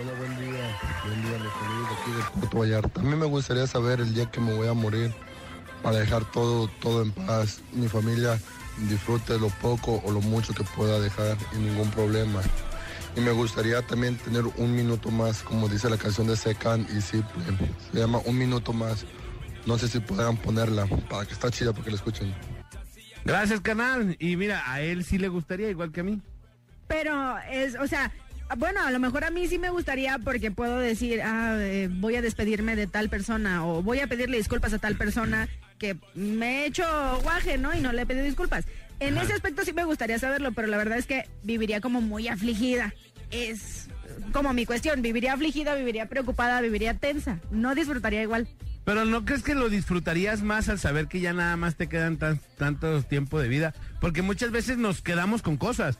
Hola, 0.00 0.12
buen 0.16 0.36
día. 0.36 0.78
Buen 1.04 1.22
día, 1.22 1.38
los 1.38 1.52
saludos 1.54 1.88
aquí 2.00 2.10
de 2.12 2.38
Puerto 2.38 2.58
Vallarta. 2.58 3.00
A 3.00 3.02
mí 3.02 3.16
me 3.16 3.26
gustaría 3.26 3.66
saber 3.66 3.98
el 3.98 4.14
día 4.14 4.30
que 4.30 4.40
me 4.40 4.54
voy 4.54 4.68
a 4.68 4.72
morir 4.72 5.12
para 5.82 5.98
dejar 5.98 6.24
todo, 6.26 6.68
todo 6.80 7.02
en 7.02 7.10
paz. 7.10 7.62
Mi 7.72 7.88
familia 7.88 8.38
disfrute 8.88 9.40
lo 9.40 9.48
poco 9.48 10.00
o 10.04 10.12
lo 10.12 10.20
mucho 10.20 10.54
que 10.54 10.62
pueda 10.62 11.00
dejar 11.00 11.36
y 11.52 11.58
ningún 11.58 11.90
problema. 11.90 12.40
Y 13.16 13.20
me 13.22 13.32
gustaría 13.32 13.82
también 13.82 14.18
tener 14.18 14.44
un 14.56 14.76
minuto 14.76 15.10
más, 15.10 15.42
como 15.42 15.68
dice 15.68 15.90
la 15.90 15.96
canción 15.96 16.28
de 16.28 16.36
Secan 16.36 16.86
y 16.96 17.00
Simple. 17.00 17.42
Se 17.92 17.98
llama 17.98 18.20
Un 18.24 18.38
Minuto 18.38 18.72
Más. 18.72 19.04
No 19.66 19.78
sé 19.78 19.88
si 19.88 19.98
puedan 19.98 20.36
ponerla 20.36 20.86
para 21.08 21.26
que 21.26 21.32
está 21.32 21.50
chida 21.50 21.72
para 21.72 21.86
que 21.86 21.90
la 21.90 21.96
escuchen. 21.96 22.59
Gracias, 23.24 23.60
canal. 23.60 24.16
Y 24.18 24.36
mira, 24.36 24.62
a 24.70 24.80
él 24.80 25.04
sí 25.04 25.18
le 25.18 25.28
gustaría, 25.28 25.70
igual 25.70 25.92
que 25.92 26.00
a 26.00 26.04
mí. 26.04 26.20
Pero 26.88 27.38
es, 27.50 27.76
o 27.76 27.86
sea, 27.86 28.10
bueno, 28.58 28.80
a 28.84 28.90
lo 28.90 28.98
mejor 28.98 29.24
a 29.24 29.30
mí 29.30 29.46
sí 29.46 29.58
me 29.58 29.70
gustaría 29.70 30.18
porque 30.18 30.50
puedo 30.50 30.78
decir, 30.78 31.22
ah, 31.22 31.56
eh, 31.58 31.88
voy 31.90 32.16
a 32.16 32.22
despedirme 32.22 32.74
de 32.74 32.86
tal 32.86 33.08
persona 33.08 33.64
o 33.64 33.82
voy 33.82 34.00
a 34.00 34.08
pedirle 34.08 34.38
disculpas 34.38 34.72
a 34.72 34.78
tal 34.78 34.96
persona 34.96 35.48
que 35.78 35.96
me 36.14 36.62
he 36.62 36.66
hecho 36.66 36.84
guaje, 37.22 37.58
¿no? 37.58 37.74
Y 37.74 37.80
no 37.80 37.92
le 37.92 38.02
he 38.02 38.06
pedido 38.06 38.24
disculpas. 38.24 38.64
En 38.98 39.16
ese 39.16 39.32
aspecto 39.32 39.64
sí 39.64 39.72
me 39.72 39.84
gustaría 39.84 40.18
saberlo, 40.18 40.52
pero 40.52 40.68
la 40.68 40.76
verdad 40.76 40.98
es 40.98 41.06
que 41.06 41.26
viviría 41.42 41.80
como 41.80 42.00
muy 42.00 42.28
afligida. 42.28 42.92
Es 43.30 43.88
como 44.32 44.52
mi 44.52 44.66
cuestión, 44.66 45.00
viviría 45.00 45.32
afligida, 45.32 45.74
viviría 45.74 46.06
preocupada, 46.06 46.60
viviría 46.60 46.94
tensa. 46.94 47.38
No 47.50 47.74
disfrutaría 47.74 48.22
igual. 48.22 48.48
Pero 48.84 49.04
¿no 49.04 49.24
crees 49.24 49.42
que 49.42 49.54
lo 49.54 49.68
disfrutarías 49.68 50.42
más 50.42 50.68
al 50.68 50.78
saber 50.78 51.06
que 51.06 51.20
ya 51.20 51.32
nada 51.32 51.56
más 51.56 51.76
te 51.76 51.88
quedan 51.88 52.16
tan, 52.16 52.40
tanto 52.56 53.02
tiempo 53.02 53.38
de 53.38 53.48
vida? 53.48 53.74
Porque 54.00 54.22
muchas 54.22 54.50
veces 54.50 54.78
nos 54.78 55.02
quedamos 55.02 55.42
con 55.42 55.56
cosas. 55.56 55.98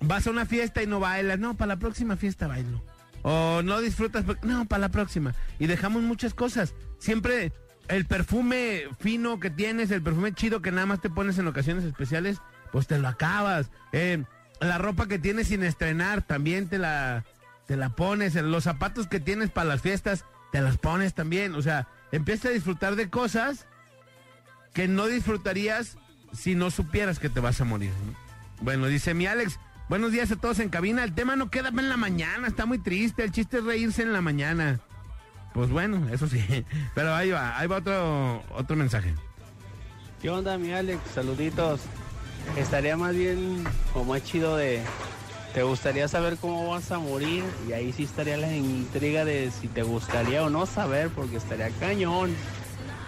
Vas 0.00 0.26
a 0.26 0.30
una 0.30 0.46
fiesta 0.46 0.82
y 0.82 0.86
no 0.86 1.00
bailas, 1.00 1.38
no, 1.38 1.56
para 1.56 1.74
la 1.74 1.78
próxima 1.78 2.16
fiesta 2.16 2.46
bailo. 2.46 2.82
O 3.22 3.60
no 3.62 3.80
disfrutas, 3.80 4.24
no, 4.42 4.64
para 4.66 4.80
la 4.80 4.88
próxima. 4.88 5.34
Y 5.58 5.66
dejamos 5.66 6.02
muchas 6.02 6.32
cosas. 6.32 6.74
Siempre 6.98 7.52
el 7.88 8.06
perfume 8.06 8.84
fino 9.00 9.40
que 9.40 9.50
tienes, 9.50 9.90
el 9.90 10.02
perfume 10.02 10.32
chido 10.32 10.62
que 10.62 10.70
nada 10.70 10.86
más 10.86 11.00
te 11.00 11.10
pones 11.10 11.38
en 11.38 11.48
ocasiones 11.48 11.84
especiales, 11.84 12.38
pues 12.72 12.86
te 12.86 12.98
lo 12.98 13.08
acabas. 13.08 13.70
Eh, 13.92 14.24
la 14.60 14.78
ropa 14.78 15.08
que 15.08 15.18
tienes 15.18 15.48
sin 15.48 15.64
estrenar, 15.64 16.22
también 16.22 16.68
te 16.68 16.78
la, 16.78 17.24
te 17.66 17.76
la 17.76 17.90
pones. 17.90 18.34
Los 18.36 18.64
zapatos 18.64 19.06
que 19.08 19.20
tienes 19.20 19.50
para 19.50 19.68
las 19.68 19.82
fiestas, 19.82 20.24
te 20.52 20.60
las 20.60 20.78
pones 20.78 21.14
también. 21.14 21.54
O 21.54 21.62
sea, 21.62 21.88
empieza 22.12 22.48
a 22.48 22.52
disfrutar 22.52 22.96
de 22.96 23.10
cosas 23.10 23.66
que 24.72 24.88
no 24.88 25.06
disfrutarías 25.06 25.96
si 26.32 26.54
no 26.54 26.70
supieras 26.70 27.18
que 27.18 27.28
te 27.28 27.40
vas 27.40 27.60
a 27.60 27.64
morir. 27.64 27.92
¿no? 28.06 28.14
Bueno, 28.60 28.86
dice 28.86 29.14
mi 29.14 29.26
Alex, 29.26 29.58
buenos 29.88 30.12
días 30.12 30.30
a 30.30 30.36
todos 30.36 30.58
en 30.60 30.68
cabina. 30.68 31.04
El 31.04 31.14
tema 31.14 31.36
no 31.36 31.50
queda 31.50 31.68
en 31.70 31.88
la 31.88 31.96
mañana, 31.96 32.46
está 32.46 32.66
muy 32.66 32.78
triste. 32.78 33.24
El 33.24 33.32
chiste 33.32 33.58
es 33.58 33.64
reírse 33.64 34.02
en 34.02 34.12
la 34.12 34.20
mañana. 34.20 34.80
Pues 35.52 35.70
bueno, 35.70 36.08
eso 36.10 36.28
sí. 36.28 36.64
Pero 36.94 37.14
ahí 37.14 37.30
va, 37.30 37.58
ahí 37.58 37.66
va 37.66 37.78
otro, 37.78 38.42
otro 38.54 38.76
mensaje. 38.76 39.14
¿Qué 40.20 40.30
onda, 40.30 40.58
mi 40.58 40.72
Alex? 40.72 41.00
Saluditos. 41.14 41.80
Estaría 42.56 42.96
más 42.96 43.14
bien 43.14 43.64
o 43.94 44.04
más 44.04 44.22
chido 44.22 44.56
de... 44.56 44.82
¿Te 45.54 45.62
gustaría 45.64 46.06
saber 46.06 46.36
cómo 46.36 46.70
vas 46.70 46.90
a 46.92 46.98
morir? 46.98 47.42
Y 47.68 47.72
ahí 47.72 47.92
sí 47.92 48.04
estaría 48.04 48.36
la 48.36 48.52
intriga 48.54 49.24
de 49.24 49.50
si 49.50 49.66
te 49.66 49.82
gustaría 49.82 50.44
o 50.44 50.50
no 50.50 50.64
saber, 50.64 51.08
porque 51.10 51.36
estaría 51.36 51.70
cañón. 51.80 52.34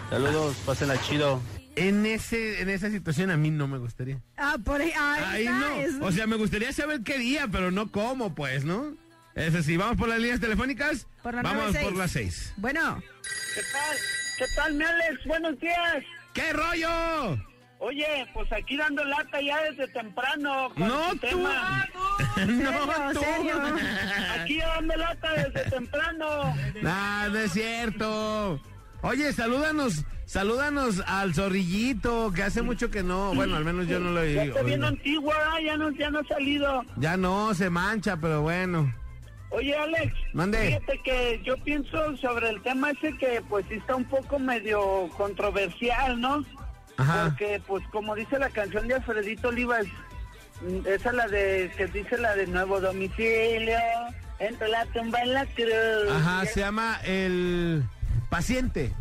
Saludos, 0.09 0.55
pásenla 0.65 0.99
chido. 1.01 1.41
En 1.75 2.05
ese, 2.05 2.61
en 2.61 2.69
esa 2.69 2.89
situación 2.89 3.31
a 3.31 3.37
mí 3.37 3.49
no 3.49 3.67
me 3.67 3.77
gustaría. 3.77 4.19
Ah, 4.37 4.57
por 4.63 4.81
ahí, 4.81 4.91
ahí 4.95 5.47
Ahí 5.47 5.53
no. 5.53 5.67
es- 5.79 5.95
O 6.01 6.11
sea, 6.11 6.27
me 6.27 6.35
gustaría 6.35 6.71
saber 6.73 7.01
qué 7.01 7.17
día, 7.17 7.47
pero 7.51 7.71
no 7.71 7.91
cómo, 7.91 8.35
pues, 8.35 8.63
¿no? 8.65 8.93
Eso 9.35 9.63
sí, 9.63 9.77
vamos 9.77 9.97
por 9.97 10.09
las 10.09 10.19
líneas 10.19 10.39
telefónicas. 10.39 11.07
Por 11.23 11.33
la 11.33 11.41
vamos 11.41 11.63
96. 11.73 11.89
por 11.89 11.97
las 11.97 12.11
seis. 12.11 12.53
Bueno, 12.57 13.01
¿Qué 13.55 13.61
tal? 13.71 13.97
¿Qué 14.37 14.45
tal, 14.55 14.73
mi 14.75 14.83
Alex? 14.83 15.25
Buenos 15.25 15.59
días. 15.59 16.03
¿Qué 16.33 16.53
rollo? 16.53 17.39
Oye, 17.79 18.27
pues 18.33 18.51
aquí 18.53 18.77
dando 18.77 19.03
lata 19.03 19.41
ya 19.41 19.61
desde 19.63 19.87
temprano. 19.87 20.71
con 20.75 20.87
No, 20.87 21.09
tu 21.11 21.17
tú. 21.17 21.27
tema. 21.27 21.82
no, 22.47 23.13
tú. 23.13 23.19
serio. 23.19 23.61
Aquí 24.41 24.57
dando 24.59 24.95
lata 24.97 25.33
desde 25.33 25.69
temprano. 25.69 26.55
No, 26.81 27.29
no 27.29 27.37
es 27.39 27.51
cierto. 27.51 28.59
Oye, 29.01 29.33
salúdanos, 29.33 30.05
salúdanos 30.25 31.03
al 31.07 31.33
zorrillito, 31.33 32.31
que 32.33 32.43
hace 32.43 32.61
mucho 32.61 32.89
que 32.89 33.03
no, 33.03 33.33
bueno, 33.35 33.55
al 33.57 33.65
menos 33.65 33.87
yo 33.87 33.99
no 33.99 34.11
lo 34.11 34.23
Ya 34.25 34.43
he 34.43 34.47
está 34.47 34.61
bien 34.63 34.81
oído. 34.83 34.87
antigua, 34.95 35.35
ya 35.65 35.75
no, 35.77 35.91
ya 35.91 36.09
no 36.09 36.19
ha 36.19 36.23
salido. 36.23 36.83
Ya 36.97 37.17
no, 37.17 37.53
se 37.53 37.69
mancha, 37.69 38.15
pero 38.17 38.41
bueno. 38.41 38.93
Oye, 39.49 39.75
Alex, 39.75 40.13
Mande. 40.33 40.65
fíjate 40.65 40.99
que 41.03 41.41
yo 41.45 41.55
pienso 41.57 42.17
sobre 42.17 42.49
el 42.49 42.61
tema 42.63 42.89
ese 42.91 43.15
que 43.17 43.39
pues 43.49 43.69
está 43.69 43.95
un 43.95 44.05
poco 44.05 44.39
medio 44.39 45.07
controversial, 45.15 46.19
¿no? 46.19 46.43
Ajá. 46.97 47.25
Porque 47.25 47.61
pues 47.67 47.83
como 47.91 48.15
dice 48.15 48.39
la 48.39 48.49
canción 48.49 48.87
de 48.87 48.95
Alfredito 48.95 49.49
Olivas, 49.49 49.85
esa 50.85 51.11
la 51.11 51.27
de, 51.27 51.71
que 51.77 51.87
dice 51.87 52.17
la 52.17 52.35
de 52.35 52.47
Nuevo 52.47 52.79
Domicilio, 52.79 53.77
entre 54.39 54.67
la 54.69 54.85
tumba 54.87 55.21
en 55.21 55.33
la 55.33 55.45
cruz. 55.45 56.11
Ajá, 56.11 56.45
se 56.45 56.59
llama 56.61 56.99
el 57.05 57.83
paciente. 58.29 58.91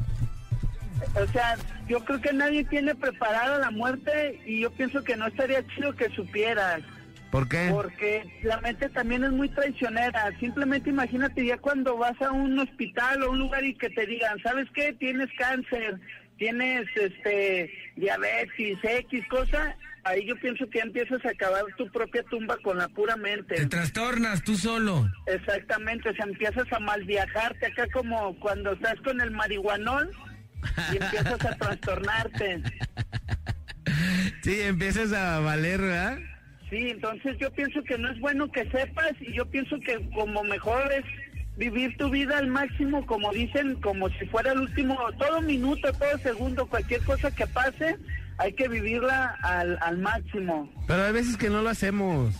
O 1.21 1.27
sea, 1.33 1.57
yo 1.89 2.05
creo 2.05 2.21
que 2.21 2.33
nadie 2.33 2.65
tiene 2.65 2.95
preparada 2.95 3.59
la 3.59 3.71
muerte 3.71 4.41
y 4.47 4.61
yo 4.61 4.71
pienso 4.71 5.03
que 5.03 5.17
no 5.17 5.27
estaría 5.27 5.67
chido 5.69 5.95
que 5.95 6.09
supieras. 6.11 6.83
¿Por 7.31 7.49
qué? 7.49 7.71
Porque 7.73 8.41
la 8.43 8.61
mente 8.61 8.91
también 8.91 9.25
es 9.25 9.31
muy 9.31 9.49
traicionera. 9.49 10.31
Simplemente 10.39 10.91
imagínate 10.91 11.47
ya 11.47 11.57
cuando 11.57 11.97
vas 11.97 12.21
a 12.21 12.31
un 12.31 12.59
hospital 12.59 13.23
o 13.23 13.31
un 13.31 13.39
lugar 13.39 13.65
y 13.65 13.75
que 13.75 13.89
te 13.89 14.07
digan, 14.07 14.39
¿sabes 14.43 14.69
qué? 14.75 14.93
Tienes 14.93 15.31
cáncer, 15.39 15.99
tienes 16.37 16.87
este 16.95 17.73
diabetes, 17.97 18.79
X 18.83 19.25
cosa. 19.29 19.75
Ahí 20.05 20.27
yo 20.27 20.35
pienso 20.37 20.69
que 20.69 20.81
empiezas 20.81 21.25
a 21.25 21.31
acabar 21.31 21.63
tu 21.77 21.89
propia 21.93 22.23
tumba 22.25 22.57
con 22.59 22.77
la 22.79 22.89
pura 22.89 23.15
Te 23.15 23.21
mente. 23.21 23.67
trastornas 23.67 24.43
tú 24.43 24.57
solo. 24.57 25.09
Exactamente, 25.27 26.09
o 26.09 26.15
sea, 26.15 26.25
empiezas 26.27 26.71
a 26.73 26.81
mal 26.81 27.05
viajarte 27.05 27.67
acá 27.67 27.87
como 27.93 28.39
cuando 28.41 28.73
estás 28.73 29.01
con 29.03 29.21
el 29.21 29.31
marihuanol 29.31 30.11
y 30.93 30.97
empiezas 30.97 31.45
a 31.45 31.55
trastornarte. 31.59 32.63
Sí, 34.43 34.61
empiezas 34.63 35.13
a 35.13 35.39
valer, 35.41 35.81
¿verdad? 35.81 36.19
Sí, 36.69 36.89
entonces 36.91 37.37
yo 37.39 37.51
pienso 37.53 37.83
que 37.85 37.99
no 37.99 38.11
es 38.11 38.19
bueno 38.19 38.51
que 38.51 38.69
sepas 38.71 39.13
y 39.21 39.33
yo 39.35 39.47
pienso 39.47 39.79
que 39.81 40.01
como 40.15 40.43
mejor 40.43 40.91
es 40.93 41.05
vivir 41.57 41.97
tu 41.99 42.11
vida 42.11 42.39
al 42.39 42.49
máximo, 42.49 43.05
como 43.07 43.31
dicen, 43.33 43.75
como 43.83 44.09
si 44.19 44.27
fuera 44.27 44.53
el 44.53 44.61
último, 44.61 44.99
todo 45.19 45.43
minuto, 45.43 45.93
todo 45.93 46.19
segundo, 46.23 46.67
cualquier 46.67 47.03
cosa 47.03 47.31
que 47.31 47.47
pase, 47.47 47.97
hay 48.39 48.53
que 48.55 48.68
vivirla 48.68 49.37
al, 49.43 49.78
al 49.83 49.99
máximo. 49.99 50.70
Pero 50.87 51.05
hay 51.05 51.12
veces 51.12 51.37
que 51.37 51.51
no 51.51 51.62
lo 51.62 51.68
hacemos. 51.70 52.35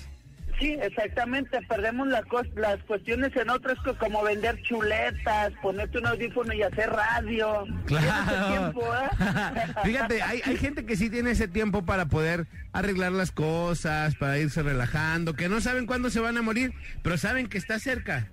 Sí, 0.61 0.76
exactamente, 0.80 1.59
perdemos 1.68 2.07
la 2.07 2.22
las 2.55 2.78
cuestiones 2.84 3.34
en 3.34 3.51
otras, 3.51 3.76
co- 3.80 3.97
como 3.99 4.22
vender 4.22 4.61
chuletas, 4.62 5.53
ponerte 5.61 5.99
un 5.99 6.07
audífono 6.07 6.53
y 6.53 6.62
hacer 6.62 6.88
radio. 6.90 7.64
Claro. 7.86 8.49
tiempo, 8.49 8.82
¿eh? 8.95 9.72
Fíjate, 9.84 10.22
hay, 10.22 10.40
hay 10.45 10.57
gente 10.59 10.84
que 10.86 10.95
sí 10.97 11.11
tiene 11.11 11.32
ese 11.32 11.49
tiempo 11.49 11.84
para 11.84 12.07
poder 12.07 12.47
arreglar 12.72 13.11
las 13.12 13.32
cosas, 13.32 14.14
para 14.16 14.38
irse 14.38 14.62
relajando, 14.62 15.34
que 15.34 15.49
no 15.49 15.61
saben 15.61 15.86
cuándo 15.86 16.11
se 16.11 16.20
van 16.20 16.36
a 16.36 16.43
morir, 16.43 16.72
pero 17.03 17.18
saben 17.18 17.49
que 17.49 17.59
está 17.59 17.80
cerca. 17.80 18.28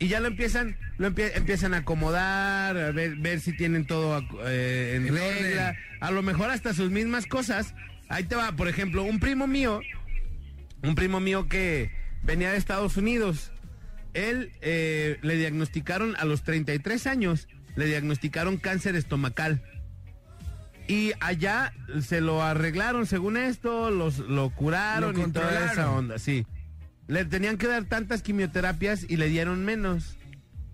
Y 0.00 0.06
ya 0.08 0.20
lo 0.20 0.28
empiezan, 0.28 0.76
lo 0.98 1.10
empie- 1.12 1.32
empiezan 1.34 1.74
a 1.74 1.78
acomodar, 1.78 2.76
a 2.76 2.92
ver, 2.92 3.16
ver 3.16 3.40
si 3.40 3.56
tienen 3.56 3.84
todo 3.86 4.24
eh, 4.46 4.92
en 4.96 5.08
En 5.08 5.14
regla, 5.14 5.70
orden. 5.70 5.76
a 6.00 6.10
lo 6.12 6.22
mejor 6.22 6.50
hasta 6.50 6.72
sus 6.72 6.90
mismas 6.90 7.26
cosas. 7.26 7.74
Ahí 8.08 8.24
te 8.24 8.36
va, 8.36 8.52
por 8.52 8.68
ejemplo, 8.68 9.02
un 9.02 9.18
primo 9.18 9.46
mío, 9.48 9.80
un 10.82 10.94
primo 10.94 11.18
mío 11.20 11.48
que 11.48 11.90
venía 12.22 12.52
de 12.52 12.58
Estados 12.58 12.96
Unidos, 12.96 13.50
él 14.14 14.52
eh, 14.60 15.18
le 15.22 15.36
diagnosticaron 15.36 16.14
a 16.16 16.24
los 16.24 16.42
33 16.44 17.06
años, 17.08 17.48
le 17.74 17.86
diagnosticaron 17.86 18.56
cáncer 18.56 18.94
estomacal. 18.94 19.62
Y 20.86 21.12
allá 21.20 21.74
se 22.00 22.20
lo 22.20 22.42
arreglaron 22.42 23.04
según 23.06 23.36
esto, 23.36 23.90
los, 23.90 24.18
lo 24.20 24.50
curaron 24.50 25.14
Lo 25.16 25.28
y 25.28 25.32
toda 25.32 25.72
esa 25.72 25.90
onda, 25.90 26.18
sí. 26.18 26.46
Le 27.08 27.24
tenían 27.24 27.56
que 27.58 27.66
dar 27.66 27.84
tantas 27.86 28.22
quimioterapias 28.22 29.04
y 29.08 29.16
le 29.16 29.28
dieron 29.28 29.64
menos. 29.64 30.16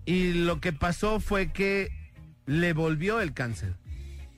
Y 0.05 0.33
lo 0.35 0.61
que 0.61 0.73
pasó 0.73 1.19
fue 1.21 1.51
que 1.53 1.91
le 2.47 2.73
volvió 2.75 3.21
el 3.21 3.33
cáncer. 3.33 3.73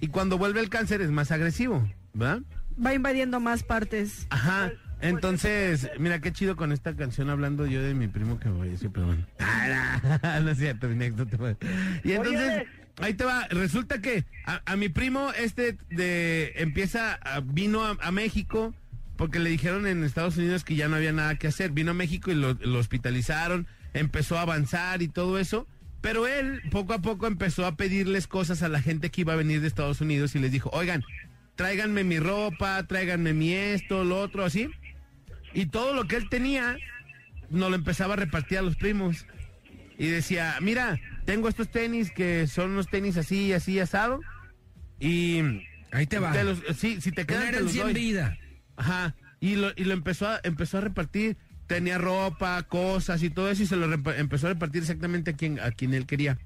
Y 0.01 0.09
cuando 0.09 0.39
vuelve 0.39 0.61
el 0.61 0.69
cáncer 0.69 1.01
es 1.01 1.11
más 1.11 1.31
agresivo, 1.33 1.91
¿verdad? 2.15 2.43
va 2.85 2.93
invadiendo 2.95 3.41
más 3.41 3.63
partes. 3.63 4.27
Ajá. 4.31 4.71
Entonces, 5.01 5.91
mira 5.99 6.21
qué 6.21 6.33
chido 6.33 6.57
con 6.57 6.73
esta 6.73 6.95
canción 6.95 7.31
hablando 7.31 7.67
yo 7.67 7.83
de 7.83 7.95
mi 7.95 8.07
primo 8.09 8.39
que 8.39 8.49
voy 8.51 8.69
a 8.69 8.71
decir, 8.73 8.91
pero 8.93 9.07
bueno. 9.07 9.27
Ah, 9.39 10.41
no, 10.43 10.51
es 10.51 10.59
cierto, 10.59 10.87
mi 10.89 10.95
anécdota 10.95 11.57
Y 12.05 12.13
entonces, 12.13 12.65
ahí 12.99 13.15
te 13.15 13.25
va. 13.25 13.47
Resulta 13.49 14.01
que 14.01 14.25
a, 14.47 14.61
a 14.67 14.77
mi 14.77 14.89
primo 14.91 15.33
este 15.33 15.79
de 15.91 16.53
empieza, 16.57 17.15
a- 17.15 17.41
vino 17.41 17.83
a, 17.85 17.97
a 18.01 18.13
México 18.13 18.75
porque 19.17 19.39
le 19.39 19.51
dijeron 19.51 19.87
en 19.87 20.05
Estados 20.05 20.37
Unidos 20.37 20.65
que 20.65 20.77
ya 20.77 20.89
no 20.89 20.97
había 20.97 21.13
nada 21.13 21.37
que 21.37 21.47
hacer. 21.49 21.71
Vino 21.71 21.93
a 21.93 21.95
México 21.95 22.31
y 22.31 22.35
lo, 22.35 22.55
lo 22.55 22.79
hospitalizaron, 22.79 23.67
empezó 23.95 24.39
a 24.39 24.43
avanzar 24.43 25.03
y 25.03 25.09
todo 25.09 25.39
eso. 25.39 25.67
Pero 26.03 26.27
él 26.29 26.61
poco 26.71 26.93
a 26.93 27.01
poco 27.01 27.27
empezó 27.27 27.67
a 27.67 27.77
pedirles 27.77 28.27
cosas 28.27 28.63
a 28.63 28.69
la 28.69 28.81
gente 28.83 29.11
que 29.11 29.23
iba 29.23 29.33
a 29.33 29.37
venir 29.37 29.61
de 29.61 29.67
Estados 29.67 30.01
Unidos 30.01 30.35
y 30.37 30.39
les 30.39 30.53
dijo, 30.53 30.71
oigan, 30.73 31.03
tráiganme 31.57 32.05
mi 32.05 32.19
ropa, 32.21 32.87
tráiganme 32.87 33.33
mi 33.33 33.53
esto, 33.53 34.05
lo 34.05 34.21
otro, 34.21 34.45
así. 34.45 34.69
Y 35.55 35.67
todo 35.67 35.95
lo 35.95 36.07
que 36.07 36.17
él 36.17 36.29
tenía, 36.29 36.77
nos 37.51 37.71
lo 37.71 37.77
empezaba 37.77 38.15
a 38.15 38.19
repartir 38.19 38.59
a 38.59 38.63
los 38.63 38.77
primos. 38.77 39.27
Y 39.99 40.09
decía, 40.09 40.57
mira, 40.61 41.01
tengo 41.25 41.49
estos 41.49 41.71
tenis 41.71 42.11
que 42.11 42.47
son 42.47 42.73
unos 42.73 42.89
tenis 42.89 43.17
así, 43.17 43.53
así, 43.55 43.81
asado. 43.81 44.21
Y... 45.01 45.41
Ahí 45.93 46.07
te 46.07 46.19
va. 46.19 46.33
te 46.33 46.45
los- 46.45 46.63
sí, 46.77 47.01
si 47.01 47.11
te 47.13 47.25
quedan, 47.25 47.45
te 47.47 47.53
los 47.53 47.57
herencia 47.75 47.81
en 47.83 47.87
doy. 47.87 47.95
vida. 47.95 48.39
Ajá. 48.77 49.15
Y 49.41 49.57
lo, 49.57 49.71
y 49.77 49.85
lo 49.85 49.93
empezó, 49.95 50.29
a, 50.29 50.41
empezó 50.43 50.79
a 50.79 50.83
repartir. 50.83 51.37
Tenía 51.67 51.99
ropa, 51.99 52.63
cosas 52.65 53.23
y 53.23 53.31
todo 53.31 53.51
eso. 53.51 53.63
Y 53.63 53.67
se 53.67 53.77
lo 53.77 53.93
empezó 54.13 54.47
a 54.47 54.51
repartir 54.51 54.83
exactamente 54.83 55.33
a 55.33 55.37
quien, 55.37 55.59
a 55.61 55.71
quien 55.73 55.95
él 55.95 56.07
quería. 56.07 56.39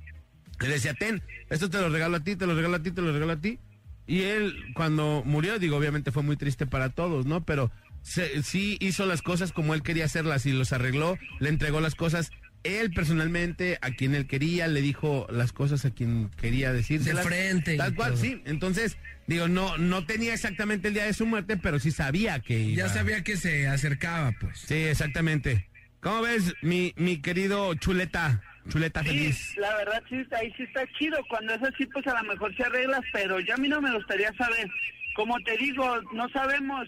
Le 0.61 0.69
decía, 0.69 0.95
ten, 0.95 1.23
esto 1.49 1.71
te 1.71 1.81
lo 1.81 1.89
regalo 1.89 2.17
a 2.19 2.21
ti, 2.25 2.37
te 2.37 2.47
lo 2.47 2.55
regalo 2.55 2.77
a 2.77 2.83
ti, 2.83 2.91
te 2.91 3.01
lo 3.03 3.13
regalo 3.13 3.33
a 3.33 3.41
ti. 3.41 3.59
Y 4.07 4.23
él, 4.23 4.55
cuando 4.75 5.23
murió, 5.25 5.59
digo, 5.59 5.77
obviamente 5.77 6.11
fue 6.13 6.23
muy 6.23 6.37
triste 6.37 6.67
para 6.67 6.89
todos, 6.91 7.27
¿no? 7.27 7.45
Pero 7.45 7.71
se- 8.03 8.43
sí 8.43 8.77
hizo 8.81 9.07
las 9.07 9.23
cosas 9.23 9.53
como 9.53 9.73
él 9.75 9.83
quería 9.83 10.05
hacerlas 10.07 10.47
y 10.47 10.53
los 10.53 10.73
arregló, 10.73 11.17
le 11.39 11.49
entregó 11.49 11.81
las 11.81 11.95
cosas. 11.95 12.31
Él 12.63 12.91
personalmente, 12.93 13.79
a 13.81 13.91
quien 13.93 14.15
él 14.15 14.27
quería, 14.27 14.69
le 14.69 14.83
dijo 14.83 15.27
las 15.31 15.53
cosas 15.53 15.85
a 15.85 15.91
quien 15.91 16.31
quería 16.41 16.73
decírselas. 16.73 17.25
De 17.25 17.31
frente 17.31 17.77
Tal 17.77 17.95
cual, 17.95 18.13
todo. 18.13 18.21
sí. 18.23 18.43
Entonces, 18.45 18.99
digo, 19.27 19.49
no, 19.49 19.79
no 19.79 20.05
tenía 20.05 20.35
exactamente 20.35 20.89
el 20.89 20.95
día 20.95 21.05
de 21.05 21.15
su 21.15 21.25
muerte, 21.27 21.57
pero 21.57 21.79
sí 21.79 21.91
sabía 21.91 22.41
que 22.41 22.59
iba. 22.59 22.77
Ya 22.87 22.89
sabía 22.89 23.23
que 23.25 23.37
se 23.37 23.67
acercaba, 23.67 24.33
pues. 24.41 24.59
Sí, 24.59 24.75
exactamente. 24.75 25.67
¿Cómo 26.01 26.23
ves, 26.23 26.55
mi, 26.63 26.93
mi 26.97 27.21
querido 27.23 27.75
chuleta? 27.75 28.43
chuleta 28.69 29.03
Sí, 29.03 29.09
feliz. 29.09 29.55
la 29.57 29.75
verdad 29.77 30.03
sí, 30.11 30.17
ahí 30.39 30.53
sí 30.57 30.63
está 30.65 30.83
chido. 30.99 31.17
Cuando 31.31 31.55
es 31.55 31.63
así, 31.63 31.87
pues 31.87 32.07
a 32.07 32.23
lo 32.23 32.29
mejor 32.29 32.55
se 32.57 32.63
arregla, 32.63 33.01
pero 33.13 33.41
ya 33.41 33.55
a 33.55 33.57
mí 33.57 33.69
no 33.69 33.81
me 33.81 33.93
gustaría 33.95 34.33
saber. 34.35 34.69
Como 35.17 35.39
te 35.41 35.57
digo, 35.57 36.01
no 36.13 36.29
sabemos. 36.29 36.87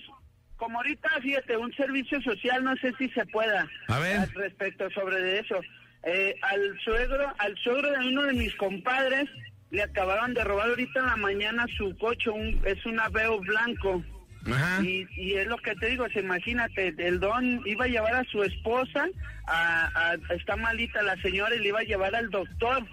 Como 0.63 0.79
ahorita, 0.79 1.09
fíjate, 1.21 1.57
un 1.57 1.73
servicio 1.75 2.23
social, 2.23 2.63
no 2.63 2.77
sé 2.77 2.93
si 2.97 3.09
se 3.09 3.27
pueda. 3.27 3.67
A 3.89 3.99
ver. 3.99 4.19
Al 4.19 4.31
respecto 4.33 4.89
sobre 4.93 5.41
eso. 5.41 5.61
Eh, 6.05 6.37
al 6.41 6.79
suegro, 6.85 7.35
al 7.39 7.59
suegro 7.59 7.91
de 7.91 7.99
uno 8.07 8.23
de 8.23 8.33
mis 8.35 8.55
compadres, 8.55 9.29
le 9.73 9.83
acabaron 9.83 10.35
de 10.35 10.45
robar 10.45 10.69
ahorita 10.69 11.01
en 11.01 11.07
la 11.07 11.17
mañana 11.17 11.67
su 11.77 11.97
coche, 11.99 12.31
un, 12.31 12.61
es 12.65 12.87
un 12.87 13.01
Aveo 13.01 13.41
blanco. 13.41 14.05
Ajá. 14.47 14.81
Y, 14.85 15.05
y 15.17 15.35
es 15.35 15.49
lo 15.49 15.57
que 15.57 15.75
te 15.75 15.87
digo, 15.89 16.07
se 16.11 16.21
imagínate, 16.21 16.95
el 16.97 17.19
don 17.19 17.61
iba 17.67 17.87
a 17.87 17.89
llevar 17.89 18.15
a 18.15 18.25
su 18.31 18.45
esposa, 18.45 19.09
a, 19.49 20.11
a- 20.13 20.35
está 20.37 20.55
malita 20.55 21.03
la 21.03 21.21
señora 21.23 21.57
y 21.57 21.59
le 21.59 21.69
iba 21.71 21.81
a 21.81 21.85
llevar 21.85 22.15
al 22.15 22.31
doctor. 22.31 22.87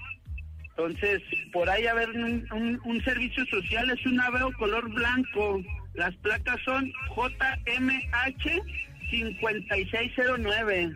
Entonces, 0.69 1.21
por 1.53 1.69
ahí 1.69 1.85
haber 1.85 2.09
un, 2.09 2.47
un- 2.51 2.81
un 2.83 3.03
servicio 3.03 3.45
social, 3.45 3.91
es 3.91 4.03
un 4.07 4.19
aveo 4.19 4.51
color 4.57 4.89
blanco. 4.89 5.61
Las 5.93 6.15
placas 6.17 6.57
son 6.63 6.91
JMH 7.15 8.61
5609. 9.09 10.93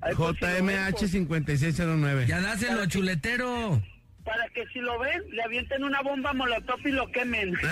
Ahí 0.00 0.14
por 0.14 0.34
si 0.36 0.44
lo 0.44 0.50
ven, 0.50 0.66
JMH 0.66 0.90
pues, 0.98 1.10
5609. 1.10 2.26
Ya 2.26 2.40
dáselo, 2.40 2.86
chuletero. 2.86 3.80
Para 4.24 4.48
que 4.50 4.64
si 4.72 4.78
lo 4.78 5.00
ven, 5.00 5.20
le 5.32 5.42
avienten 5.42 5.82
una 5.82 6.00
bomba 6.00 6.32
molotov 6.32 6.78
y 6.86 6.92
lo 6.92 7.10
quemen. 7.10 7.52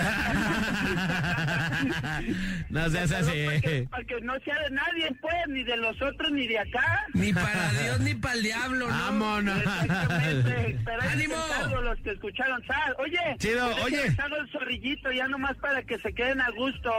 no 2.69 2.89
seas 2.89 3.11
Para 3.11 3.31
que, 3.31 3.47
así. 3.47 3.87
para 3.87 4.03
que 4.03 4.21
no 4.21 4.39
sea 4.41 4.59
de 4.59 4.69
nadie, 4.71 5.15
pues, 5.21 5.33
ni 5.47 5.63
de 5.63 5.77
los 5.77 5.99
otros, 6.01 6.31
ni 6.31 6.47
de 6.47 6.59
acá. 6.59 7.05
Ni 7.13 7.31
para 7.33 7.71
Dios 7.81 7.99
ni 8.01 8.13
para 8.15 8.33
el 8.35 8.43
diablo, 8.43 8.87
¿no? 8.87 8.93
Vámonos. 8.93 9.57
Exactamente. 9.59 10.79
Pero 10.85 11.01
¡Ánimo! 11.01 11.35
los 11.83 11.99
que 11.99 12.11
escucharon. 12.11 12.61
Sal, 12.67 12.95
oye, 12.99 13.19
Chido, 13.37 13.67
oye. 13.83 14.05
el 14.05 14.15
zorrillito 14.51 15.11
ya 15.11 15.27
nomás 15.27 15.55
para 15.57 15.81
que 15.83 15.97
se 15.99 16.13
queden 16.13 16.39
a 16.41 16.49
gusto. 16.51 16.91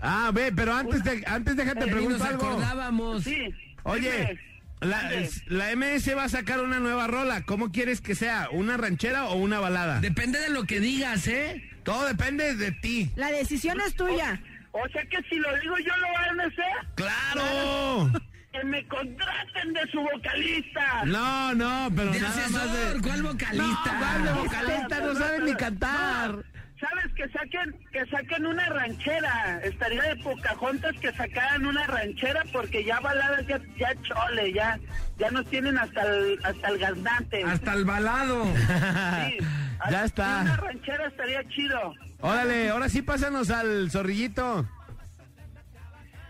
Ah, 0.00 0.30
ve, 0.32 0.52
pero 0.54 0.72
antes, 0.74 1.02
de, 1.04 1.22
antes 1.26 1.56
déjate 1.56 1.86
preguntar 1.86 2.28
algo. 2.28 2.46
acordábamos. 2.46 3.24
Sí. 3.24 3.52
Oye, 3.84 4.10
dime. 4.10 4.51
La, 4.82 5.76
MS 5.76 6.16
va 6.16 6.24
a 6.24 6.28
sacar 6.28 6.60
una 6.60 6.80
nueva 6.80 7.06
rola. 7.06 7.42
¿Cómo 7.42 7.72
quieres 7.72 8.00
que 8.00 8.14
sea? 8.14 8.48
¿Una 8.50 8.76
ranchera 8.76 9.26
o 9.26 9.36
una 9.36 9.60
balada? 9.60 10.00
Depende 10.00 10.38
de 10.40 10.50
lo 10.50 10.64
que 10.64 10.80
digas, 10.80 11.26
¿eh? 11.28 11.62
Todo 11.84 12.06
depende 12.06 12.54
de 12.56 12.72
ti. 12.72 13.10
La 13.16 13.30
decisión 13.30 13.80
es 13.80 13.94
tuya. 13.94 14.40
O 14.72 14.88
sea 14.88 15.04
que 15.04 15.18
si 15.28 15.36
lo 15.36 15.54
digo 15.60 15.78
yo 15.78 15.96
lo 15.96 16.12
van 16.14 16.40
a 16.40 16.44
hacer, 16.44 16.64
¡Claro! 16.94 18.10
que 18.52 18.64
me 18.64 18.86
contraten 18.86 19.72
de 19.72 19.80
su 19.90 20.00
vocalista. 20.00 21.04
No, 21.06 21.54
no, 21.54 21.88
pero 21.94 22.12
De 22.12 22.20
nada 22.20 22.34
más 22.36 22.44
asesor, 22.44 22.94
de... 22.94 23.00
¿cuál 23.08 23.22
vocalista? 23.22 23.92
No, 23.92 23.98
¿cuál 23.98 24.24
de 24.24 24.32
vocalista? 24.32 25.00
No 25.00 25.14
saben 25.14 25.44
ni 25.44 25.54
cantar. 25.54 26.44
¿Sabes 26.82 27.14
que 27.14 27.28
saquen 27.28 27.76
que 27.92 28.04
saquen 28.06 28.44
una 28.44 28.68
ranchera? 28.68 29.60
Estaría 29.62 30.02
de 30.02 30.16
Pocahontas 30.16 30.92
que 31.00 31.12
sacaran 31.12 31.64
una 31.64 31.86
ranchera 31.86 32.42
porque 32.52 32.82
ya 32.84 32.98
baladas 32.98 33.46
ya, 33.46 33.60
ya 33.78 33.94
chole, 34.02 34.52
ya 34.52 34.80
ya 35.16 35.30
nos 35.30 35.46
tienen 35.46 35.78
hasta 35.78 36.02
el 36.02 36.40
hasta 36.42 36.68
el 36.68 36.78
gaznate. 36.78 37.44
Hasta 37.44 37.74
el 37.74 37.84
balado. 37.84 38.44
Sí. 38.56 39.38
Ya 39.90 40.04
está. 40.04 40.42
Una 40.42 40.56
ranchera 40.56 41.06
estaría 41.08 41.48
chido. 41.48 41.94
Órale, 42.20 42.70
ahora 42.70 42.88
sí 42.88 43.02
pásanos 43.02 43.50
al 43.50 43.90
zorrillito. 43.90 44.64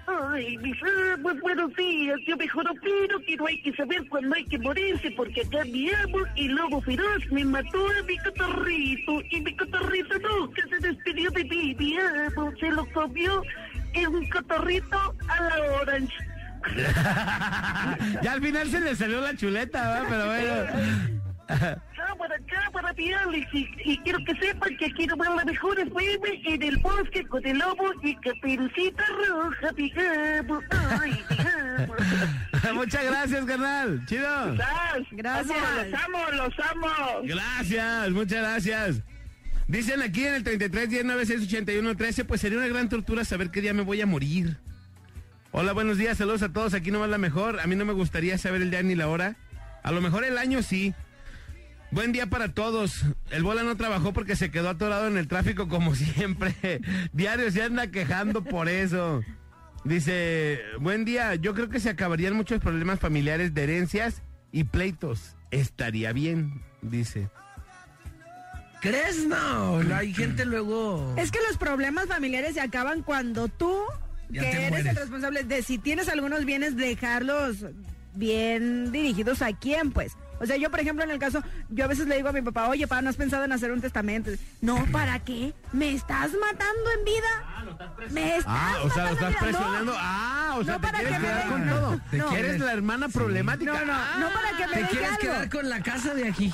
Ay, 0.06 0.56
mis 0.58 0.76
amos, 1.14 1.40
buenos 1.40 1.74
días. 1.76 2.18
Yo 2.26 2.36
mejor 2.36 2.68
opino 2.68 3.20
que 3.26 3.36
no 3.36 3.46
hay 3.46 3.62
que 3.62 3.72
saber 3.74 4.08
cuándo 4.08 4.34
hay 4.34 4.44
que 4.44 4.58
morirse, 4.58 5.10
porque 5.12 5.42
acá 5.42 5.64
mi 5.64 5.90
amo, 5.90 6.18
el 6.36 6.54
lobo 6.54 6.80
feroz, 6.82 7.22
me 7.30 7.44
mató 7.44 7.86
a 7.86 8.02
mi 8.02 8.18
cotorrito. 8.18 9.22
Y 9.30 9.40
mi 9.40 9.56
cotorrito 9.56 10.18
nunca 10.18 10.62
se 10.68 10.88
despidió 10.88 11.30
de 11.30 11.44
mí. 11.44 11.74
Mi 11.78 11.96
amo 11.98 12.52
se 12.58 12.70
lo 12.70 12.84
comió 12.92 13.42
en 13.92 14.06
un 14.14 14.28
cotorrito 14.28 15.14
a 15.28 15.42
la 15.42 15.72
orange. 15.80 16.14
ya 18.22 18.32
al 18.32 18.40
final 18.40 18.68
se 18.68 18.80
le 18.80 18.96
salió 18.96 19.20
la 19.20 19.36
chuleta, 19.36 19.82
¿verdad? 19.82 20.06
Pero 20.08 20.26
bueno. 20.26 21.21
Cámara, 21.58 22.36
cámara, 22.46 22.94
Alex. 23.24 23.48
Y, 23.52 23.68
y 23.84 23.98
quiero 23.98 24.18
que 24.24 24.34
sepan 24.36 24.76
que 24.76 24.90
quiero 24.92 25.16
ver 25.16 25.30
la 25.30 25.44
mejor 25.44 25.78
FM 25.78 26.42
en 26.44 26.62
el 26.62 26.76
bosque 26.78 27.24
con 27.26 27.46
el 27.46 27.58
lobo 27.58 27.92
y 28.02 28.14
caperucita 28.16 29.04
roja. 29.28 29.70
Ay, 31.00 31.24
amo. 31.78 31.94
Muchas 32.74 33.04
gracias, 33.04 33.44
carnal. 33.44 34.04
Chido. 34.06 34.56
Gracias. 35.12 35.58
amo, 36.04 36.18
los 36.30 36.58
amo, 36.64 36.88
los 36.88 37.10
amo. 37.10 37.20
Gracias, 37.24 38.10
muchas 38.10 38.38
gracias. 38.38 39.02
Dicen 39.68 40.02
aquí 40.02 40.24
en 40.24 40.34
el 40.34 40.44
33 40.44 40.90
10 40.90 41.04
96 41.04 41.48
81 41.48 41.96
13, 41.96 42.24
pues 42.24 42.40
sería 42.40 42.58
una 42.58 42.68
gran 42.68 42.88
tortura 42.88 43.24
saber 43.24 43.50
qué 43.50 43.60
día 43.60 43.72
me 43.72 43.82
voy 43.82 44.00
a 44.00 44.06
morir. 44.06 44.58
Hola, 45.50 45.72
buenos 45.72 45.98
días, 45.98 46.18
saludos 46.18 46.42
a 46.42 46.52
todos. 46.52 46.74
Aquí 46.74 46.90
no 46.90 47.00
va 47.00 47.06
la 47.06 47.18
mejor. 47.18 47.60
A 47.60 47.66
mí 47.66 47.76
no 47.76 47.84
me 47.84 47.92
gustaría 47.92 48.38
saber 48.38 48.62
el 48.62 48.70
día 48.70 48.82
ni 48.82 48.94
la 48.94 49.08
hora. 49.08 49.36
A 49.82 49.92
lo 49.92 50.00
mejor 50.00 50.24
el 50.24 50.38
año 50.38 50.62
sí. 50.62 50.94
Buen 51.92 52.12
día 52.12 52.26
para 52.26 52.54
todos. 52.54 53.04
El 53.30 53.42
bola 53.42 53.62
no 53.62 53.76
trabajó 53.76 54.12
porque 54.12 54.34
se 54.34 54.50
quedó 54.50 54.70
atorado 54.70 55.06
en 55.08 55.16
el 55.18 55.28
tráfico 55.28 55.68
como 55.68 55.94
siempre. 55.94 56.54
Diario 57.12 57.50
se 57.50 57.62
anda 57.62 57.86
quejando 57.88 58.42
por 58.42 58.68
eso. 58.68 59.22
Dice, 59.84 60.60
buen 60.80 61.04
día, 61.04 61.34
yo 61.34 61.54
creo 61.54 61.68
que 61.68 61.80
se 61.80 61.90
acabarían 61.90 62.34
muchos 62.34 62.60
problemas 62.60 62.98
familiares 63.00 63.52
de 63.52 63.64
herencias 63.64 64.22
y 64.52 64.64
pleitos. 64.64 65.36
Estaría 65.50 66.12
bien, 66.12 66.62
dice. 66.80 67.28
¿Crees? 68.80 69.26
No, 69.26 69.80
hay 69.94 70.14
gente 70.14 70.44
luego... 70.44 71.14
Es 71.18 71.30
que 71.30 71.38
los 71.48 71.56
problemas 71.58 72.06
familiares 72.06 72.54
se 72.54 72.60
acaban 72.60 73.02
cuando 73.02 73.48
tú, 73.48 73.76
Ya 74.30 74.42
que 74.42 74.50
eres 74.50 74.70
mueres. 74.70 74.86
el 74.90 74.96
responsable 74.96 75.44
de 75.44 75.62
si 75.62 75.78
tienes 75.78 76.08
algunos 76.08 76.44
bienes, 76.44 76.74
dejarlos 76.76 77.66
bien 78.14 78.90
dirigidos 78.92 79.42
a 79.42 79.52
quién, 79.52 79.90
pues. 79.92 80.16
O 80.42 80.46
sea, 80.46 80.56
yo, 80.56 80.70
por 80.70 80.80
ejemplo, 80.80 81.04
en 81.04 81.10
el 81.12 81.20
caso, 81.20 81.40
yo 81.70 81.84
a 81.84 81.88
veces 81.88 82.08
le 82.08 82.16
digo 82.16 82.28
a 82.28 82.32
mi 82.32 82.42
papá, 82.42 82.68
oye, 82.68 82.88
papá, 82.88 83.00
¿no 83.00 83.10
has 83.10 83.16
pensado 83.16 83.44
en 83.44 83.52
hacer 83.52 83.70
un 83.70 83.80
testamento? 83.80 84.32
No, 84.60 84.84
¿para 84.90 85.20
qué? 85.20 85.54
¿Me 85.72 85.94
estás 85.94 86.30
matando 86.38 86.90
en 86.98 87.04
vida? 87.04 88.08
¿Me 88.10 88.36
estás 88.36 88.44
Ah, 88.54 88.74
o 88.84 88.90
sea, 88.90 89.04
lo 89.04 89.10
estás? 89.12 89.32
No. 89.32 89.38
presionando. 89.38 89.94
Ah, 89.98 90.54
o 90.58 90.64
sea, 90.64 90.74
No, 90.74 90.80
te 90.80 90.86
para 90.86 90.98
quieres 90.98 91.18
que 91.18 91.24
quedar 91.26 91.46
con 91.48 91.68
todo. 91.68 92.00
¿Te 92.10 92.16
¿Eres 92.16 92.28
quieres? 92.30 92.60
la 92.60 92.72
hermana 92.72 93.08
problemática? 93.08 93.72
No, 93.72 93.84
no, 93.86 94.18
no 94.18 94.28
para 94.34 94.50
que 94.56 94.66
me 94.66 94.72
¿Te 94.74 94.78
deje 94.80 94.90
quieres 94.90 95.08
algo. 95.08 95.20
quedar 95.20 95.48
con 95.50 95.68
la 95.70 95.80
casa 95.82 96.14
de 96.14 96.28
Ajijí? 96.28 96.52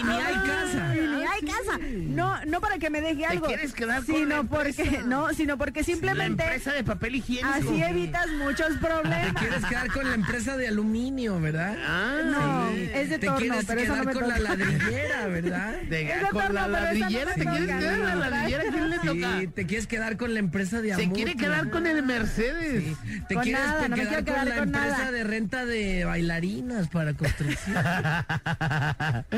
Y 0.00 0.04
ni 0.04 0.12
hay 0.14 0.34
casa. 0.34 0.94
Y 0.96 1.00
ni 1.00 1.22
hay 1.24 1.40
casa. 1.40 1.78
No, 2.08 2.44
no 2.46 2.60
para 2.60 2.78
que 2.78 2.90
me 2.90 3.00
deje 3.00 3.26
algo. 3.26 3.46
quieres 3.46 3.72
quedar 3.72 4.04
con 4.04 4.28
la 4.28 4.42
porque, 4.44 4.82
empresa. 4.82 5.02
no, 5.06 5.28
sino 5.34 5.58
porque 5.58 5.80
La 5.80 5.84
simplemente 5.86 6.42
empresa 6.44 6.72
de 6.72 6.84
papel 6.84 7.16
higiénico. 7.16 7.48
así 7.52 7.82
evitas 7.82 8.28
muchos 8.38 8.76
problemas. 8.78 9.26
Te 9.26 9.34
quieres 9.34 9.64
quedar 9.64 9.90
con 9.92 10.08
la 10.08 10.14
empresa 10.14 10.56
de 10.56 10.68
aluminio, 10.68 11.40
¿verdad? 11.40 11.76
Ah, 11.84 12.20
No, 12.24 12.70
Sí. 12.70 12.90
es 12.94 13.10
de 13.10 13.18
Te 13.18 13.26
torno, 13.26 13.40
quieres 13.40 13.64
pero 13.66 13.80
eso 13.80 13.92
quedar 13.92 14.04
no 14.06 14.12
me 14.12 14.18
con 14.20 14.28
la 14.28 14.38
ladrillera, 14.38 15.26
¿verdad? 15.26 15.74
de- 15.88 16.12
con 16.30 16.38
la 16.38 16.44
torna, 16.44 16.44
pero 16.44 16.58
esa 16.60 16.66
no 16.68 16.70
ladrillera, 16.70 17.34
¿te 17.34 17.44
quieres 17.44 17.66
quedar 17.78 17.98
con 18.20 18.30
la 18.30 18.36
no, 18.36 18.36
ladrillera? 18.36 18.64
¿Quién 18.70 18.90
le 18.90 18.98
toca? 18.98 19.40
Sí, 19.40 19.46
te 19.48 19.66
quieres 19.66 19.86
quedar 19.86 20.16
con 20.16 20.34
la 20.34 20.40
empresa 20.40 20.80
de 20.80 20.94
Se 20.94 21.02
Amutu. 21.02 21.14
quiere 21.14 21.34
quedar 21.36 21.70
con 21.70 21.86
el 21.86 22.02
Mercedes. 22.02 22.84
Sí, 22.84 23.20
Te 23.28 23.34
Con 23.34 23.42
quieres 23.44 23.62
nada, 23.64 23.88
no 23.88 23.96
me 23.96 24.02
quedar 24.02 24.24
con 24.24 24.34
la 24.34 24.54
con 24.56 24.64
empresa 24.64 24.98
nada. 24.98 25.10
de 25.12 25.24
renta 25.24 25.64
de 25.64 26.04
bailarinas 26.04 26.88
para 26.88 27.14
construcción. 27.14 27.76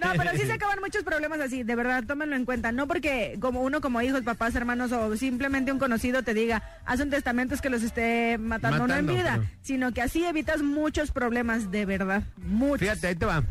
No, 0.00 0.12
pero 0.16 0.30
sí 0.32 0.46
se 0.46 0.52
acaban 0.52 0.78
muchos 0.80 1.02
problemas 1.02 1.40
así, 1.40 1.62
de 1.62 1.74
verdad, 1.74 2.04
tómenlo 2.06 2.36
en 2.36 2.44
cuenta. 2.44 2.72
No 2.72 2.86
porque 2.86 3.36
como 3.40 3.62
uno 3.62 3.80
como 3.80 4.00
hijos, 4.02 4.22
papás, 4.22 4.54
hermanos 4.54 4.92
o 4.92 5.16
simplemente 5.16 5.72
un 5.72 5.78
conocido 5.78 6.22
te 6.22 6.34
diga, 6.34 6.62
haz 6.84 7.00
un 7.00 7.10
testamento 7.10 7.54
es 7.54 7.60
que 7.60 7.70
los 7.70 7.82
esté 7.82 8.38
matando, 8.38 8.78
Matando, 8.84 8.94
no 8.94 9.12
en 9.12 9.16
vida, 9.18 9.34
pero- 9.38 9.50
sino 9.62 9.92
que 9.92 10.02
así 10.02 10.24
evitas 10.24 10.62
muchos 10.62 11.10
problemas, 11.10 11.70
de 11.70 11.86
verdad, 11.86 12.22
muchos. 12.36 12.80
Fíjate, 12.80 13.06
ahí 13.08 13.14
te 13.14 13.26
va. 13.26 13.42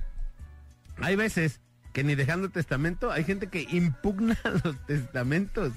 Hay 1.02 1.16
veces 1.16 1.62
que 1.98 2.04
ni 2.04 2.14
dejando 2.14 2.48
testamento, 2.52 3.12
hay 3.12 3.24
gente 3.24 3.48
que 3.48 3.66
impugna 3.72 4.38
los 4.64 4.78
testamentos. 4.86 5.74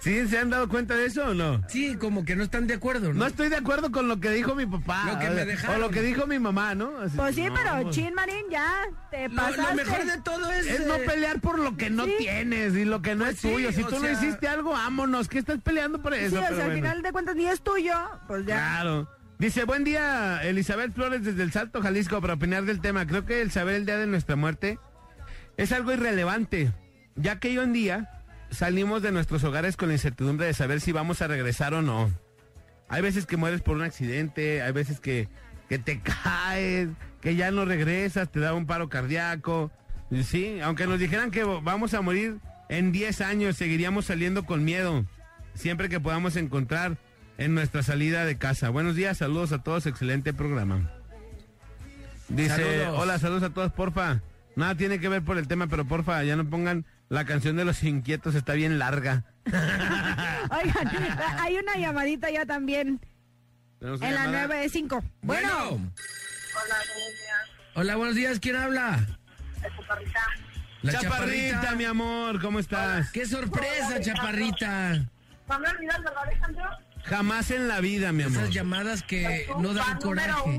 ¿Sí 0.00 0.26
se 0.26 0.38
han 0.38 0.48
dado 0.48 0.66
cuenta 0.66 0.94
de 0.96 1.04
eso 1.04 1.26
o 1.26 1.34
no? 1.34 1.62
Sí, 1.68 1.94
como 1.96 2.24
que 2.24 2.36
no 2.36 2.42
están 2.42 2.66
de 2.66 2.72
acuerdo, 2.72 3.08
¿no? 3.08 3.18
No 3.20 3.26
estoy 3.26 3.50
de 3.50 3.56
acuerdo 3.56 3.92
con 3.92 4.08
lo 4.08 4.18
que 4.18 4.30
dijo 4.30 4.54
mi 4.54 4.64
papá. 4.64 5.04
Lo 5.12 5.18
que 5.18 5.26
o, 5.26 5.28
me 5.28 5.36
sea, 5.36 5.44
dejaron. 5.44 5.76
o 5.76 5.78
lo 5.80 5.90
que 5.90 6.00
dijo 6.00 6.26
mi 6.26 6.38
mamá, 6.38 6.74
¿no? 6.74 6.98
Así, 6.98 7.18
Pues 7.18 7.34
sí, 7.34 7.44
no, 7.44 7.52
pero 7.54 7.82
pues, 7.82 7.94
Chin 7.94 8.14
Marín, 8.14 8.46
ya 8.50 8.76
te 9.10 9.28
Lo, 9.28 9.36
pasaste. 9.36 9.60
lo 9.62 9.74
mejor 9.74 10.06
de 10.06 10.22
todo 10.22 10.50
es... 10.52 10.66
Es 10.66 10.86
no 10.86 10.94
eh, 10.94 11.04
pelear 11.04 11.38
por 11.42 11.58
lo 11.58 11.76
que 11.76 11.90
no 11.90 12.06
Sí. 12.06 12.14
tienes 12.16 12.74
y 12.74 12.86
lo 12.86 13.02
que 13.02 13.14
no 13.14 13.24
Pues 13.26 13.34
es 13.34 13.40
sí, 13.42 13.50
tuyo. 13.52 13.70
Si 13.72 13.84
tú 13.84 13.98
no 14.00 14.10
hiciste 14.10 14.48
algo, 14.48 14.70
vámonos. 14.70 15.28
¿Qué 15.28 15.38
estás 15.38 15.60
peleando 15.60 16.00
por 16.00 16.14
eso? 16.14 16.30
Sí, 16.30 16.36
o 16.36 16.40
Pero 16.46 16.56
sea, 16.56 16.64
al 16.64 16.72
final 16.72 17.02
de 17.02 17.12
cuentas 17.12 17.36
ni 17.36 17.44
es 17.46 17.60
tuyo, 17.60 17.92
pues 18.26 18.46
ya. 18.46 18.56
Claro. 18.56 19.06
Dice, 19.38 19.64
buen 19.64 19.84
día, 19.84 20.40
Elizabeth 20.44 20.94
Flores 20.94 21.22
desde 21.24 21.42
el 21.42 21.52
Salto, 21.52 21.82
Jalisco, 21.82 22.22
para 22.22 22.32
opinar 22.34 22.64
del 22.64 22.80
tema. 22.80 23.06
Creo 23.06 23.26
que 23.26 23.42
el 23.42 23.50
saber 23.50 23.74
el 23.74 23.84
día 23.84 23.98
de 23.98 24.06
nuestra 24.06 24.34
muerte 24.34 24.78
es 25.58 25.72
algo 25.72 25.92
irrelevante, 25.92 26.72
ya 27.14 27.38
que 27.38 27.48
hoy 27.48 27.64
en 27.64 27.74
día 27.74 28.10
salimos 28.50 29.02
de 29.02 29.12
nuestros 29.12 29.44
hogares 29.44 29.76
con 29.76 29.88
la 29.88 29.94
incertidumbre 29.94 30.46
de 30.46 30.54
saber 30.54 30.80
si 30.80 30.92
vamos 30.92 31.20
a 31.20 31.26
regresar 31.26 31.74
o 31.74 31.82
no. 31.82 32.10
Hay 32.88 33.02
veces 33.02 33.26
que 33.26 33.36
mueres 33.36 33.60
por 33.60 33.76
un 33.76 33.82
accidente, 33.82 34.62
hay 34.62 34.72
veces 34.72 34.98
que 34.98 35.28
que 35.68 35.78
te 35.78 36.00
caes, 36.00 36.88
que 37.20 37.36
ya 37.36 37.50
no 37.50 37.64
regresas, 37.64 38.30
te 38.30 38.40
da 38.40 38.54
un 38.54 38.66
paro 38.66 38.88
cardíaco. 38.88 39.70
Sí, 40.24 40.58
aunque 40.62 40.86
nos 40.86 40.98
dijeran 40.98 41.30
que 41.30 41.44
vamos 41.44 41.92
a 41.94 42.00
morir 42.00 42.38
en 42.68 42.90
10 42.90 43.20
años, 43.20 43.56
seguiríamos 43.56 44.06
saliendo 44.06 44.44
con 44.44 44.64
miedo, 44.64 45.04
siempre 45.54 45.88
que 45.88 46.00
podamos 46.00 46.36
encontrar 46.36 46.96
en 47.36 47.54
nuestra 47.54 47.82
salida 47.82 48.24
de 48.24 48.38
casa. 48.38 48.70
Buenos 48.70 48.96
días, 48.96 49.18
saludos 49.18 49.52
a 49.52 49.62
todos, 49.62 49.86
excelente 49.86 50.32
programa. 50.32 50.90
Dice, 52.28 52.56
Saludos. 52.56 53.00
hola, 53.02 53.18
saludos 53.18 53.42
a 53.42 53.50
todos, 53.50 53.72
porfa. 53.72 54.20
Nada 54.58 54.74
tiene 54.74 54.98
que 54.98 55.08
ver 55.08 55.22
por 55.22 55.38
el 55.38 55.46
tema, 55.46 55.68
pero 55.68 55.84
porfa, 55.84 56.24
ya 56.24 56.34
no 56.34 56.50
pongan 56.50 56.84
la 57.08 57.24
canción 57.24 57.54
de 57.54 57.64
los 57.64 57.84
inquietos, 57.84 58.34
está 58.34 58.54
bien 58.54 58.80
larga. 58.80 59.22
Oigan, 59.46 61.18
hay 61.38 61.56
una 61.58 61.76
llamadita 61.76 62.28
ya 62.28 62.44
también 62.44 63.00
en 63.80 63.90
la 64.00 64.24
llamada. 64.24 64.46
9 64.48 64.56
de 64.62 64.68
5. 64.68 65.04
Bueno. 65.22 65.92
Hola, 67.76 67.94
buenos 67.94 68.16
días. 68.16 68.40
¿Quién 68.40 68.56
habla? 68.56 69.06
La 70.82 70.92
Chaparrita, 70.92 71.76
mi 71.76 71.84
amor, 71.84 72.40
¿cómo 72.42 72.58
estás? 72.58 73.12
¡Qué 73.12 73.26
sorpresa, 73.26 74.00
Chaparrita! 74.00 75.04
Jamás 77.04 77.52
en 77.52 77.68
la 77.68 77.78
vida, 77.80 78.10
mi 78.10 78.24
amor. 78.24 78.42
Esas 78.42 78.54
llamadas 78.54 79.04
que 79.04 79.46
no 79.60 79.72
dan 79.72 79.98
coraje. 80.00 80.58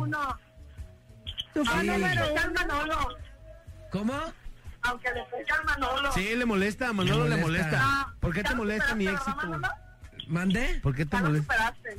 Tu 1.53 1.65
fan 1.65 1.81
Sí. 1.81 1.87
número 1.87 2.23
Manolo, 2.55 3.17
¿Cómo? 3.91 4.13
aunque 4.81 5.09
le 5.09 5.21
pegue 5.25 5.45
al 5.59 5.65
Manolo. 5.65 6.11
Sí, 6.13 6.35
le 6.35 6.45
molesta, 6.45 6.87
a 6.89 6.93
Manolo 6.93 7.25
Le 7.27 7.35
le 7.35 7.41
molesta. 7.41 7.67
molesta. 7.69 8.13
¿Por 8.21 8.33
qué 8.33 8.41
te 8.43 8.45
¿Ya 8.45 8.51
lo 8.51 8.57
molesta 8.57 8.95
mi 8.95 9.07
éxito? 9.07 9.35
Manolo? 9.35 9.67
¿Mandé? 10.27 10.79
¿Por 10.81 10.95
qué 10.95 11.05
te 11.05 11.17
Ya 11.17 11.21
lo 11.21 11.27
molesta? 11.27 11.53
superaste. 11.53 11.97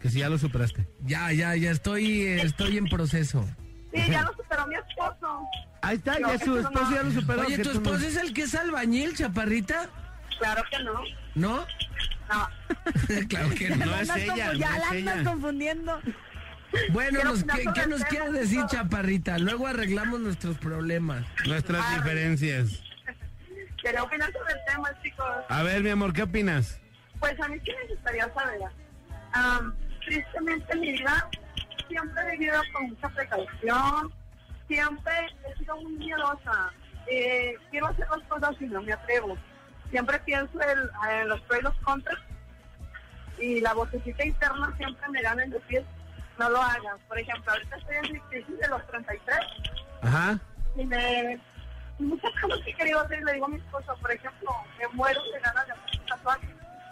Que 0.00 0.08
si 0.10 0.18
ya 0.20 0.28
lo 0.30 0.38
superaste. 0.38 0.88
Ya, 1.02 1.30
ya, 1.32 1.54
ya 1.56 1.70
estoy, 1.72 2.22
estoy 2.22 2.78
en 2.78 2.86
proceso. 2.86 3.46
Sí, 3.92 4.00
ya 4.10 4.22
lo 4.22 4.32
superó 4.32 4.66
mi 4.66 4.76
esposo. 4.76 5.40
Ahí 5.82 5.96
está, 5.96 6.18
No, 6.20 6.32
ya 6.32 6.38
su 6.44 6.50
no. 6.54 6.60
esposo 6.60 6.90
ya 6.94 7.02
lo 7.02 7.10
superó. 7.10 7.40
Oye, 7.42 7.58
¿tu 7.58 7.68
no. 7.68 7.74
esposo 7.74 8.06
es 8.06 8.16
el 8.16 8.32
que 8.32 8.42
es 8.42 8.54
albañil, 8.54 9.14
Chaparrita? 9.14 9.90
Claro 10.38 10.62
que 10.70 10.78
no. 10.82 10.92
¿No? 11.34 11.56
No. 12.30 12.48
claro 13.28 13.50
que 13.50 13.68
no. 13.76 13.84
No 13.86 13.94
es 13.96 14.10
ella, 14.16 14.54
ya 14.54 14.78
la 14.78 14.88
andas 14.88 15.22
confundiendo. 15.28 16.00
Bueno, 16.92 17.22
nos- 17.24 17.44
¿qué, 17.44 17.64
qué 17.74 17.86
nos 17.86 18.04
quieres 18.04 18.32
decir. 18.32 18.64
Chaparrita? 18.66 19.38
Luego 19.38 19.66
arreglamos 19.66 20.20
nuestros 20.20 20.56
problemas. 20.58 21.24
Nuestras 21.46 21.82
diferencias. 21.96 22.82
Quería 23.82 24.02
opinar 24.02 24.30
sobre 24.32 24.52
el 24.52 24.58
tema, 24.66 25.02
chicos. 25.02 25.26
A 25.48 25.62
ver, 25.62 25.82
mi 25.82 25.90
amor, 25.90 26.12
¿qué 26.12 26.22
opinas? 26.22 26.78
Pues 27.18 27.38
a 27.40 27.48
mí 27.48 27.58
sí 27.64 27.72
me 27.86 27.94
gustaría 27.94 28.32
saber. 28.34 28.60
Am, 29.32 29.74
tristemente 30.06 30.72
en 30.72 30.80
mi 30.80 30.92
vida 30.92 31.28
siempre 31.88 32.22
he 32.22 32.30
vivido 32.32 32.60
con 32.72 32.84
mucha 32.88 33.08
precaución, 33.08 34.12
siempre 34.68 35.12
he 35.48 35.58
sido 35.58 35.76
muy 35.80 35.92
miedosa. 35.94 36.72
Eh, 37.10 37.54
quiero 37.70 37.86
hacer 37.88 38.06
las 38.16 38.26
cosas 38.28 38.54
y 38.60 38.66
no 38.66 38.82
me 38.82 38.92
atrevo. 38.92 39.36
Siempre 39.90 40.18
pienso 40.20 40.52
en, 40.62 40.78
en 41.10 41.28
los 41.28 41.40
pros 41.42 41.60
y 41.60 41.64
los 41.64 41.74
contras 41.78 42.18
y 43.40 43.60
la 43.60 43.72
vocecita 43.72 44.24
interna 44.24 44.72
siempre 44.76 45.08
me 45.08 45.22
gana 45.22 45.42
en 45.42 45.50
decir 45.50 45.84
no 46.40 46.48
lo 46.50 46.60
hagas. 46.62 46.98
Por 47.06 47.18
ejemplo, 47.18 47.52
ahorita 47.52 47.76
estoy 47.76 47.96
en 47.96 48.12
mi 48.14 48.20
crisis 48.20 48.58
de 48.58 48.68
los 48.68 48.86
33 48.86 49.38
Ajá. 50.02 50.38
y 50.76 50.84
me 50.86 51.38
muchas 51.98 52.30
cosas 52.40 52.58
que 52.64 52.70
he 52.70 52.74
querido 52.74 52.98
hacer 53.00 53.22
le 53.22 53.34
digo 53.34 53.44
a 53.44 53.48
mi 53.50 53.56
esposo, 53.58 53.94
por 54.00 54.10
ejemplo, 54.10 54.50
me 54.78 54.88
muero 54.94 55.20
de 55.34 55.40
ganas 55.40 55.66
de 55.66 55.72
hacer 55.72 56.00
un 56.00 56.06
tatuaje. 56.06 56.48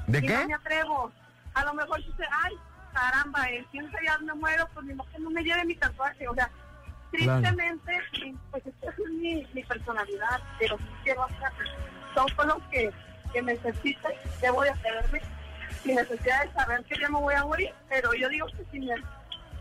¿De 0.06 0.18
y 0.18 0.20
qué? 0.22 0.36
no 0.36 0.46
me 0.48 0.54
atrevo. 0.54 1.12
A 1.54 1.64
lo 1.64 1.72
mejor 1.74 1.96
dice, 2.04 2.24
ay, 2.44 2.52
caramba, 2.92 3.48
en 3.48 3.64
15 3.70 4.00
días 4.00 4.20
me 4.20 4.34
muero, 4.34 4.68
pues 4.74 4.84
ni 4.84 4.92
modo 4.94 5.08
que 5.10 5.18
no 5.18 5.30
me 5.30 5.42
lleve 5.42 5.64
mi 5.64 5.74
tatuaje. 5.76 6.28
O 6.28 6.34
sea, 6.34 6.50
Claro. 7.10 7.40
tristemente, 7.40 8.00
sí, 8.12 8.36
pues 8.50 8.66
esta 8.66 8.90
es 8.90 8.98
mi, 8.98 9.46
mi 9.54 9.62
personalidad, 9.64 10.40
pero 10.58 10.76
sí 10.76 10.84
quiero 11.04 11.24
hacerlo. 11.24 11.70
Son 12.14 12.28
cosas 12.36 12.56
que, 12.70 12.90
que 13.32 13.40
necesito 13.40 14.10
y 14.10 14.40
debo 14.42 14.62
de 14.62 14.68
hacerme 14.70 15.22
sin 15.82 15.94
necesidad 15.94 16.44
de 16.44 16.52
saber 16.52 16.84
que 16.84 16.98
ya 16.98 17.08
me 17.08 17.18
voy 17.18 17.34
a 17.34 17.44
morir. 17.46 17.72
Pero 17.88 18.12
yo 18.12 18.28
digo 18.28 18.46
que 18.48 18.62
si, 18.70 18.80
me, 18.80 18.94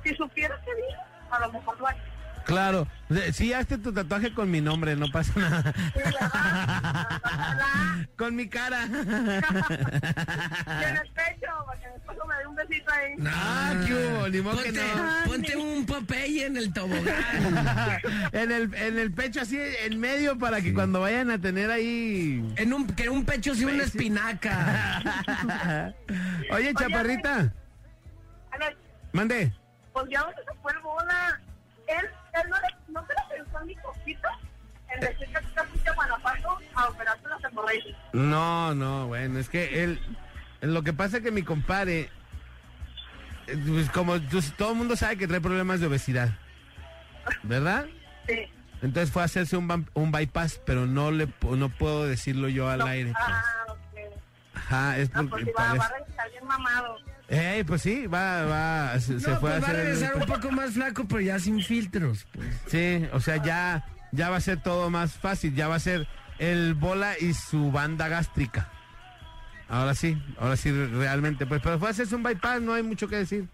si 0.03 0.15
supiera 0.15 0.59
que 0.63 0.73
vivo, 0.75 1.01
a 1.31 1.39
lo 1.39 1.51
mejor 1.51 1.79
lo 1.79 1.87
haría. 1.87 2.03
Claro. 2.47 2.87
Sí, 3.33 3.51
hazte 3.51 3.77
tu 3.77 3.91
tatuaje 3.91 4.33
con 4.33 4.49
mi 4.49 4.61
nombre, 4.61 4.95
no 4.95 5.07
pasa 5.11 5.33
nada. 5.37 5.73
Sí, 5.93 5.99
¿verdad? 5.99 6.31
Ojalá. 7.21 8.07
con 8.17 8.35
mi 8.37 8.47
cara. 8.47 8.85
Y 8.85 8.89
en 10.83 10.95
el 10.95 11.09
pecho, 11.11 11.47
para 11.65 11.77
que 11.77 11.89
mi 11.89 11.95
esposo 11.95 12.25
me 12.25 12.35
dé 12.37 12.47
un 12.47 12.55
besito 12.55 12.89
ahí. 12.93 13.15
Ah, 13.25 13.83
qué 13.85 13.93
hubo, 13.93 14.29
ni 14.29 14.39
modo 14.39 14.63
que 14.63 14.71
Ponte, 14.71 14.95
no. 14.95 15.25
ponte 15.25 15.57
un 15.57 15.85
Popeye 15.85 16.45
en 16.45 16.55
el 16.55 16.71
tobogán. 16.71 17.99
en, 18.31 18.51
el, 18.51 18.73
en 18.75 18.97
el 18.97 19.11
pecho 19.11 19.41
así, 19.41 19.59
en 19.59 19.99
medio, 19.99 20.37
para 20.37 20.61
que 20.61 20.73
cuando 20.73 21.01
vayan 21.01 21.29
a 21.31 21.39
tener 21.39 21.69
ahí... 21.69 22.53
En 22.55 22.71
un, 22.71 22.87
que 22.87 23.09
un 23.09 23.25
pecho 23.25 23.55
sea 23.55 23.67
una 23.67 23.83
espinaca. 23.83 25.03
Oye, 26.51 26.73
chaparrita, 26.73 27.53
A 28.51 28.57
ver, 28.57 28.77
mande. 29.11 29.51
Pues 29.97 30.11
ya 30.11 30.19
no 30.19 30.27
se 30.29 30.59
fue 30.61 30.71
el 30.73 30.79
bola. 30.79 31.39
Él, 31.87 32.05
él 32.33 32.49
no, 32.49 32.55
le, 32.57 32.93
no 32.93 33.07
se 33.07 33.13
le 33.13 33.43
pensó 33.43 33.65
ni 33.65 33.75
poquito 33.75 34.27
en 34.93 34.99
decir 34.99 35.27
que 35.27 35.39
te 35.39 35.63
fuiste 35.63 35.89
a 35.89 35.93
Guanajuato 35.93 36.57
a 36.75 36.87
operarte 36.89 37.27
las 37.29 37.43
hemorroides. 37.43 37.95
No, 38.13 38.75
no, 38.75 39.07
bueno, 39.07 39.39
es 39.39 39.49
que 39.49 39.83
él... 39.83 39.99
Lo 40.61 40.83
que 40.83 40.93
pasa 40.93 41.17
es 41.17 41.23
que 41.23 41.31
mi 41.31 41.43
compadre... 41.43 42.09
eh, 43.47 43.57
Pues 43.67 43.89
como 43.89 44.19
pues, 44.19 44.53
todo 44.53 44.71
el 44.71 44.77
mundo 44.77 44.95
sabe 44.95 45.17
que 45.17 45.27
trae 45.27 45.41
problemas 45.41 45.79
de 45.79 45.87
obesidad. 45.87 46.29
¿Verdad? 47.43 47.85
Sí. 48.27 48.51
Entonces 48.81 49.11
fue 49.11 49.23
a 49.23 49.25
hacerse 49.25 49.57
un, 49.57 49.89
un 49.93 50.11
bypass, 50.11 50.61
pero 50.65 50.85
no 50.85 51.09
le 51.11 51.27
no 51.41 51.69
puedo 51.69 52.05
decirlo 52.05 52.47
yo 52.49 52.69
al 52.69 52.79
No, 52.79 52.85
aire. 52.85 53.11
pues. 53.13 53.25
Ah, 53.27 53.65
ok. 53.69 54.19
Ajá, 54.53 54.97
es 54.97 55.09
Ah, 55.13 55.23
porque 55.29 55.45
pues 55.45 55.45
si 55.45 55.51
va, 55.51 55.73
va 55.73 55.85
a 55.85 55.89
regresar 55.97 56.29
bien 56.31 56.45
mamado. 56.45 56.97
Eh, 57.29 57.63
pues 57.67 57.81
sí, 57.81 58.07
va, 58.07 58.45
va, 58.45 58.99
se, 58.99 59.19
se 59.19 59.29
No, 59.31 59.39
fue 59.39 59.51
pues 59.51 59.53
a 59.55 59.59
va 59.59 59.67
a 59.67 59.69
hacer. 59.71 59.75
el- 59.75 59.85
regresar 59.97 60.15
un 60.15 60.25
poco 60.25 60.51
más 60.51 60.71
flaco, 60.71 61.05
pero 61.07 61.21
ya 61.21 61.39
sin 61.39 61.61
filtros. 61.61 62.25
Pues. 62.31 62.47
Sí, 62.67 63.05
o 63.11 63.19
sea, 63.19 63.37
ya, 63.43 63.85
ya 64.13 64.29
va 64.29 64.37
a 64.37 64.41
ser 64.41 64.61
todo 64.61 64.89
más 64.89 65.13
fácil, 65.13 65.53
ya 65.53 65.67
va 65.67 65.75
a 65.75 65.79
ser 65.79 66.07
el 66.39 66.73
bola 66.73 67.13
y 67.19 67.33
su 67.33 67.71
banda 67.71 68.07
gástrica. 68.07 68.69
Ahora 69.67 69.93
sí, 69.95 70.17
ahora 70.39 70.55
sí, 70.55 70.71
realmente, 70.71 71.45
pues, 71.45 71.61
pero 71.61 71.77
fue 71.79 71.89
a 71.89 71.91
hacerse 71.91 72.15
un 72.15 72.23
bypass, 72.23 72.61
no 72.61 72.73
hay 72.73 72.83
mucho 72.83 73.09
que 73.09 73.17
decir. 73.17 73.47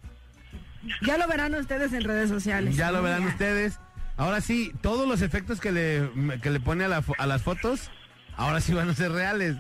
Ya 1.01 1.17
lo 1.17 1.27
verán 1.27 1.55
ustedes 1.55 1.93
en 1.93 2.03
redes 2.03 2.29
sociales. 2.29 2.75
Ya 2.75 2.91
lo 2.91 3.01
verán 3.01 3.21
Ya. 3.23 3.27
ustedes. 3.29 3.79
Ahora 4.17 4.41
sí, 4.41 4.71
todos 4.81 5.07
los 5.07 5.21
efectos 5.23 5.59
que 5.59 5.71
le, 5.71 6.11
que 6.41 6.51
le 6.51 6.59
pone 6.59 6.83
a, 6.83 6.87
la 6.87 7.03
a 7.17 7.25
las 7.25 7.41
fotos, 7.41 7.89
ahora 8.37 8.61
sí 8.61 8.73
van 8.75 8.89
a 8.89 8.93
ser 8.93 9.11
reales. 9.11 9.55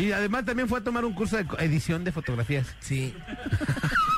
Y 0.00 0.12
además 0.12 0.44
también 0.44 0.68
fue 0.68 0.78
a 0.78 0.84
tomar 0.84 1.04
un 1.04 1.12
curso 1.12 1.36
de 1.36 1.46
co- 1.46 1.58
edición 1.58 2.04
de 2.04 2.12
fotografías. 2.12 2.74
Sí. 2.80 3.14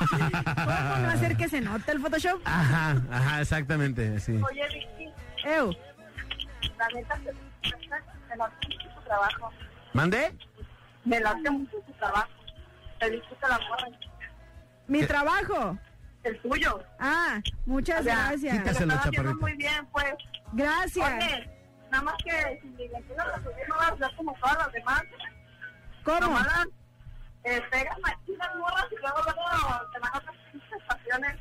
¿Cómo 0.09 0.97
no 0.97 1.09
hacer 1.09 1.35
que 1.37 1.47
se 1.49 1.61
note 1.61 1.91
el 1.91 1.99
Photoshop? 1.99 2.41
Ajá, 2.45 3.01
ajá, 3.11 3.41
exactamente, 3.41 4.19
sí. 4.19 4.33
Oye, 4.33 4.63
Vicky, 4.73 5.11
Ew. 5.45 5.71
la 6.77 6.87
neta, 6.93 7.15
me 7.17 8.35
late 8.35 8.67
mucho 8.67 8.89
tu 8.95 9.01
trabajo. 9.05 9.51
¿Mandé? 9.93 10.35
Me 11.05 11.19
late 11.19 11.49
mucho 11.49 11.77
tu 11.85 11.91
trabajo. 11.93 12.29
Te 12.99 13.09
disfruta 13.09 13.47
la 13.49 13.57
morra. 13.59 13.87
Mi 14.87 15.03
trabajo. 15.05 15.77
El 16.23 16.39
tuyo. 16.41 16.83
Ah, 16.99 17.39
muchas 17.65 18.01
O 18.01 18.03
sea, 18.03 18.27
gracias. 18.27 18.57
quítaselo, 18.59 18.93
chaparrita. 18.95 19.33
muy 19.35 19.53
bien, 19.55 19.85
pues. 19.91 20.13
Gracias. 20.53 21.11
Oye, 21.13 21.49
nada 21.91 22.03
más 22.03 22.13
que 22.23 22.59
si 22.61 22.67
le 22.77 22.97
empiezas 22.97 23.27
a 23.27 23.35
subir, 23.37 23.67
no 23.69 23.75
vas 23.77 23.91
a 23.93 23.97
ser 23.97 24.15
como 24.15 24.33
todas 24.39 24.57
las 24.59 24.71
demás. 24.73 25.01
¿Cómo? 26.03 26.19
Nomás 26.19 26.47
las, 26.47 26.67
eh, 27.43 27.61
pegan 27.71 28.01
machinas 28.01 28.49
morras 28.57 28.85
y 28.91 28.95
luego, 29.01 29.17
luego 29.23 29.81
te 29.93 29.99
van 29.99 30.13
a 30.13 30.17
hacer 30.17 30.31
pinches 30.51 30.83
pasiones. 30.87 31.35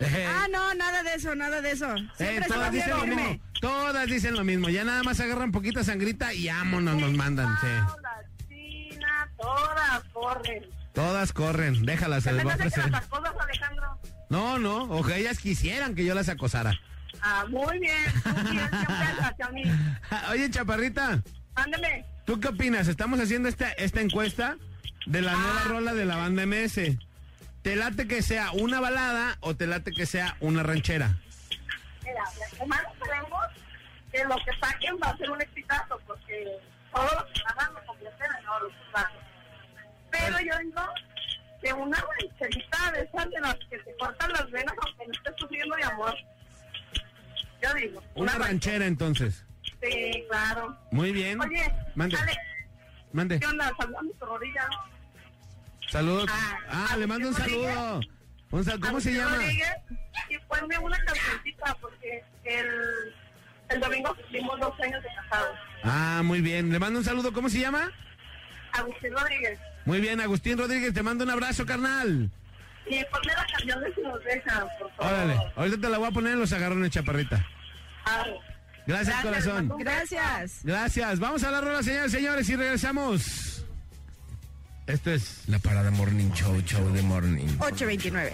Eh, 0.00 0.26
Ah, 0.28 0.46
no, 0.50 0.74
nada 0.74 1.02
de 1.02 1.14
eso, 1.14 1.34
nada 1.34 1.60
de 1.60 1.70
eso. 1.70 1.94
eh, 2.18 2.40
todas 2.48 2.72
dicen 2.72 2.90
lo 2.96 3.06
mismo. 3.06 3.40
Todas 3.60 4.06
dicen 4.06 4.34
lo 4.34 4.44
mismo. 4.44 4.68
Ya 4.68 4.84
nada 4.84 5.02
más 5.02 5.20
agarran 5.20 5.52
poquita 5.52 5.84
sangrita 5.84 6.34
y 6.34 6.48
vámonos, 6.48 6.96
nos 6.96 7.12
mandan. 7.12 7.56
Sí. 7.60 8.48
China, 8.90 9.28
todas 9.38 10.04
corren. 10.12 10.66
Todas 10.92 11.32
corren. 11.32 11.84
Déjalas, 11.86 12.24
se 12.24 12.32
les 12.32 12.46
va 12.46 12.52
a 12.52 12.56
ofrecer. 12.56 12.90
las 12.90 13.04
acosas, 13.04 13.32
Alejandro. 13.40 13.98
No, 14.30 14.58
no. 14.58 14.82
O 14.84 15.02
que 15.04 15.16
ellas 15.16 15.38
quisieran 15.38 15.94
que 15.94 16.04
yo 16.04 16.14
las 16.14 16.28
acosara. 16.28 16.72
Ah, 17.22 17.44
muy 17.48 17.78
bien, 17.78 17.94
muy 18.24 18.50
bien, 18.52 18.68
siempre 18.70 19.06
hacia 19.22 19.48
mí. 19.50 19.62
Oye, 20.30 20.50
chaparrita, 20.50 21.22
Ándeme. 21.54 22.04
¿Tú 22.24 22.40
qué 22.40 22.48
opinas? 22.48 22.88
Estamos 22.88 23.20
haciendo 23.20 23.48
esta, 23.48 23.70
esta 23.72 24.00
encuesta 24.00 24.56
de 25.06 25.22
la 25.22 25.32
nueva 25.32 25.60
Ah. 25.64 25.68
rola 25.68 25.94
de 25.94 26.04
la 26.04 26.16
banda 26.16 26.42
MS. 26.42 26.98
¿Te 27.62 27.76
late 27.76 28.06
que 28.06 28.22
sea 28.22 28.52
una 28.52 28.80
balada 28.80 29.36
o 29.40 29.54
te 29.56 29.66
late 29.66 29.90
que 29.92 30.06
sea 30.06 30.36
una 30.40 30.62
ranchera? 30.62 31.16
Mira, 32.02 32.22
hermanos 32.60 32.92
sabemos 32.98 33.40
que 34.12 34.24
lo 34.24 34.36
que 34.36 34.50
saquen 34.60 34.96
va 35.02 35.08
a 35.10 35.16
ser 35.16 35.30
un 35.30 35.40
exitazo, 35.40 35.98
porque 36.06 36.46
todos 36.94 37.10
los 37.14 37.24
que 37.24 37.40
hagan 37.46 37.74
lo 37.74 37.86
completen 37.86 38.26
en 38.38 38.48
oro, 38.48 38.68
claro. 38.92 39.14
Pero 40.10 40.38
yo 40.40 40.58
digo 40.58 40.82
Este, 41.62 41.72
una 41.72 41.96
rancherita 41.96 42.92
de 42.92 43.00
esas 43.04 43.30
de 43.30 43.40
las 43.40 43.54
que 43.70 43.78
te 43.78 43.96
cortan 43.98 44.30
las 44.32 44.50
venas 44.50 44.74
aunque 44.82 45.06
no 45.06 45.12
estés 45.14 45.34
sufriendo 45.38 45.74
de 45.76 45.84
amor. 45.84 46.14
Yo 47.62 47.72
digo. 47.74 48.02
Una 48.16 48.32
ranchera 48.34 48.84
entonces. 48.84 49.43
Sí, 49.84 50.24
claro. 50.28 50.76
Muy 50.90 51.12
bien. 51.12 51.40
Oye, 51.40 51.72
Mande. 51.94 52.16
Alex, 52.16 52.38
Mande. 53.12 53.40
¿qué 53.40 53.46
onda? 53.46 53.72
Rodilla. 54.20 54.68
Saludos. 55.90 56.26
Ah, 56.32 56.58
Ah, 56.90 56.96
le 56.96 57.06
mando 57.06 57.28
un 57.28 57.34
saludo. 57.34 57.96
Un 57.98 58.02
¿Cómo 58.50 58.62
se 58.64 58.72
Agustín 58.72 59.14
llama? 59.16 59.36
Rodríguez, 59.36 59.68
y 60.30 60.38
ponme 60.38 60.78
una 60.78 60.96
cancioncita 61.04 61.76
porque 61.80 62.22
el, 62.44 62.66
el 63.68 63.80
domingo 63.80 64.14
cumplimos 64.14 64.60
dos 64.60 64.80
años 64.80 65.02
de 65.02 65.08
casados. 65.14 65.56
Ah, 65.82 66.22
muy 66.24 66.40
bien. 66.40 66.70
Le 66.72 66.78
mando 66.78 67.00
un 67.00 67.04
saludo. 67.04 67.32
¿Cómo 67.32 67.48
se 67.48 67.60
llama? 67.60 67.90
Agustín 68.72 69.12
Rodríguez. 69.12 69.58
Muy 69.84 70.00
bien, 70.00 70.20
Agustín 70.20 70.56
Rodríguez, 70.56 70.94
te 70.94 71.02
mando 71.02 71.24
un 71.24 71.30
abrazo, 71.30 71.66
carnal. 71.66 72.30
Y 72.86 73.04
ponme 73.04 73.32
la 73.34 73.46
canción 73.46 73.80
de 73.82 73.94
si 73.94 74.00
nos 74.00 74.24
dejan, 74.24 74.66
por 74.78 74.90
favor. 74.94 75.12
Órale, 75.12 75.36
ahorita 75.56 75.80
te 75.80 75.88
la 75.90 75.98
voy 75.98 76.08
a 76.08 76.10
poner 76.10 76.32
en 76.32 76.40
los 76.40 76.52
agarrones, 76.52 76.90
chaparrita. 76.90 77.46
Ah, 78.06 78.24
Gracias, 78.86 79.22
corazón. 79.22 79.72
Gracias. 79.78 80.60
Gracias. 80.62 81.18
Vamos 81.18 81.42
a 81.44 81.50
la 81.50 81.60
rola, 81.60 81.82
señores, 81.82 82.12
señores, 82.12 82.48
y 82.48 82.56
regresamos. 82.56 83.64
Esto 84.86 85.10
es 85.12 85.42
La 85.46 85.58
parada 85.58 85.90
Morning 85.90 86.30
Show, 86.32 86.60
show 86.60 86.92
de 86.92 87.02
morning. 87.02 87.46
829. 87.60 88.32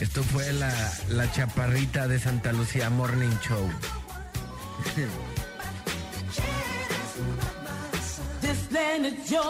Esto 0.00 0.24
fue 0.24 0.52
la, 0.52 0.72
la 1.10 1.30
chaparrita 1.30 2.08
de 2.08 2.18
Santa 2.18 2.52
Lucía 2.52 2.90
Morning 2.90 3.30
Show. 3.40 3.70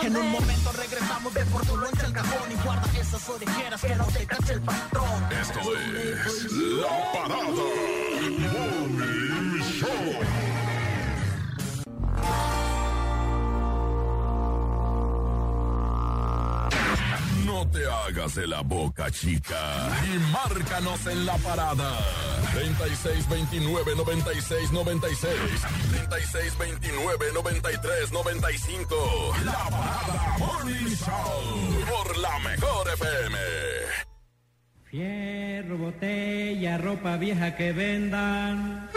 En 0.03 0.17
un 0.17 0.31
momento 0.31 0.73
regresamos 0.73 1.33
de 1.35 1.45
Portugal 1.47 1.91
el 2.05 2.13
cajón 2.13 2.53
y 2.53 2.55
guarda 2.63 3.01
esas 3.01 3.29
orejeras 3.29 3.81
que 3.81 3.95
no 3.97 4.07
te 4.07 4.27
cache 4.27 4.53
el 4.53 4.61
patrón. 4.61 5.33
Esto 5.41 5.61
es 5.77 6.53
te 17.75 17.85
hagas 17.87 18.37
de 18.37 18.47
la 18.47 18.61
boca 18.63 19.11
chica 19.11 19.91
y 20.07 20.19
márcanos 20.33 21.05
en 21.07 21.27
la 21.27 21.37
parada. 21.39 21.99
3629 22.55 23.97
96 23.97 24.73
96 24.73 25.35
3629 26.09 27.27
93 27.35 28.13
95 28.13 29.35
La 29.45 29.53
Parada 29.71 30.37
Morning 30.39 30.95
Show 30.95 31.85
por 31.91 32.19
la 32.19 32.39
mejor 32.39 32.89
FM. 32.89 33.39
Fierro, 34.85 35.79
botella, 35.79 36.79
ropa 36.79 37.17
vieja 37.17 37.57
que 37.57 37.73
vendan. 37.73 38.89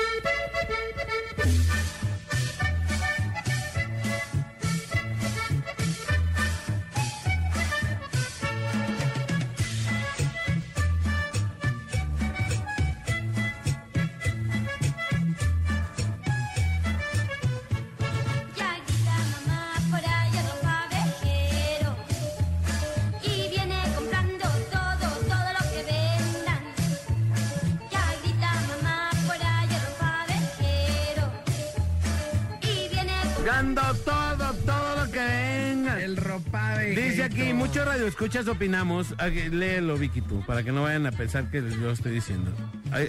Muchos 37.68 37.86
radioescuchas 37.86 38.48
opinamos. 38.48 39.14
Aquí, 39.18 39.50
Léelo, 39.50 39.98
Vicky, 39.98 40.22
tú, 40.22 40.42
para 40.46 40.64
que 40.64 40.72
no 40.72 40.84
vayan 40.84 41.06
a 41.06 41.12
pensar 41.12 41.50
que 41.52 41.62
yo 41.62 41.92
estoy 41.92 42.14
diciendo. 42.14 42.52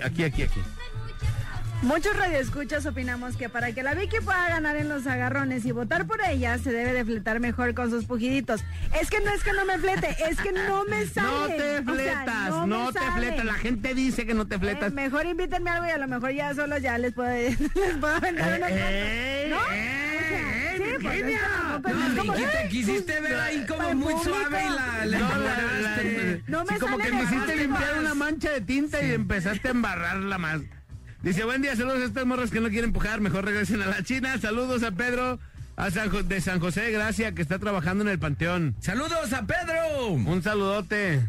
Aquí, 0.04 0.24
aquí, 0.24 0.42
aquí. 0.42 0.60
Muchos 1.82 2.16
radioescuchas 2.16 2.84
opinamos 2.86 3.36
que 3.36 3.48
para 3.48 3.70
que 3.70 3.84
la 3.84 3.94
Vicky 3.94 4.16
pueda 4.24 4.48
ganar 4.48 4.76
en 4.76 4.88
los 4.88 5.06
agarrones 5.06 5.64
y 5.64 5.70
votar 5.70 6.08
por 6.08 6.20
ella, 6.28 6.58
se 6.58 6.72
debe 6.72 6.92
de 6.92 7.04
fletar 7.04 7.38
mejor 7.38 7.72
con 7.74 7.88
sus 7.88 8.04
pujiditos. 8.04 8.64
Es 9.00 9.10
que 9.10 9.20
no 9.20 9.30
es 9.30 9.44
que 9.44 9.52
no 9.52 9.64
me 9.64 9.78
flete, 9.78 10.16
es 10.28 10.40
que 10.40 10.50
no 10.50 10.84
me 10.86 11.06
sale. 11.14 11.28
No 11.30 11.46
te 11.46 11.92
O 11.92 11.94
sea, 11.94 12.24
fletas, 12.24 12.66
no, 12.66 12.92
te 12.92 13.12
fletas. 13.12 13.44
La 13.44 13.54
gente 13.54 13.94
dice 13.94 14.26
que 14.26 14.34
no 14.34 14.48
te 14.48 14.58
fletas. 14.58 14.90
Eh, 14.90 14.94
mejor 14.94 15.26
invítenme 15.26 15.70
algo 15.70 15.86
y 15.86 15.90
a 15.90 15.98
lo 15.98 16.08
mejor 16.08 16.32
ya 16.32 16.52
solo 16.52 16.78
ya 16.78 16.98
les 16.98 17.12
puedo, 17.12 17.30
les 17.30 17.96
puedo 18.00 18.20
vender 18.20 18.58
unos 18.58 18.70
Eh, 18.72 19.46
¿No? 19.48 20.07
Virginia. 20.98 21.40
¡ay! 21.84 22.68
quisiste 22.70 23.20
ver 23.20 23.36
ahí 23.36 23.64
como 23.66 23.94
muy 23.94 24.14
público. 24.14 24.36
suave 24.38 24.60
y 24.64 24.68
la, 24.70 25.06
la 25.06 25.18
No, 25.18 25.28
la- 25.28 25.34
embarraste. 25.60 26.42
No 26.46 26.64
me 26.64 26.72
Sí, 26.74 26.78
como 26.80 26.98
que 26.98 27.04
de 27.04 27.12
me 27.12 27.18
hiciste 27.22 27.36
abajo. 27.36 27.56
limpiar 27.58 27.98
una 27.98 28.14
mancha 28.14 28.50
de 28.52 28.60
tinta 28.60 29.02
y 29.02 29.12
empezaste 29.12 29.68
a 29.68 29.70
embarrarla 29.70 30.38
más. 30.38 30.60
Dice, 31.22 31.44
buen 31.44 31.62
día, 31.62 31.74
saludos 31.76 32.00
a 32.00 32.04
estas 32.04 32.26
morras 32.26 32.50
que 32.50 32.60
no 32.60 32.68
quieren 32.68 32.88
empujar, 32.90 33.20
mejor 33.20 33.44
regresen 33.44 33.82
a 33.82 33.86
la 33.86 34.02
China. 34.02 34.38
Saludos 34.38 34.82
a 34.82 34.92
Pedro 34.92 35.38
a 35.76 35.90
San 35.90 36.10
de 36.28 36.40
San 36.40 36.58
José 36.60 36.82
de 36.82 36.92
Gracia, 36.92 37.32
que 37.34 37.42
está 37.42 37.58
trabajando 37.58 38.02
en 38.04 38.08
el 38.10 38.18
Panteón. 38.18 38.74
¡Saludos 38.80 39.32
a 39.32 39.46
Pedro! 39.46 40.08
Un 40.12 40.42
saludote. 40.42 41.22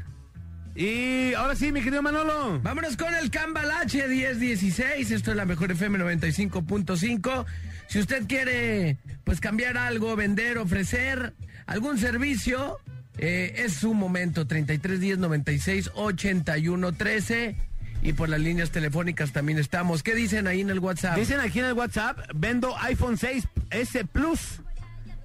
Y 0.79 1.33
ahora 1.33 1.57
sí, 1.57 1.73
mi 1.73 1.81
querido 1.81 2.01
Manolo. 2.01 2.61
Vámonos 2.61 2.95
con 2.95 3.13
el 3.13 3.29
Cambalache 3.29 4.07
1016. 4.07 5.11
Esto 5.11 5.31
es 5.31 5.35
la 5.35 5.43
mejor 5.43 5.69
FM 5.73 5.99
95.5. 5.99 7.45
Si 7.89 7.99
usted 7.99 8.25
quiere, 8.27 8.97
pues 9.25 9.41
cambiar 9.41 9.77
algo, 9.77 10.15
vender, 10.15 10.57
ofrecer 10.57 11.33
algún 11.65 11.97
servicio, 11.97 12.79
eh, 13.17 13.55
es 13.57 13.73
su 13.73 13.93
momento. 13.93 14.47
3310 14.47 15.17
96 15.17 15.91
81 15.95 16.93
13. 16.93 17.57
Y 18.01 18.13
por 18.13 18.29
las 18.29 18.39
líneas 18.39 18.71
telefónicas 18.71 19.33
también 19.33 19.59
estamos. 19.59 20.01
¿Qué 20.01 20.15
dicen 20.15 20.47
ahí 20.47 20.61
en 20.61 20.69
el 20.69 20.79
WhatsApp? 20.79 21.17
Dicen 21.17 21.41
aquí 21.41 21.59
en 21.59 21.65
el 21.65 21.73
WhatsApp, 21.73 22.19
vendo 22.33 22.77
iPhone 22.77 23.17
6 23.17 23.49
S 23.71 24.05
Plus 24.05 24.61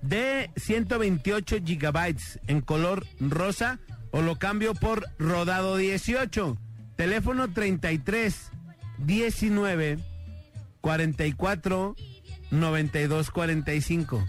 de 0.02 0.50
128 0.56 1.58
gigabytes 1.64 2.40
en 2.48 2.60
color 2.60 3.06
rosa 3.20 3.78
o 4.14 4.22
lo 4.22 4.38
cambio 4.38 4.74
por 4.74 5.08
rodado 5.18 5.76
18. 5.76 6.56
Teléfono 6.94 7.52
33 7.52 8.52
19 8.98 9.98
44 10.80 11.96
92 12.52 13.30
45. 13.32 14.24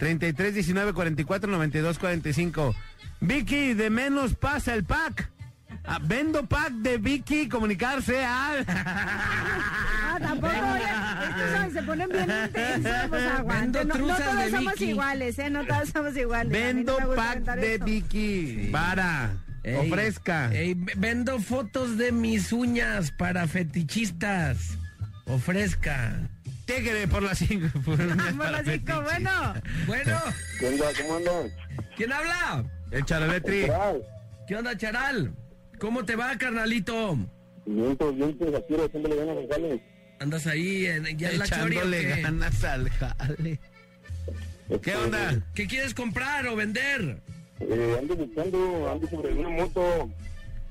33 0.00 0.54
19 0.54 0.92
44 0.92 1.52
92 1.52 1.98
45. 2.00 2.74
Vicky, 3.20 3.74
de 3.74 3.90
menos 3.90 4.34
pasa 4.34 4.74
el 4.74 4.84
pack. 4.84 5.30
Ah, 5.90 5.98
vendo 6.02 6.44
pack 6.44 6.70
de 6.72 6.98
Vicky 6.98 7.48
comunicarse 7.48 8.24
al. 8.24 8.64
Ah, 10.10 10.18
tampoco, 10.20 10.52
oye, 10.72 11.52
estos 11.54 11.72
se 11.74 11.82
ponen 11.82 12.08
bien 12.08 12.28
intensos, 12.46 13.08
pues 13.08 13.22
aguante. 13.26 13.78
Vendo 13.78 13.94
No, 13.98 14.06
no 14.08 14.16
todos 14.16 14.36
de 14.38 14.50
somos 14.50 14.72
Vicky. 14.74 14.84
iguales, 14.90 15.38
¿eh? 15.38 15.50
No 15.50 15.64
todos 15.66 15.88
somos 15.90 16.16
iguales. 16.16 16.52
A 16.52 16.66
Vendo 16.66 16.98
no 16.98 17.14
pack 17.14 17.38
de 17.56 17.74
eso. 17.74 17.84
Vicky. 17.84 18.68
Para. 18.72 19.30
Ey, 19.62 19.76
Ofrezca. 19.76 20.52
ey, 20.52 20.74
vendo 20.96 21.38
fotos 21.40 21.98
de 21.98 22.10
mis 22.12 22.52
uñas 22.52 23.12
para 23.12 23.46
fetichistas. 23.46 24.78
Ofrezca. 25.26 26.14
Tigre 26.64 27.06
por 27.06 27.22
las 27.22 27.38
cinco. 27.38 27.68
por 27.84 27.96
Por 28.36 28.50
las 28.50 28.64
cinco, 28.64 29.02
bueno. 29.02 29.54
Bueno, 29.86 30.18
¿Qué 30.58 30.66
onda? 30.68 30.86
¿Cómo 31.00 31.16
andan? 31.16 31.50
¿quién 31.96 32.12
habla? 32.12 32.64
El 32.90 33.04
charaletri. 33.04 33.66
¿Qué 34.48 34.56
onda, 34.56 34.76
Charal? 34.76 35.32
¿Cómo 35.78 36.04
te 36.04 36.16
va, 36.16 36.36
carnalito? 36.36 37.18
Vientos, 37.66 38.16
vientos, 38.16 38.54
aquí 38.54 38.74
haciéndole 38.74 39.16
ganas 39.16 39.36
a 39.36 39.40
González. 39.40 39.80
¿Andas 40.20 40.46
ahí 40.46 40.86
en, 40.86 41.04
ya 41.16 41.30
en 41.30 41.38
la 41.38 41.44
Echándole 41.44 42.00
qué? 42.00 42.22
ganas 42.22 42.64
al 42.64 42.90
jale. 42.90 43.60
¿Qué 44.82 44.96
onda? 44.96 45.42
¿Qué 45.54 45.66
quieres 45.66 45.94
comprar 45.94 46.46
o 46.48 46.56
vender? 46.56 47.20
Eh, 47.60 47.96
ando 48.00 48.16
buscando, 48.16 48.90
ando 48.90 49.08
sobre 49.08 49.32
una 49.34 49.48
moto, 49.48 50.10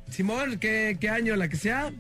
Simón, 0.10 0.58
¿qué, 0.60 0.97
qué 0.99 1.10
año? 1.10 1.36
¿La 1.36 1.49
que 1.49 1.58
sea? 1.58 1.91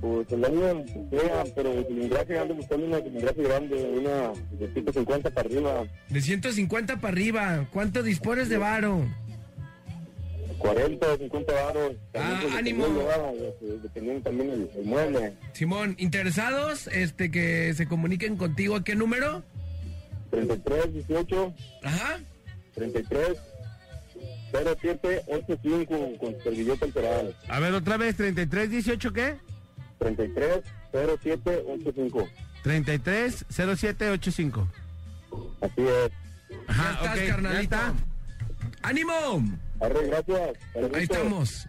pues 0.00 0.30
el 0.30 0.44
año 0.44 0.84
que 0.84 1.18
sea, 1.18 1.44
pero 1.56 1.74
de 1.74 1.84
cilindraje, 1.86 2.38
ando 2.38 2.54
buscando 2.54 2.86
una 2.86 2.98
cilindraje 3.00 3.42
grande, 3.42 3.74
una 3.98 4.32
de 4.52 4.72
150 4.72 5.30
para 5.30 5.48
arriba, 5.48 5.84
De 6.08 6.20
150 6.20 6.96
para 7.00 7.08
arriba. 7.12 7.66
¿Cuánto 7.72 8.02
dispones 8.04 8.48
de 8.48 8.58
varo? 8.58 9.08
40 10.58 11.06
o 11.06 11.16
50 11.18 11.52
varos. 11.52 11.92
Ah, 12.14 12.40
ánimo. 12.56 12.86
Eh, 12.86 13.78
Dependiendo 13.82 14.22
también 14.22 14.50
el, 14.50 14.70
el 14.76 14.84
mueble. 14.84 15.34
Simón, 15.52 15.94
¿interesados? 15.98 16.86
Este, 16.88 17.30
que 17.30 17.72
se 17.74 17.86
comuniquen 17.86 18.36
contigo. 18.36 18.76
¿A 18.76 18.84
qué 18.84 18.94
número? 18.94 19.42
33, 20.30 20.92
18, 20.94 21.54
Ajá. 21.84 22.18
33, 22.74 23.38
0785 24.52 26.18
con 26.18 26.42
servilleta 26.42 26.80
temporal. 26.86 27.34
A 27.48 27.60
ver, 27.60 27.72
otra 27.74 27.96
vez, 27.96 28.16
33, 28.16 28.70
18, 28.70 29.12
¿qué? 29.12 29.36
33 29.98 30.60
0785. 30.92 32.28
33 32.62 33.44
0785. 33.48 34.68
Así 35.60 35.72
es. 35.78 36.10
Ajá, 36.66 36.82
Ya 36.84 36.92
estás, 36.92 37.10
ok, 37.10 37.16
ya 37.24 37.26
carnalito. 37.32 37.62
está. 37.62 37.94
¡Ánimo! 38.82 39.58
Arre, 39.80 40.06
gracias. 40.06 40.56
Ahí 40.94 41.02
estamos. 41.02 41.68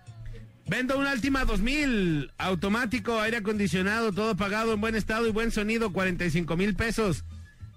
Vendo 0.67 0.99
una 0.99 1.11
Altima 1.11 1.45
2000, 1.45 2.31
automático, 2.37 3.19
aire 3.19 3.37
acondicionado, 3.37 4.11
todo 4.11 4.35
pagado 4.35 4.73
en 4.73 4.81
buen 4.81 4.95
estado 4.95 5.27
y 5.27 5.31
buen 5.31 5.51
sonido, 5.51 5.91
45 5.91 6.55
mil 6.57 6.75
pesos. 6.75 7.25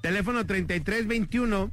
Teléfono 0.02 0.44
3321 0.44 1.70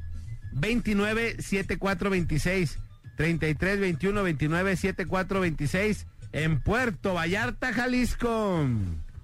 29 0.53 1.41
7426. 1.41 2.79
3321 3.17 4.23
29 4.23 4.77
7426 4.77 6.07
en 6.31 6.61
Puerto 6.61 7.15
Vallarta, 7.15 7.73
Jalisco. 7.73 8.65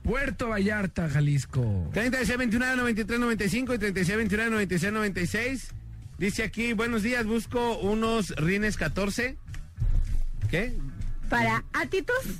Puerto 0.03 0.49
Vallarta, 0.49 1.09
Jalisco. 1.09 1.89
3629 1.93 2.75
9395 2.75 3.73
y 3.73 3.77
3629 3.77 4.51
9696. 4.51 5.73
Dice 6.17 6.43
aquí, 6.43 6.73
buenos 6.73 7.03
días, 7.03 7.25
busco 7.25 7.77
unos 7.79 8.29
rines 8.37 8.77
14. 8.77 9.37
¿Qué? 10.49 10.73
Para 11.29 11.65
Attitude, 11.73 12.35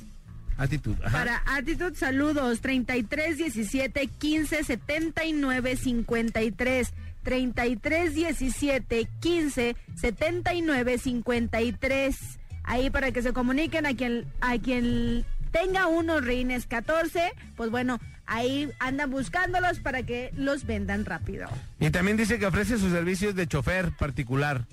Actitud. 0.56 0.96
Ajá. 1.04 1.18
para 1.18 1.42
Attitude, 1.46 1.94
saludos. 1.96 2.60
33 2.60 3.36
17 3.36 4.06
15 4.06 4.64
79 4.64 5.76
53. 5.76 6.92
33 7.22 8.14
17 8.14 9.08
15 9.20 9.76
79 9.96 10.98
53. 10.98 12.16
Ahí 12.62 12.90
para 12.90 13.12
que 13.12 13.22
se 13.22 13.32
comuniquen 13.32 13.86
a 13.86 13.94
quien, 13.94 14.26
a 14.40 14.56
quien 14.58 15.24
tenga 15.52 15.86
unos 15.86 16.24
rines 16.24 16.66
14, 16.66 17.32
pues 17.56 17.70
bueno, 17.70 18.00
ahí 18.26 18.70
andan 18.78 19.10
buscándolos 19.10 19.80
para 19.80 20.02
que 20.02 20.30
los 20.36 20.66
vendan 20.66 21.04
rápido. 21.04 21.48
Y 21.80 21.90
también 21.90 22.16
dice 22.16 22.38
que 22.38 22.46
ofrece 22.46 22.78
sus 22.78 22.92
servicios 22.92 23.34
de 23.34 23.46
chofer 23.46 23.92
particular. 23.96 24.66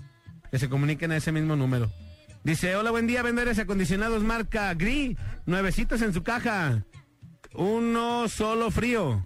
Que 0.52 0.60
se 0.60 0.70
comuniquen 0.70 1.12
a 1.12 1.18
ese 1.18 1.32
mismo 1.32 1.56
número. 1.56 1.92
Dice, 2.44 2.76
hola, 2.76 2.92
buen 2.92 3.08
día, 3.08 3.24
vendedores 3.24 3.58
acondicionados 3.58 4.22
marca 4.22 4.74
Gris, 4.74 5.18
nuevecitos 5.46 6.02
en 6.02 6.14
su 6.14 6.24
caja. 6.24 6.84
Uno 7.54 8.28
solo 8.28 8.70
frío. 8.70 9.24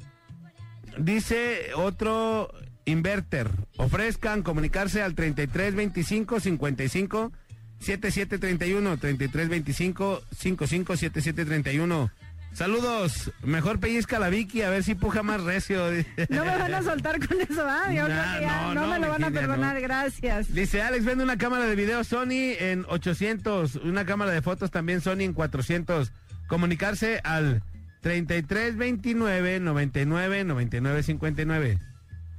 Dice 0.97 1.73
otro 1.75 2.53
inverter. 2.85 3.49
Ofrezcan 3.77 4.43
comunicarse 4.43 5.01
al 5.01 5.15
3325 5.15 6.39
55 6.39 7.31
7731 7.79 8.97
3325 8.97 10.21
55 10.35 10.97
7731. 10.97 12.11
Saludos, 12.53 13.31
mejor 13.43 13.79
pellizca 13.79 14.17
la 14.17 14.29
Vicky 14.29 14.63
a 14.63 14.69
ver 14.71 14.83
si 14.83 14.95
puja 14.95 15.21
más 15.21 15.41
recio. 15.41 15.85
No 16.29 16.43
me 16.43 16.57
van 16.57 16.73
a 16.73 16.81
soltar 16.81 17.19
con 17.25 17.39
eso, 17.39 17.63
¿ah? 17.67 17.91
Yo 17.93 18.05
creo 18.05 18.15
Nah, 18.17 18.35
que 18.37 18.41
ya 18.41 18.61
no, 18.61 18.73
no, 18.73 18.81
no, 18.81 18.87
me 18.93 18.99
lo 18.99 19.09
van 19.11 19.23
a 19.25 19.31
perdonar, 19.31 19.75
no. 19.75 19.81
gracias. 19.81 20.53
Dice 20.53 20.81
Alex, 20.81 21.05
vende 21.05 21.23
una 21.23 21.37
cámara 21.37 21.65
de 21.65 21.75
video 21.75 22.03
Sony 22.03 22.55
en 22.59 22.85
800, 22.89 23.75
una 23.75 24.05
cámara 24.05 24.31
de 24.31 24.41
fotos 24.41 24.71
también 24.71 25.01
Sony 25.01 25.21
en 25.21 25.33
400. 25.33 26.11
Comunicarse 26.47 27.19
al 27.23 27.61
3329 28.01 29.59
99 29.59 30.43
99 30.45 31.03
59. 31.03 31.77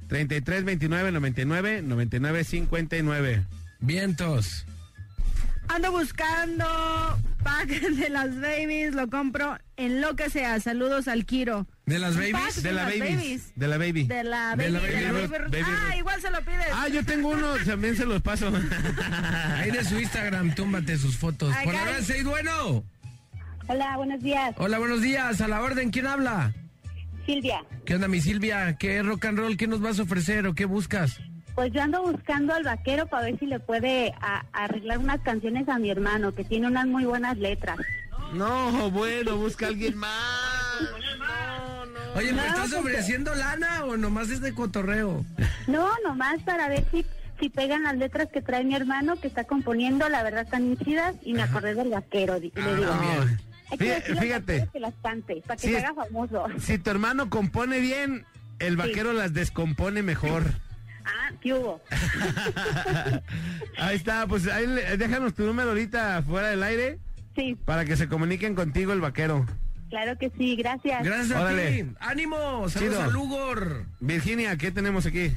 3329 0.09 1.11
99 1.11 1.81
99 1.83 2.43
59. 2.43 3.45
Vientos. 3.79 4.65
Ando 5.69 5.91
buscando 5.91 6.65
pack 7.43 7.67
de 7.69 8.09
las 8.09 8.35
babies, 8.41 8.95
lo 8.95 9.07
compro 9.07 9.55
en 9.77 10.01
lo 10.01 10.15
que 10.15 10.29
sea. 10.31 10.59
Saludos 10.59 11.07
al 11.07 11.25
Kiro. 11.25 11.67
¿De 11.85 11.99
las 11.99 12.15
babies? 12.15 12.63
De 12.63 12.71
la 12.71 12.83
las 12.83 12.99
babies. 12.99 13.53
De 13.55 13.67
la 13.67 13.77
baby. 13.77 14.03
De 14.03 14.23
la 14.23 14.55
De 14.55 14.71
baby. 14.71 14.87
de 14.87 15.01
la 15.01 15.11
baby 15.11 15.63
ah, 15.63 15.95
igual 15.95 16.19
se 16.21 16.31
lo 16.31 16.41
pides. 16.41 16.67
Ah, 16.73 16.87
yo 16.87 17.05
tengo 17.05 17.29
uno, 17.29 17.53
también 17.65 17.95
se 17.95 18.05
los 18.05 18.19
paso. 18.21 18.51
Ahí 19.57 19.69
de 19.69 19.83
su 19.83 19.99
Instagram, 19.99 20.55
túmbate 20.55 20.97
sus 20.97 21.17
fotos. 21.17 21.55
Por 21.63 21.73
la 21.73 21.83
hora 21.83 22.01
seis, 22.01 22.23
bueno. 22.23 22.83
Hola, 23.67 23.95
buenos 23.97 24.21
días. 24.21 24.55
Hola, 24.57 24.79
buenos 24.79 25.01
días. 25.01 25.39
A 25.39 25.47
la 25.47 25.61
orden, 25.61 25.91
¿quién 25.91 26.07
habla? 26.07 26.51
Silvia. 27.27 27.63
¿Qué 27.85 27.93
onda, 27.93 28.07
mi 28.07 28.21
Silvia? 28.21 28.75
¿Qué 28.77 29.03
rock 29.03 29.25
and 29.25 29.37
roll? 29.37 29.55
¿Qué 29.55 29.67
nos 29.67 29.81
vas 29.81 29.99
a 29.99 30.03
ofrecer 30.03 30.47
o 30.47 30.55
qué 30.55 30.65
buscas? 30.65 31.21
Pues 31.59 31.73
yo 31.73 31.81
ando 31.81 32.01
buscando 32.03 32.53
al 32.53 32.63
vaquero 32.63 33.05
para 33.07 33.23
ver 33.25 33.37
si 33.37 33.45
le 33.45 33.59
puede 33.59 34.13
a- 34.21 34.45
arreglar 34.53 34.97
unas 34.99 35.19
canciones 35.19 35.67
a 35.67 35.77
mi 35.77 35.89
hermano, 35.89 36.33
que 36.33 36.45
tiene 36.45 36.67
unas 36.67 36.87
muy 36.87 37.03
buenas 37.03 37.37
letras. 37.37 37.77
No, 38.31 38.89
bueno, 38.91 39.35
busca 39.35 39.65
a 39.65 39.67
alguien 39.67 39.97
más. 39.97 40.79
No, 41.19 41.85
no. 41.85 41.99
Oye, 42.15 42.31
¿me 42.31 42.37
No, 42.43 42.47
estás 42.47 42.69
pues, 42.69 42.73
ofreciendo 42.75 43.35
lana 43.35 43.83
o 43.83 43.97
nomás 43.97 44.29
es 44.29 44.39
de 44.39 44.53
cotorreo? 44.53 45.25
No, 45.67 45.89
nomás 46.05 46.41
para 46.43 46.69
ver 46.69 46.85
si, 46.93 47.05
si 47.41 47.49
pegan 47.49 47.83
las 47.83 47.97
letras 47.97 48.29
que 48.31 48.41
trae 48.41 48.63
mi 48.63 48.75
hermano, 48.75 49.17
que 49.19 49.27
está 49.27 49.43
componiendo, 49.43 50.07
la 50.07 50.23
verdad 50.23 50.43
están 50.43 50.77
chidas, 50.77 51.13
y 51.23 51.33
me 51.33 51.41
acordé 51.41 51.75
del 51.75 51.89
vaquero. 51.89 52.39
le 52.39 52.53
Ah, 52.55 52.73
digo, 52.77 52.93
bien. 53.01 53.39
hay 53.69 53.77
que 53.77 54.15
fíjate. 54.15 54.69
que 54.71 54.79
las 54.79 54.93
cante, 55.03 55.43
para 55.45 55.57
que 55.59 55.67
Sí. 55.67 55.73
se 55.73 55.79
haga 55.85 55.93
famoso. 56.05 56.45
Si 56.57 56.77
tu 56.77 56.89
hermano 56.89 57.29
compone 57.29 57.81
bien, 57.81 58.25
el 58.59 58.77
vaquero 58.77 59.11
las 59.11 59.33
descompone 59.33 60.03
mejor. 60.03 60.45
Ah, 61.09 61.31
¿qué 61.41 61.53
hubo? 61.53 61.81
Ahí 63.77 63.95
está, 63.95 64.27
pues 64.27 64.47
ahí 64.47 64.67
le- 64.67 64.97
déjanos 64.97 65.33
tu 65.33 65.43
número 65.43 65.69
ahorita 65.69 66.21
fuera 66.23 66.49
del 66.49 66.63
aire 66.63 66.99
Sí, 67.35 67.55
para 67.65 67.85
que 67.85 67.95
se 67.95 68.07
comuniquen 68.09 68.55
contigo 68.55 68.91
el 68.91 69.01
vaquero. 69.01 69.45
claro 69.89 70.17
que 70.17 70.31
sí, 70.37 70.55
gracias. 70.55 71.03
Gracias 71.03 71.31
a 71.31 71.41
Órale. 71.41 71.83
ti. 71.83 71.91
¡Ánimo! 71.99 72.67
¡Saludos 72.69 72.97
Chido. 72.97 73.01
a 73.03 73.07
Lugor! 73.07 73.85
Virginia, 73.99 74.57
¿qué 74.57 74.71
tenemos 74.71 75.05
aquí? 75.05 75.31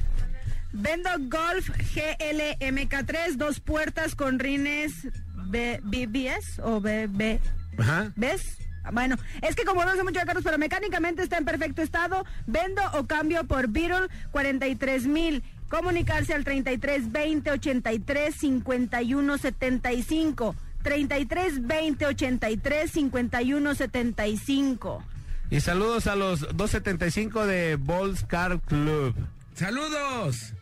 Vendo 0.73 1.09
Golf 1.29 1.69
GL 1.69 2.57
MK3, 2.59 3.35
dos 3.35 3.59
puertas 3.59 4.15
con 4.15 4.39
rines 4.39 5.07
B- 5.47 5.79
BBS 5.83 6.59
o 6.63 6.81
BB. 6.81 7.39
Ajá. 7.77 8.11
¿Ves? 8.15 8.57
Bueno, 8.91 9.15
es 9.41 9.55
que 9.55 9.63
como 9.63 9.85
no 9.85 9.95
sé 9.95 10.03
mucho 10.03 10.19
de 10.19 10.25
carros, 10.25 10.43
pero 10.43 10.57
mecánicamente 10.57 11.21
está 11.23 11.37
en 11.37 11.45
perfecto 11.45 11.81
estado, 11.81 12.25
vendo 12.47 12.81
o 12.95 13.05
cambio 13.07 13.45
por 13.45 13.69
Beetle 13.69 14.07
43 14.31 15.05
mil. 15.05 15.41
Comunicarse 15.73 16.35
al 16.35 16.43
33 16.43 17.11
20 17.11 17.49
83 17.49 18.35
51 18.35 19.37
75. 19.39 20.55
33 20.83 21.67
20 21.67 22.05
83 22.05 22.91
51 22.91 23.73
75. 23.73 25.03
Y 25.49 25.59
saludos 25.61 26.05
a 26.05 26.15
los 26.15 26.41
275 26.41 27.47
de 27.47 27.77
Balls 27.77 28.23
Car 28.25 28.59
Club. 28.59 29.15
¡Saludos! 29.55 30.53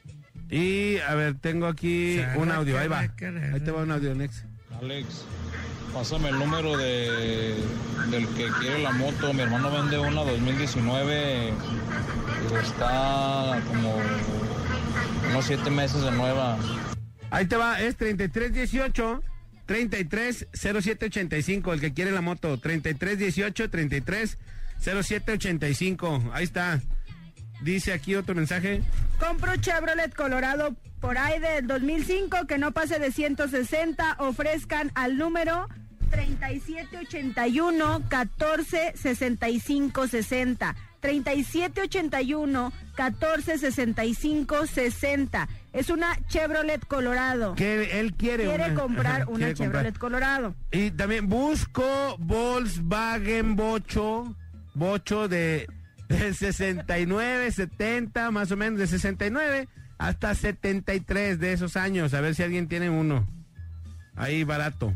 Y 0.50 1.00
a 1.00 1.14
ver, 1.16 1.36
tengo 1.36 1.68
aquí 1.68 2.22
un 2.38 2.50
audio, 2.50 2.80
ahí 2.80 2.88
va. 2.88 3.00
Ahí 3.00 3.10
te 3.66 3.72
va 3.72 3.84
un 3.84 3.92
audio, 3.92 4.16
Nex. 4.16 4.46
Alex, 4.82 5.26
pásame 5.94 6.30
el 6.30 6.40
número 6.40 6.78
de, 6.78 7.58
del 8.12 8.28
que 8.30 8.48
quiere 8.62 8.82
la 8.82 8.92
moto. 8.92 9.34
Mi 9.34 9.42
hermano 9.42 9.72
vende 9.72 10.00
una 10.00 10.24
2019 10.24 11.52
y 12.50 12.56
está 12.56 13.62
como 13.68 13.98
unos 15.30 15.46
siete 15.46 15.70
meses 15.70 16.02
de 16.04 16.12
nueva. 16.12 16.58
Ahí 17.30 17.46
te 17.46 17.56
va, 17.56 17.80
es 17.82 17.96
3318 17.98 19.22
330785, 19.66 21.74
el 21.74 21.80
que 21.80 21.94
quiere 21.94 22.12
la 22.12 22.20
moto. 22.22 22.58
3318 22.58 23.70
330785. 23.70 26.32
Ahí 26.34 26.44
está. 26.44 26.82
Dice 27.62 27.94
aquí 27.94 28.16
otro 28.16 28.36
mensaje. 28.36 28.82
Compro 29.20 29.56
Chevrolet 29.58 30.16
Colorado 30.16 30.76
por 31.00 31.18
ahí 31.18 31.40
del 31.40 31.66
2005 31.68 32.48
que 32.48 32.58
no 32.58 32.74
pase 32.74 33.00
de 33.00 33.12
160. 33.12 34.18
Ofrezcan 34.20 34.92
al 34.96 35.18
número 35.18 35.70
3781 36.10 38.04
14 38.10 38.94
65 38.96 40.08
60. 40.08 40.76
3781 41.02 42.72
14 42.96 43.58
65 43.58 44.68
60. 44.68 45.50
Es 45.74 45.90
una 45.90 46.18
Chevrolet 46.28 46.86
Colorado. 46.86 47.56
Que 47.56 48.00
él 48.00 48.14
quiere, 48.14 48.46
Quiere 48.46 48.66
una- 48.72 48.76
comprar 48.82 49.22
ajá, 49.24 49.30
una 49.32 49.38
quiere 49.38 49.54
comprar. 49.56 49.84
Chevrolet 49.84 49.98
Colorado. 49.98 50.56
Y 50.72 50.92
también 50.92 51.28
busco 51.28 52.16
Volkswagen 52.20 53.56
Bocho, 53.56 54.36
Bocho 54.74 55.28
de, 55.28 55.68
de 56.10 56.34
69, 56.34 57.52
70, 57.52 58.32
más 58.32 58.52
o 58.52 58.58
menos, 58.58 58.80
de 58.80 58.88
69 58.88 59.68
hasta 59.98 60.34
73 60.36 61.40
de 61.40 61.54
esos 61.54 61.76
años. 61.78 62.14
A 62.14 62.22
ver 62.22 62.36
si 62.36 62.44
alguien 62.44 62.68
tiene 62.68 62.90
uno. 62.90 63.28
Ahí 64.16 64.44
barato. 64.44 64.94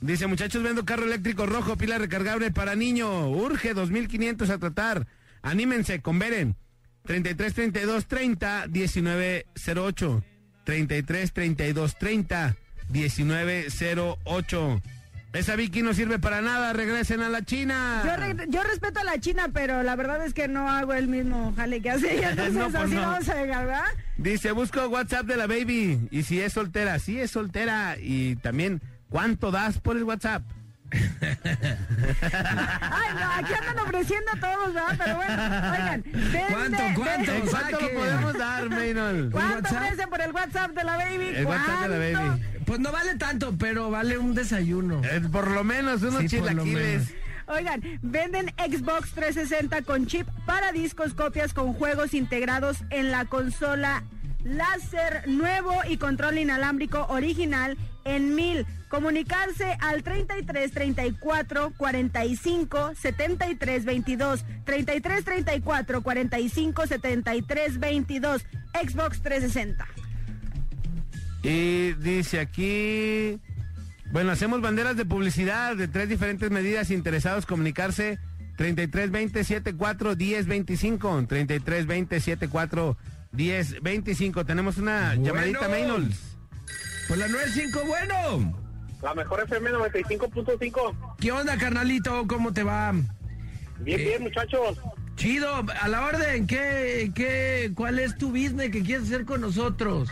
Dice, 0.00 0.26
muchachos, 0.26 0.62
vendo 0.62 0.84
carro 0.84 1.04
eléctrico 1.04 1.46
rojo, 1.46 1.76
pila 1.76 1.96
recargable 1.96 2.50
para 2.50 2.74
niño. 2.74 3.30
Urge 3.30 3.72
2500 3.72 4.50
a 4.50 4.58
tratar. 4.58 5.06
Anímense, 5.44 6.00
converen. 6.02 6.56
33 7.04 7.54
32 7.54 8.06
30 8.06 8.66
19 8.68 9.46
08. 9.76 10.24
33 10.64 11.32
32 11.32 11.96
30 11.98 12.56
1908. 12.88 14.82
Esa 15.34 15.56
Vicky 15.56 15.82
no 15.82 15.92
sirve 15.94 16.20
para 16.20 16.40
nada, 16.40 16.72
regresen 16.72 17.20
a 17.20 17.28
la 17.28 17.42
China. 17.44 18.02
Yo, 18.06 18.16
re- 18.16 18.46
yo 18.48 18.62
respeto 18.62 19.00
a 19.00 19.04
la 19.04 19.18
China, 19.18 19.50
pero 19.52 19.82
la 19.82 19.96
verdad 19.96 20.24
es 20.24 20.32
que 20.32 20.46
no 20.46 20.70
hago 20.70 20.94
el 20.94 21.08
mismo 21.08 21.52
jale 21.56 21.80
que 21.82 21.90
hace 21.90 22.16
ella. 22.18 22.30
Entonces 22.30 22.54
No, 22.54 22.70
pues 22.70 22.84
así 22.84 22.94
no. 22.94 23.00
vamos 23.00 23.28
a 23.28 23.34
dejar, 23.34 23.66
¿verdad? 23.66 23.84
Dice, 24.16 24.52
busco 24.52 24.86
WhatsApp 24.86 25.26
de 25.26 25.36
la 25.36 25.48
baby. 25.48 26.06
Y 26.12 26.22
si 26.22 26.40
es 26.40 26.52
soltera, 26.52 27.00
sí 27.00 27.18
es 27.18 27.32
soltera. 27.32 27.96
Y 28.00 28.36
también, 28.36 28.80
¿cuánto 29.08 29.50
das 29.50 29.78
por 29.80 29.96
el 29.96 30.04
WhatsApp? 30.04 30.44
Ay, 31.70 33.14
no, 33.14 33.32
aquí 33.32 33.52
andan 33.54 33.78
ofreciendo 33.80 34.30
a 34.32 34.36
todos, 34.40 34.74
¿verdad? 34.74 34.94
Pero 34.98 35.16
bueno, 35.16 35.32
oigan. 35.72 36.02
vende- 36.04 36.44
¿Cuánto, 36.50 36.78
cuánto? 37.02 37.32
¿En 37.32 37.46
cuánto 37.46 37.80
lo 37.80 37.90
podemos 37.92 38.34
dar, 38.38 38.70
Maynol? 38.70 39.30
¿Cuánto 39.32 39.74
ofrecen 39.74 40.08
por 40.10 40.20
el 40.20 40.32
WhatsApp 40.32 40.70
de 40.72 40.84
la 40.84 40.96
baby? 40.96 41.26
El 41.34 41.46
WhatsApp 41.46 41.88
de 41.88 41.88
la 41.88 42.18
¿Cuánto? 42.20 42.30
baby. 42.44 42.64
Pues 42.64 42.80
no 42.80 42.92
vale 42.92 43.14
tanto, 43.16 43.54
pero 43.58 43.90
vale 43.90 44.18
un 44.18 44.34
desayuno. 44.34 45.02
Eh, 45.04 45.20
por 45.32 45.50
lo 45.50 45.64
menos 45.64 46.02
unos 46.02 46.20
Sí, 46.22 46.28
chilaquiles. 46.28 47.14
Oigan, 47.46 47.82
venden 48.00 48.46
Xbox 48.56 49.10
360 49.12 49.82
con 49.82 50.06
chip 50.06 50.26
para 50.46 50.72
discos, 50.72 51.12
copias 51.12 51.52
con 51.52 51.74
juegos 51.74 52.14
integrados 52.14 52.78
en 52.90 53.10
la 53.10 53.26
consola 53.26 54.02
láser 54.44 55.24
nuevo 55.28 55.74
y 55.88 55.98
control 55.98 56.38
inalámbrico 56.38 57.06
original 57.08 57.76
en 58.04 58.34
mil. 58.34 58.66
Comunicarse 58.88 59.76
al 59.80 60.02
33 60.02 60.70
34 60.72 61.72
45 61.76 62.92
73 62.94 63.84
22. 63.84 64.44
33 64.64 65.24
34 65.24 66.02
45 66.02 66.86
73 66.86 67.78
22. 67.80 68.42
Xbox 68.72 69.20
360. 69.22 69.86
Y 71.42 71.92
dice 71.94 72.40
aquí, 72.40 73.38
bueno, 74.10 74.30
hacemos 74.32 74.60
banderas 74.62 74.96
de 74.96 75.04
publicidad 75.04 75.76
de 75.76 75.88
tres 75.88 76.08
diferentes 76.08 76.50
medidas. 76.50 76.90
Interesados 76.90 77.44
comunicarse 77.46 78.18
3320 78.56 79.44
74 79.44 80.16
1025 80.16 81.26
3320 81.26 82.20
74 82.20 82.96
1025. 83.32 84.44
Tenemos 84.46 84.78
una 84.78 85.08
Bueno. 85.16 85.24
llamadita 85.24 85.68
Maynolds. 85.68 86.33
Pues 87.08 87.18
la 87.20 87.28
95, 87.28 87.84
bueno. 87.86 88.60
La 89.02 89.14
mejor 89.14 89.42
FM 89.44 89.70
95.5. 89.72 91.16
¿Qué 91.20 91.32
onda, 91.32 91.56
carnalito? 91.58 92.26
¿Cómo 92.26 92.52
te 92.52 92.62
va? 92.62 92.92
Bien, 93.80 94.00
Eh. 94.00 94.04
bien, 94.04 94.22
muchachos. 94.22 94.78
Chido, 95.16 95.64
a 95.80 95.88
la 95.88 96.06
orden, 96.06 96.46
¿qué, 96.46 97.12
qué, 97.14 97.70
¿cuál 97.74 97.98
es 97.98 98.16
tu 98.18 98.30
business 98.30 98.70
que 98.70 98.82
quieres 98.82 99.06
hacer 99.06 99.24
con 99.24 99.42
nosotros? 99.42 100.08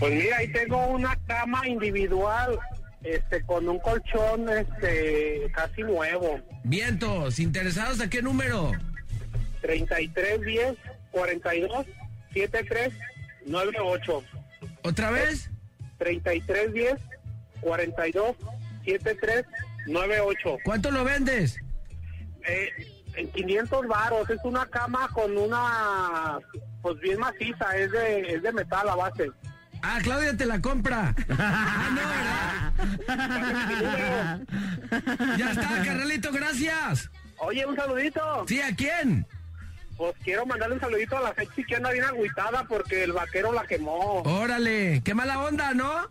Pues 0.00 0.12
mira, 0.12 0.38
ahí 0.38 0.50
tengo 0.52 0.86
una 0.88 1.14
cama 1.26 1.68
individual, 1.68 2.58
este, 3.04 3.42
con 3.42 3.68
un 3.68 3.78
colchón, 3.78 4.48
este, 4.48 5.48
casi 5.54 5.82
nuevo. 5.82 6.40
Vientos, 6.64 7.38
¿interesados 7.38 8.00
a 8.00 8.10
qué 8.10 8.20
número? 8.22 8.72
33 9.60 10.40
10 10.40 10.76
42 11.12 11.86
73 12.32 12.92
98. 13.46 14.22
¿Otra 14.82 15.10
vez? 15.10 15.50
33 15.98 16.72
10 16.72 16.94
42 17.60 18.36
73 18.84 19.44
98. 19.86 20.58
¿Cuánto 20.64 20.90
lo 20.90 21.04
vendes? 21.04 21.56
Eh, 22.46 22.70
en 23.14 23.30
500 23.32 23.86
varos, 23.86 24.30
es 24.30 24.38
una 24.44 24.66
cama 24.66 25.08
con 25.12 25.36
una, 25.36 26.38
pues 26.82 26.98
bien 27.00 27.18
maciza, 27.18 27.76
es 27.76 27.90
de, 27.90 28.34
es 28.34 28.42
de 28.42 28.52
metal 28.52 28.88
a 28.88 28.94
base. 28.94 29.30
Ah, 29.82 29.98
Claudia 30.02 30.36
te 30.36 30.46
la 30.46 30.60
compra. 30.60 31.14
ah, 31.38 31.90
no, 31.94 32.00
¿verdad? 33.08 34.40
ya 35.38 35.50
está, 35.50 35.82
carnalito, 35.84 36.32
gracias. 36.32 37.10
Oye, 37.38 37.64
un 37.64 37.76
saludito. 37.76 38.44
¿Sí, 38.48 38.60
a 38.60 38.74
quién? 38.74 39.26
Pues 39.98 40.14
quiero 40.22 40.46
mandarle 40.46 40.76
un 40.76 40.80
saludito 40.80 41.18
a 41.18 41.20
la 41.20 41.34
Sexy 41.34 41.64
que 41.64 41.74
anda 41.74 41.90
bien 41.90 42.04
agüitada 42.04 42.64
porque 42.68 43.02
el 43.02 43.12
vaquero 43.12 43.52
la 43.52 43.66
quemó. 43.66 44.22
Órale, 44.22 45.02
qué 45.04 45.12
mala 45.12 45.40
onda, 45.40 45.74
¿no? 45.74 46.08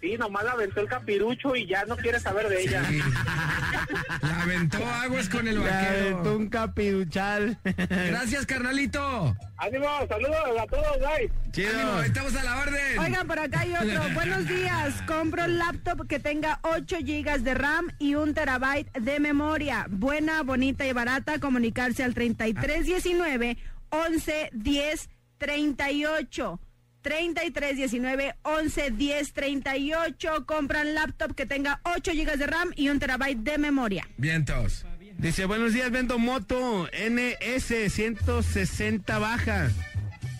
Sí, 0.00 0.16
nomás 0.16 0.44
la 0.44 0.52
aventó 0.52 0.80
el 0.80 0.88
capirucho 0.88 1.56
y 1.56 1.66
ya 1.66 1.84
no 1.86 1.96
quiere 1.96 2.20
saber 2.20 2.48
de 2.48 2.62
ella. 2.62 2.82
La 4.22 4.42
aventó 4.42 4.84
aguas 4.86 5.28
con 5.28 5.46
el 5.48 5.58
Le 5.60 5.70
aventó 5.70 6.16
vaquero. 6.18 6.36
un 6.36 6.48
capiruchal. 6.48 7.58
Gracias, 7.64 8.46
carnalito. 8.46 9.36
Ánimo, 9.56 9.86
saludos 10.08 10.36
a 10.60 10.66
todos, 10.66 10.98
guys. 10.98 11.30
Chido. 11.52 11.70
Ánimo, 11.70 12.00
estamos 12.02 12.36
a 12.36 12.44
la 12.44 12.58
orden. 12.58 12.98
Oigan, 12.98 13.26
por 13.26 13.38
acá 13.38 13.60
hay 13.60 13.72
otro. 13.74 14.02
Buenos 14.14 14.46
días. 14.46 15.02
Compro 15.06 15.44
un 15.44 15.58
laptop 15.58 16.06
que 16.06 16.18
tenga 16.20 16.60
8 16.62 16.98
gigas 17.04 17.42
de 17.44 17.54
RAM 17.54 17.88
y 17.98 18.14
un 18.14 18.34
terabyte 18.34 18.92
de 18.98 19.18
memoria. 19.20 19.86
Buena, 19.88 20.42
bonita 20.42 20.86
y 20.86 20.92
barata. 20.92 21.38
Comunicarse 21.40 22.04
al 22.04 22.14
3319 22.14 23.56
11 23.90 24.50
10 24.52 25.08
38. 25.38 26.60
3319 27.02 28.34
11 28.42 28.90
10 28.90 29.32
38. 29.32 30.46
Compran 30.46 30.94
laptop 30.94 31.34
que 31.34 31.46
tenga 31.46 31.80
8 31.84 32.12
gigas 32.12 32.38
de 32.38 32.46
RAM 32.46 32.70
y 32.76 32.88
un 32.88 32.98
terabyte 32.98 33.38
de 33.38 33.58
memoria. 33.58 34.08
Vientos. 34.16 34.86
Dice, 35.16 35.46
buenos 35.46 35.72
días, 35.72 35.90
vendo 35.90 36.18
moto 36.18 36.88
NS 36.92 37.92
160 37.92 39.18
baja. 39.18 39.70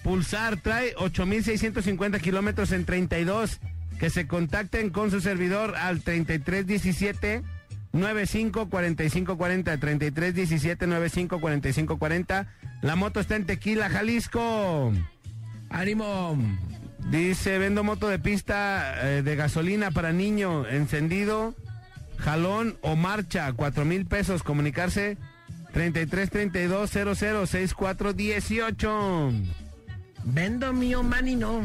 Pulsar 0.04 0.60
trae 0.60 0.94
8.650 0.94 2.20
kilómetros 2.20 2.72
en 2.72 2.84
32. 2.84 3.60
Que 3.98 4.10
se 4.10 4.28
contacten 4.28 4.90
con 4.90 5.10
su 5.10 5.20
servidor 5.20 5.74
al 5.74 6.02
3317 6.02 7.42
95 7.92 8.68
45 8.68 9.36
40 9.36 9.78
33 9.78 10.34
17 10.34 10.86
95 10.86 11.40
45 11.40 11.98
40 11.98 12.46
la 12.80 12.94
moto 12.94 13.18
está 13.18 13.34
en 13.34 13.44
Tequila, 13.44 13.90
Jalisco. 13.90 14.92
Ánimo. 15.70 16.36
Dice, 17.10 17.58
vendo 17.58 17.84
moto 17.84 18.08
de 18.08 18.18
pista 18.18 18.94
eh, 19.02 19.22
de 19.22 19.36
gasolina 19.36 19.90
para 19.90 20.12
niño, 20.12 20.66
encendido, 20.68 21.54
jalón 22.18 22.76
o 22.82 22.96
marcha, 22.96 23.52
cuatro 23.54 23.84
mil 23.84 24.04
pesos, 24.04 24.42
comunicarse 24.42 25.16
33 25.72 26.30
32 26.30 26.90
00 26.90 27.46
64 27.46 28.12
18. 28.12 29.32
Vendo 30.24 30.72
mío, 30.72 31.02
man 31.02 31.28
y 31.28 31.36
no. 31.36 31.62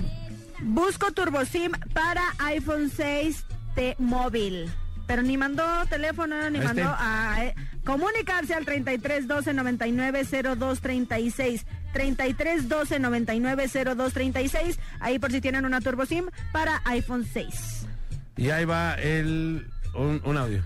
Busco 0.62 1.12
TurboSIM 1.12 1.72
para 1.94 2.22
iPhone 2.40 2.90
6 2.90 3.46
T 3.76 3.96
móvil. 4.00 4.72
Pero 5.08 5.22
ni 5.22 5.38
mandó 5.38 5.64
teléfono, 5.90 6.50
ni 6.50 6.60
Este. 6.60 6.68
mandó 6.68 6.96
a 6.98 7.44
eh, 7.46 7.56
comunicarse 7.86 8.54
al 8.54 8.66
33 8.66 9.28
12 9.28 9.54
99 9.54 10.24
02 10.56 10.82
36. 10.82 11.66
33 11.94 12.70
12 12.70 13.00
99 13.00 13.68
02 13.96 14.14
36. 14.14 14.80
Ahí 15.00 15.20
por 15.20 15.32
si 15.32 15.42
tienen 15.42 15.66
una 15.66 15.82
TurboSIM 15.82 16.30
para 16.52 16.82
iPhone 16.86 17.26
6. 17.32 17.86
Y 18.38 18.50
ahí 18.50 18.66
va 18.66 18.96
el 18.96 19.68
un, 19.94 20.22
un 20.26 20.38
audio. 20.38 20.64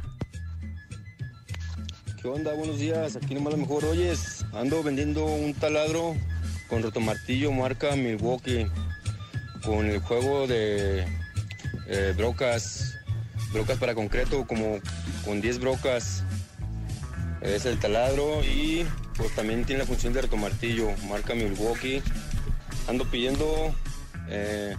¿Qué 2.22 2.28
onda? 2.28 2.54
Buenos 2.54 2.80
días. 2.80 3.16
Aquí 3.16 3.36
nomás 3.36 3.54
lo 3.54 3.60
mejor. 3.60 3.86
Oyes, 3.86 4.46
ando 4.54 4.82
vendiendo 4.84 5.26
un 5.26 5.54
taladro 5.54 6.16
con 6.70 6.82
rotomartillo 6.84 7.52
marca 7.52 7.96
Milwaukee 7.96 8.68
con 9.64 9.86
el 9.88 10.00
juego 10.00 10.48
de 10.48 11.06
eh, 11.88 12.14
brocas, 12.16 12.97
brocas 13.52 13.78
para 13.78 13.96
concreto, 13.96 14.46
como 14.46 14.80
con 15.26 15.42
10 15.42 15.60
brocas. 15.60 16.24
Es 17.42 17.66
el 17.66 17.80
taladro 17.80 18.44
y 18.44 18.86
pues 19.16 19.34
también 19.36 19.64
tiene 19.64 19.82
la 19.82 19.88
función 19.88 20.14
de 20.14 20.22
rotomartillo, 20.22 20.90
marca 21.08 21.36
Milwaukee. 21.36 22.02
Ando 22.88 23.06
pidiendo 23.06 23.76
eh, 24.30 24.76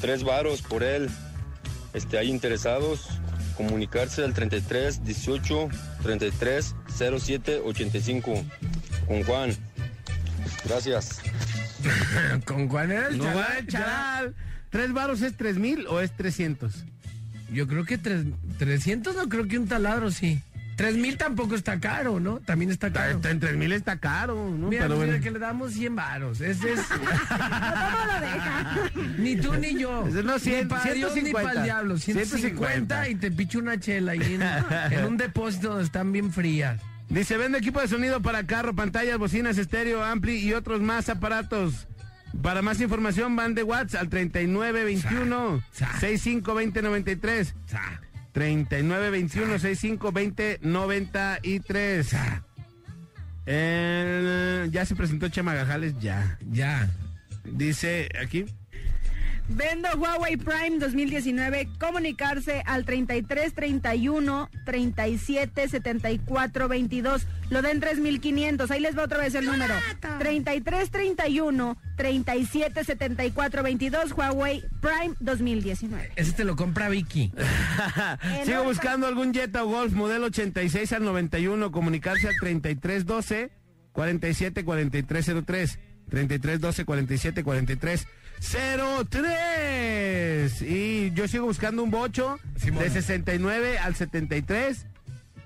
tres 0.00 0.24
varos 0.24 0.62
por 0.62 0.82
él. 0.82 1.08
Este, 1.94 2.18
hay 2.18 2.28
interesados, 2.28 3.08
comunicarse 3.56 4.22
al 4.24 4.34
33 4.34 5.04
18 5.04 5.68
33 6.02 6.74
07 7.18 7.60
85 7.64 8.44
con 9.06 9.22
Juan. 9.24 9.56
Gracias. 10.64 11.20
¿Con 12.44 12.68
cuál 12.68 12.92
era 12.92 13.08
el 13.08 13.18
No 13.18 13.24
charal. 13.66 14.34
¿Tres 14.70 14.92
varos 14.92 15.22
es 15.22 15.36
tres 15.36 15.56
mil 15.56 15.86
o 15.86 16.00
es 16.00 16.12
300? 16.12 16.84
Yo 17.52 17.66
creo 17.66 17.84
que 17.84 17.98
tres, 17.98 18.24
300 18.58 19.16
no 19.16 19.28
creo 19.28 19.46
que 19.48 19.58
un 19.58 19.66
taladro 19.68 20.10
sí. 20.10 20.40
3000 20.76 21.16
tampoco 21.16 21.56
está 21.56 21.80
caro, 21.80 22.20
¿no? 22.20 22.38
También 22.38 22.70
está 22.70 22.92
caro. 22.92 23.16
Está 23.16 23.30
en 23.30 23.40
tres 23.40 23.56
mil 23.56 23.72
está 23.72 23.98
caro, 23.98 24.36
¿no? 24.56 24.68
Mira, 24.68 24.82
Pero 24.84 24.94
pues, 24.94 25.08
mira 25.08 25.18
bueno. 25.18 25.24
que 25.24 25.30
le 25.32 25.38
damos 25.40 25.72
100 25.72 25.96
varos. 25.96 26.40
Ese 26.40 26.72
es. 26.74 26.80
Ni 29.18 29.36
tú 29.36 29.54
ni 29.54 29.76
yo. 29.78 30.06
Ese 30.06 30.22
no, 30.22 30.34
ni 30.34 30.40
cien- 30.40 30.68
para 30.68 30.92
Dios 30.94 31.14
ni 31.14 31.22
150. 31.22 31.32
para 31.42 31.58
el 31.60 31.64
diablo. 31.64 31.98
150, 31.98 32.38
150 32.38 33.08
y 33.08 33.14
te 33.16 33.30
picho 33.32 33.58
una 33.58 33.78
chela 33.80 34.12
ahí 34.12 34.34
en, 34.34 34.42
en 34.98 35.04
un 35.04 35.16
depósito 35.16 35.68
donde 35.70 35.84
están 35.84 36.12
bien 36.12 36.32
frías. 36.32 36.80
Dice, 37.08 37.36
vende 37.38 37.58
equipo 37.58 37.80
de 37.80 37.88
sonido 37.88 38.20
para 38.20 38.46
carro, 38.46 38.74
pantallas, 38.74 39.18
bocinas, 39.18 39.56
estéreo, 39.58 40.04
ampli 40.04 40.36
y 40.38 40.52
otros 40.52 40.80
más 40.80 41.08
aparatos. 41.08 41.86
Para 42.42 42.62
más 42.62 42.80
información 42.80 43.36
van 43.36 43.54
de 43.54 43.62
WhatsApp 43.62 44.00
al 44.02 44.08
3921 44.08 45.62
652093. 46.00 47.54
3921 48.32 49.58
652093. 49.58 52.16
Eh, 53.50 54.68
ya 54.70 54.84
se 54.84 54.94
presentó 54.94 55.28
Chema 55.28 55.54
Gajales, 55.54 55.98
ya. 55.98 56.38
Ya. 56.50 56.90
Dice 57.44 58.10
aquí. 58.20 58.44
Vendo 59.48 59.88
Huawei 59.96 60.36
Prime 60.36 60.78
2019. 60.78 61.68
Comunicarse 61.80 62.62
al 62.66 62.84
33 62.84 63.54
31 63.54 64.50
37 64.64 65.68
74 65.68 66.68
22. 66.68 67.26
Lo 67.50 67.62
den 67.62 67.80
3500. 67.80 68.70
Ahí 68.70 68.80
les 68.80 68.96
va 68.96 69.04
otra 69.04 69.18
vez 69.18 69.34
el 69.34 69.46
número. 69.46 69.74
33 70.18 70.90
31 70.90 71.76
37 71.96 72.84
74 72.84 73.62
22. 73.62 74.12
Huawei 74.12 74.62
Prime 74.80 75.14
2019. 75.20 76.12
Ese 76.16 76.32
te 76.32 76.44
lo 76.44 76.54
compra 76.54 76.90
Vicky. 76.90 77.32
Sigo 78.44 78.64
buscando 78.64 79.06
algún 79.06 79.32
Jetta 79.32 79.64
o 79.64 79.68
Golf 79.68 79.92
modelo 79.94 80.26
86 80.26 80.92
al 80.92 81.04
91. 81.04 81.72
Comunicarse 81.72 82.28
al 82.28 82.34
3312 82.38 83.50
47 83.92 84.64
4303. 84.64 85.78
3312 86.10 86.84
47 86.84 87.44
43 87.44 88.06
03. 88.40 90.62
Y 90.62 91.10
yo 91.12 91.28
sigo 91.28 91.46
buscando 91.46 91.82
un 91.82 91.90
bocho 91.90 92.38
de 92.54 92.90
69 92.90 93.78
al 93.78 93.94
73. 93.94 94.86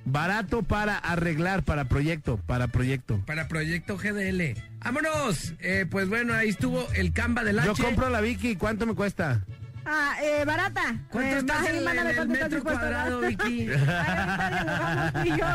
Barato 0.05 0.65
para 0.65 0.99
arreglar, 0.99 1.63
para 1.63 1.85
proyecto, 1.85 2.37
para 2.37 2.67
proyecto. 2.69 3.21
Para 3.25 3.47
proyecto 3.47 3.97
GDL. 3.97 4.59
¡Vámonos! 4.85 5.55
Eh, 5.61 5.87
pues 5.89 6.09
bueno, 6.09 6.35
ahí 6.35 6.49
estuvo 6.49 6.89
el 6.95 7.13
Canva 7.13 7.45
del 7.45 7.61
H. 7.61 7.69
Yo 7.69 7.75
compro 7.85 8.11
la 8.11 8.21
Vicky, 8.21 8.57
¿cuánto 8.57 8.85
me 8.85 8.95
cuesta? 8.95 9.45
Ah, 9.85 10.17
eh, 10.23 10.45
barata. 10.45 10.97
¿Cuánto 11.09 11.37
Eh, 11.37 11.39
estás 11.39 11.67
en, 11.69 11.77
el 12.19 12.29
metro 12.29 12.63
cuadrado. 12.65 13.21
Vicky? 13.21 13.69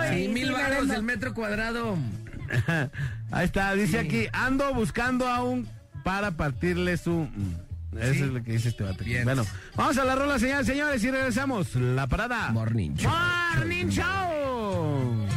Sí, 0.10 0.28
mil 0.30 0.54
vendo. 0.54 0.94
el 0.94 1.04
metro 1.04 1.34
cuadrado. 1.34 1.98
Ahí 3.32 3.46
está, 3.46 3.74
dice 3.74 4.00
aquí, 4.00 4.28
ando 4.32 4.74
buscando 4.74 5.28
a 5.28 5.44
un 5.44 5.68
para 6.08 6.32
partirle 6.32 6.96
su... 6.96 7.12
mm, 7.12 7.98
Eso 8.00 8.14
Sí. 8.14 8.20
es 8.22 8.28
lo 8.30 8.42
que 8.42 8.52
dice 8.54 8.70
este 8.70 8.84
vato. 8.86 9.04
Bueno, 9.26 9.46
vamos 9.76 9.98
a 9.98 10.06
la 10.06 10.16
rola, 10.16 10.40
señores, 10.40 10.66
señores, 10.66 11.04
y 11.04 11.12
regresamos. 11.12 11.76
La 11.76 12.08
parada. 12.08 12.50
Morning 12.54 12.92
Show. 12.96 13.12
Morning 13.58 13.88
Show. 13.90 15.28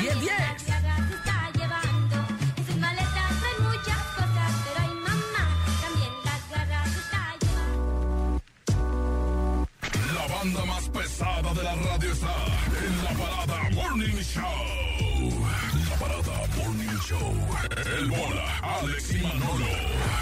10, 0.00 0.20
10. 0.20 0.32
está 0.32 1.50
llevando. 1.54 2.16
En 2.56 2.66
sus 2.66 2.76
maletas 2.78 3.30
trae 3.40 3.58
muchas 3.68 4.02
cosas, 4.18 4.50
pero 4.64 4.80
hay 4.80 4.94
mamá, 5.06 5.44
también 5.82 6.12
las 6.24 6.42
garras 6.50 6.88
está 6.88 7.22
llevando. 7.42 8.88
La 10.16 10.26
banda 10.34 10.64
más 10.64 10.88
pesada 10.88 11.54
de 11.54 11.62
la 11.62 11.74
radio 11.76 12.10
está 12.12 12.34
en 12.88 13.04
la 13.04 13.12
parada 13.22 13.70
Morning 13.70 14.16
Show. 14.20 14.89
Show. 17.10 17.34
El 17.98 18.08
bola, 18.08 18.58
Alex 18.62 19.14
y 19.14 19.18
Manolo. 19.18 19.66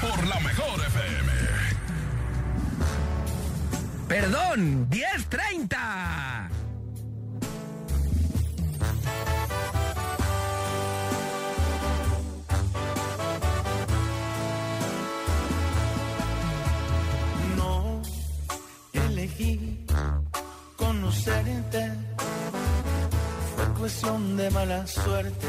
Por 0.01 0.26
la 0.26 0.41
mejor 0.41 0.80
FM. 0.86 1.32
Perdón, 4.09 4.89
10.30. 4.89 6.49
No 17.59 18.03
elegí 18.95 19.84
conocerte, 20.76 21.93
fue 23.55 23.66
cuestión 23.78 24.39
de 24.39 24.51
mala 24.51 24.86
suerte, 24.86 25.49